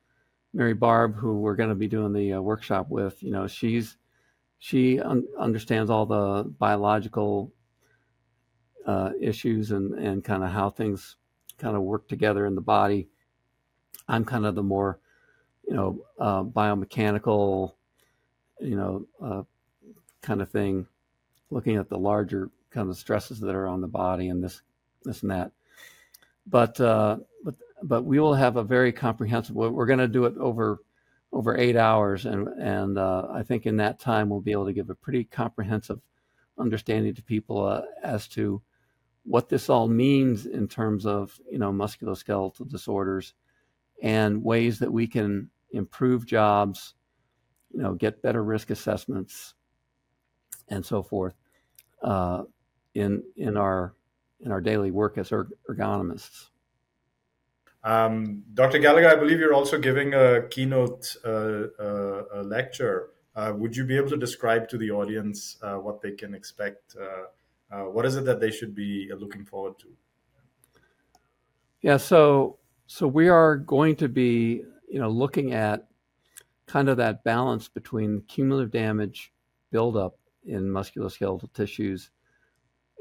Mary 0.54 0.74
Barbe, 0.74 1.16
who 1.16 1.39
we're 1.39 1.56
going 1.56 1.70
to 1.70 1.76
be 1.76 1.88
doing 1.88 2.14
the 2.14 2.34
uh, 2.34 2.41
workshop 2.41 2.89
with. 2.89 3.22
You 3.24 3.32
know, 3.32 3.47
she's 3.47 3.97
she 4.60 4.99
un- 4.99 5.28
understands 5.38 5.89
all 5.89 6.06
the 6.06 6.43
biological 6.43 7.51
uh, 8.86 9.12
issues 9.20 9.72
and, 9.72 9.93
and 9.93 10.24
kind 10.24 10.43
of 10.43 10.51
how 10.51 10.70
things 10.70 11.16
kind 11.58 11.76
of 11.76 11.84
work 11.84 12.08
together 12.08 12.45
in 12.45 12.56
the 12.56 12.62
body. 12.62 13.08
I'm 14.08 14.26
kind 14.26 14.45
of 14.45 14.56
the 14.56 14.64
more, 14.64 14.99
you 15.68 15.76
know, 15.76 16.06
uh, 16.20 16.43
biomechanical, 16.43 17.74
you 18.60 18.76
know, 18.76 19.06
uh, 19.22 19.43
kind 20.22 20.41
of 20.41 20.49
thing, 20.49 20.88
looking 21.49 21.78
at 21.78 21.89
the 21.89 21.97
larger 21.97 22.49
kind 22.72 22.89
of 22.89 22.97
stresses 22.97 23.39
that 23.39 23.56
are 23.56 23.68
on 23.68 23.82
the 23.82 23.88
body 23.88 24.30
and 24.30 24.43
this, 24.43 24.62
this 25.04 25.22
and 25.22 25.32
that. 25.32 25.51
But 26.46 26.80
uh, 26.80 27.18
but 27.44 27.56
but 27.84 28.04
we 28.04 28.20
will 28.20 28.34
have 28.34 28.58
a 28.58 28.64
very 28.64 28.91
comprehensive. 28.91 29.56
We're 29.56 29.86
going 29.86 30.00
to 30.00 30.08
do 30.08 30.26
it 30.26 30.38
over 30.38 30.80
over 31.32 31.58
eight 31.58 31.76
hours, 31.76 32.26
and 32.26 32.48
and 32.60 32.98
uh, 32.98 33.28
I 33.32 33.44
think 33.44 33.66
in 33.66 33.78
that 33.78 34.00
time 34.00 34.30
we'll 34.30 34.41
be 34.41 34.52
able 34.52 34.66
to 34.66 34.74
give 34.74 34.89
a 34.89 34.96
pretty 34.96 35.24
comprehensive 35.24 36.00
understanding 36.58 37.16
to 37.16 37.24
people 37.24 37.66
uh, 37.66 37.82
as 38.04 38.28
to 38.30 38.62
what 39.24 39.50
this 39.50 39.70
all 39.70 39.88
means 39.88 40.46
in 40.46 40.68
terms 40.68 41.06
of 41.06 41.39
you 41.52 41.58
know 41.58 41.72
musculoskeletal 41.72 42.70
disorders 42.70 43.34
and 44.02 44.44
ways 44.44 44.80
that 44.80 44.91
we 44.91 45.08
can 45.08 45.50
improve 45.72 46.26
jobs, 46.26 46.94
you 47.72 47.82
know, 47.82 47.94
get 47.94 48.22
better 48.22 48.44
risk 48.44 48.70
assessments, 48.70 49.56
and 50.68 50.86
so 50.86 51.02
forth 51.02 51.36
uh, 52.04 52.44
in 52.94 53.24
in 53.38 53.58
our 53.58 53.96
in 54.44 54.52
our 54.52 54.62
daily 54.62 54.91
work 54.91 55.18
as 55.18 55.32
erg- 55.32 55.54
ergonomists. 55.70 56.50
Um, 57.84 58.44
Dr. 58.54 58.80
Gallagher, 58.80 59.10
I 59.10 59.16
believe 59.16 59.39
you're 59.39 59.54
also 59.54 59.78
giving 59.78 60.14
a 60.14 60.48
keynote 60.50 61.16
uh, 61.26 61.68
uh, 61.80 62.24
a 62.36 62.44
lecture. 62.44 63.10
Uh, 63.36 63.52
would 63.56 63.76
you 63.76 63.84
be 63.84 63.98
able 63.98 64.10
to 64.10 64.18
describe 64.18 64.70
to 64.70 64.78
the 64.78 64.91
audience 64.91 65.58
uh, 65.62 65.76
what 65.76 66.02
they 66.02 66.12
can 66.12 66.34
expect? 66.34 66.96
Uh, 67.00 67.76
uh, 67.76 67.89
what 67.89 68.06
is 68.06 68.16
it 68.16 68.26
that 68.26 68.39
they 68.39 68.52
should 68.52 68.76
be 68.76 69.12
looking 69.18 69.44
forward 69.44 69.78
to? 69.80 69.88
Yeah, 71.82 71.98
so 71.98 72.60
so 72.88 73.08
we 73.08 73.28
are 73.28 73.58
going 73.58 73.96
to 73.98 74.08
be, 74.08 74.64
you 74.88 75.00
know, 75.00 75.10
looking 75.10 75.54
at 75.54 75.88
kind 76.68 76.88
of 76.88 76.98
that 76.98 77.24
balance 77.24 77.68
between 77.68 78.22
cumulative 78.28 78.72
damage 78.72 79.34
buildup 79.72 80.18
in 80.46 80.64
musculoskeletal 80.64 81.52
tissues 81.54 82.12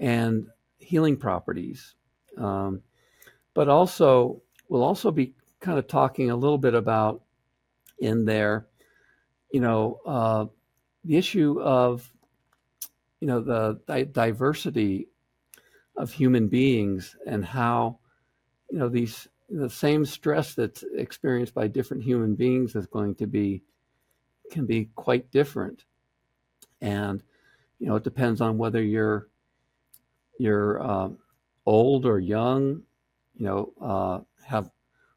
and 0.01 0.47
healing 0.83 1.16
properties. 1.16 1.95
Um, 2.37 2.83
but 3.55 3.68
also, 3.68 4.43
we'll 4.68 4.83
also 4.83 5.11
be 5.11 5.35
kind 5.61 5.78
of 5.78 5.87
talking 5.87 6.30
a 6.30 6.37
little 6.37 6.59
bit 6.59 6.74
about 6.74 7.22
in 7.99 8.24
there, 8.24 8.66
you 9.51 9.61
know, 9.61 10.01
uh, 10.07 10.47
the 11.05 11.16
issue 11.16 11.61
of, 11.61 12.11
you 13.20 13.28
know, 13.28 13.41
the 13.41 13.80
di- 13.87 14.05
diversity 14.05 15.09
of 15.97 16.11
human 16.11 16.49
beings 16.49 17.16
and 17.26 17.45
how, 17.45 17.99
you 18.70 18.78
know, 18.78 18.89
these 18.89 19.28
the 19.49 19.68
same 19.68 20.07
stress 20.07 20.55
that's 20.55 20.83
experienced 20.95 21.53
by 21.53 21.68
different 21.68 22.03
human 22.03 22.35
beings 22.35 22.74
is 22.74 22.87
going 22.87 23.14
to 23.14 23.26
be 23.26 23.62
can 24.51 24.66
be 24.66 24.89
quite 24.95 25.30
different, 25.30 25.85
and 26.80 27.22
you 27.78 27.87
know, 27.87 27.97
it 27.97 28.05
depends 28.05 28.41
on 28.41 28.59
whether 28.59 28.83
you're 28.83 29.28
you're 30.39 30.83
uh, 30.83 31.09
old 31.66 32.07
or 32.07 32.18
young, 32.18 32.83
you 33.35 33.47
know, 33.47 33.72
uh, 33.80 34.20
have 34.45 34.70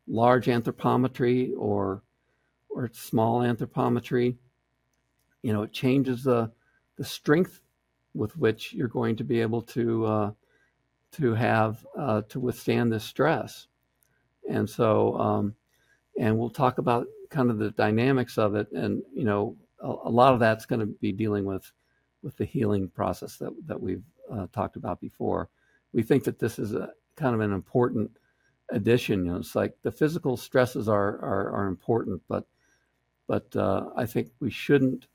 large 0.07 0.45
anthropometry 0.45 1.51
or 1.57 2.03
or 2.69 2.89
small 2.93 3.39
anthropometry. 3.39 4.35
You 5.41 5.53
know, 5.53 5.63
it 5.63 5.71
changes 5.71 6.23
the 6.23 6.51
the 6.97 7.05
strength 7.05 7.61
with 8.13 8.37
which 8.37 8.73
you're 8.73 8.87
going 8.87 9.15
to 9.17 9.23
be 9.23 9.41
able 9.41 9.61
to 9.61 10.05
uh, 10.05 10.31
to 11.13 11.33
have 11.33 11.85
uh, 11.97 12.21
to 12.29 12.39
withstand 12.39 12.91
this 12.91 13.03
stress. 13.03 13.67
And 14.49 14.69
so, 14.69 15.17
um, 15.17 15.55
and 16.19 16.37
we'll 16.37 16.49
talk 16.49 16.77
about 16.77 17.07
kind 17.29 17.49
of 17.49 17.57
the 17.57 17.71
dynamics 17.71 18.37
of 18.37 18.55
it, 18.55 18.71
and 18.71 19.01
you 19.13 19.23
know, 19.25 19.55
a, 19.79 19.87
a 19.87 20.09
lot 20.09 20.33
of 20.33 20.39
that's 20.39 20.65
going 20.65 20.81
to 20.81 20.85
be 20.85 21.11
dealing 21.11 21.45
with 21.45 21.71
with 22.21 22.37
the 22.37 22.45
healing 22.45 22.89
process 22.89 23.37
that 23.37 23.53
that 23.67 23.79
we've 23.79 24.03
uh, 24.31 24.47
talked 24.51 24.75
about 24.75 25.01
before. 25.01 25.49
We 25.93 26.03
think 26.03 26.23
that 26.25 26.39
this 26.39 26.59
is 26.59 26.73
a 26.73 26.91
kind 27.15 27.35
of 27.35 27.41
an 27.41 27.53
important 27.53 28.11
addition. 28.71 29.25
You 29.25 29.33
know, 29.33 29.37
it's 29.37 29.55
like 29.55 29.75
the 29.81 29.91
physical 29.91 30.37
stresses 30.37 30.87
are 30.87 31.17
are, 31.19 31.51
are 31.51 31.67
important, 31.67 32.21
but 32.27 32.45
but 33.27 33.55
uh, 33.55 33.89
I 33.95 34.05
think 34.05 34.29
we 34.39 34.51
shouldn't, 34.51 35.07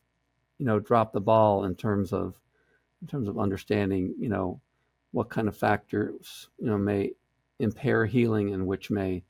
you 0.59 0.67
know, 0.67 0.81
drop 0.81 1.13
the 1.13 1.21
ball 1.21 1.65
in 1.65 1.75
terms 1.75 2.13
of 2.13 2.35
in 3.03 3.09
terms 3.09 3.29
of 3.29 3.39
understanding, 3.39 4.15
you 4.19 4.29
know, 4.29 4.61
what 5.13 5.31
kind 5.31 5.49
of 5.49 5.57
factors 5.57 6.49
you 6.59 6.67
know 6.67 6.79
may 6.79 7.13
impair 7.59 8.07
healing 8.07 8.55
and 8.55 8.67
which 8.67 8.91
may 8.91 9.23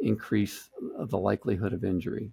increase 0.00 0.70
the 0.98 1.18
likelihood 1.18 1.72
of 1.72 1.84
injury. 1.84 2.32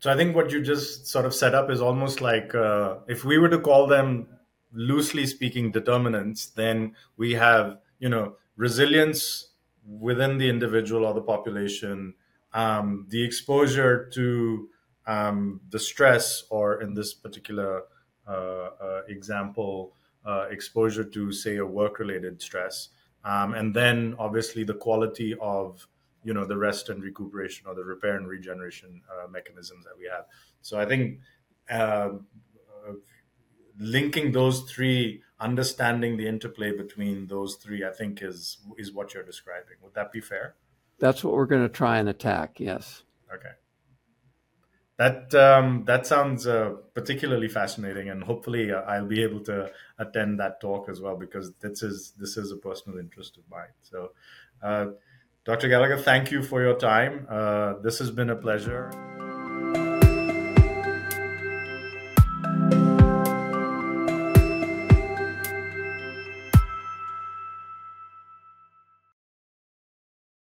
So 0.00 0.12
I 0.12 0.16
think 0.16 0.36
what 0.36 0.52
you 0.52 0.62
just 0.62 1.08
sort 1.08 1.26
of 1.26 1.34
set 1.34 1.54
up 1.54 1.70
is 1.70 1.80
almost 1.80 2.20
like 2.20 2.54
uh, 2.54 2.98
if 3.08 3.24
we 3.24 3.38
were 3.38 3.48
to 3.48 3.58
call 3.58 3.86
them 3.88 4.28
loosely 4.72 5.26
speaking 5.26 5.70
determinants, 5.70 6.46
then 6.46 6.94
we 7.16 7.34
have 7.34 7.78
you 7.98 8.08
know 8.08 8.36
resilience 8.56 9.48
within 9.86 10.38
the 10.38 10.48
individual 10.48 11.04
or 11.06 11.14
the 11.14 11.22
population, 11.22 12.14
um, 12.52 13.06
the 13.08 13.24
exposure 13.24 14.08
to 14.12 14.68
um, 15.06 15.60
the 15.70 15.78
stress, 15.78 16.44
or 16.50 16.82
in 16.82 16.94
this 16.94 17.14
particular 17.14 17.82
uh, 18.26 18.30
uh, 18.30 19.02
example, 19.08 19.94
uh, 20.26 20.46
exposure 20.50 21.04
to 21.04 21.32
say 21.32 21.56
a 21.56 21.64
work-related 21.64 22.42
stress, 22.42 22.90
um, 23.24 23.54
and 23.54 23.74
then 23.74 24.14
obviously 24.18 24.64
the 24.64 24.74
quality 24.74 25.34
of 25.40 25.86
you 26.24 26.34
know 26.34 26.44
the 26.44 26.56
rest 26.56 26.90
and 26.90 27.02
recuperation 27.02 27.66
or 27.66 27.74
the 27.74 27.84
repair 27.84 28.16
and 28.16 28.28
regeneration 28.28 29.00
uh, 29.10 29.26
mechanisms 29.28 29.84
that 29.84 29.96
we 29.98 30.04
have. 30.04 30.26
So 30.60 30.78
I 30.78 30.84
think 30.84 31.20
uh, 31.70 32.10
linking 33.78 34.32
those 34.32 34.62
three, 34.62 35.22
understanding 35.40 36.16
the 36.16 36.26
interplay 36.26 36.76
between 36.76 37.26
those 37.28 37.56
three, 37.56 37.84
I 37.84 37.90
think 37.90 38.22
is 38.22 38.58
is 38.76 38.92
what 38.92 39.14
you're 39.14 39.24
describing. 39.24 39.76
Would 39.82 39.94
that 39.94 40.12
be 40.12 40.20
fair? 40.20 40.54
That's 40.98 41.22
what 41.22 41.34
we're 41.34 41.46
going 41.46 41.62
to 41.62 41.68
try 41.68 41.98
and 41.98 42.08
attack. 42.08 42.58
Yes. 42.58 43.04
Okay. 43.32 43.50
That 44.96 45.32
um, 45.32 45.84
that 45.84 46.08
sounds 46.08 46.46
uh, 46.46 46.70
particularly 46.92 47.46
fascinating, 47.46 48.10
and 48.10 48.22
hopefully 48.22 48.72
uh, 48.72 48.80
I'll 48.80 49.06
be 49.06 49.22
able 49.22 49.40
to 49.44 49.70
attend 49.96 50.40
that 50.40 50.60
talk 50.60 50.88
as 50.88 51.00
well 51.00 51.16
because 51.16 51.52
this 51.60 51.84
is 51.84 52.14
this 52.18 52.36
is 52.36 52.50
a 52.50 52.56
personal 52.56 52.98
interest 52.98 53.36
of 53.36 53.44
mine. 53.48 53.70
So, 53.82 54.10
uh, 54.60 54.86
Dr. 55.44 55.68
Gallagher, 55.68 55.98
thank 55.98 56.32
you 56.32 56.42
for 56.42 56.60
your 56.60 56.76
time. 56.76 57.28
Uh, 57.30 57.74
this 57.80 58.00
has 58.00 58.10
been 58.10 58.30
a 58.30 58.36
pleasure. 58.36 58.90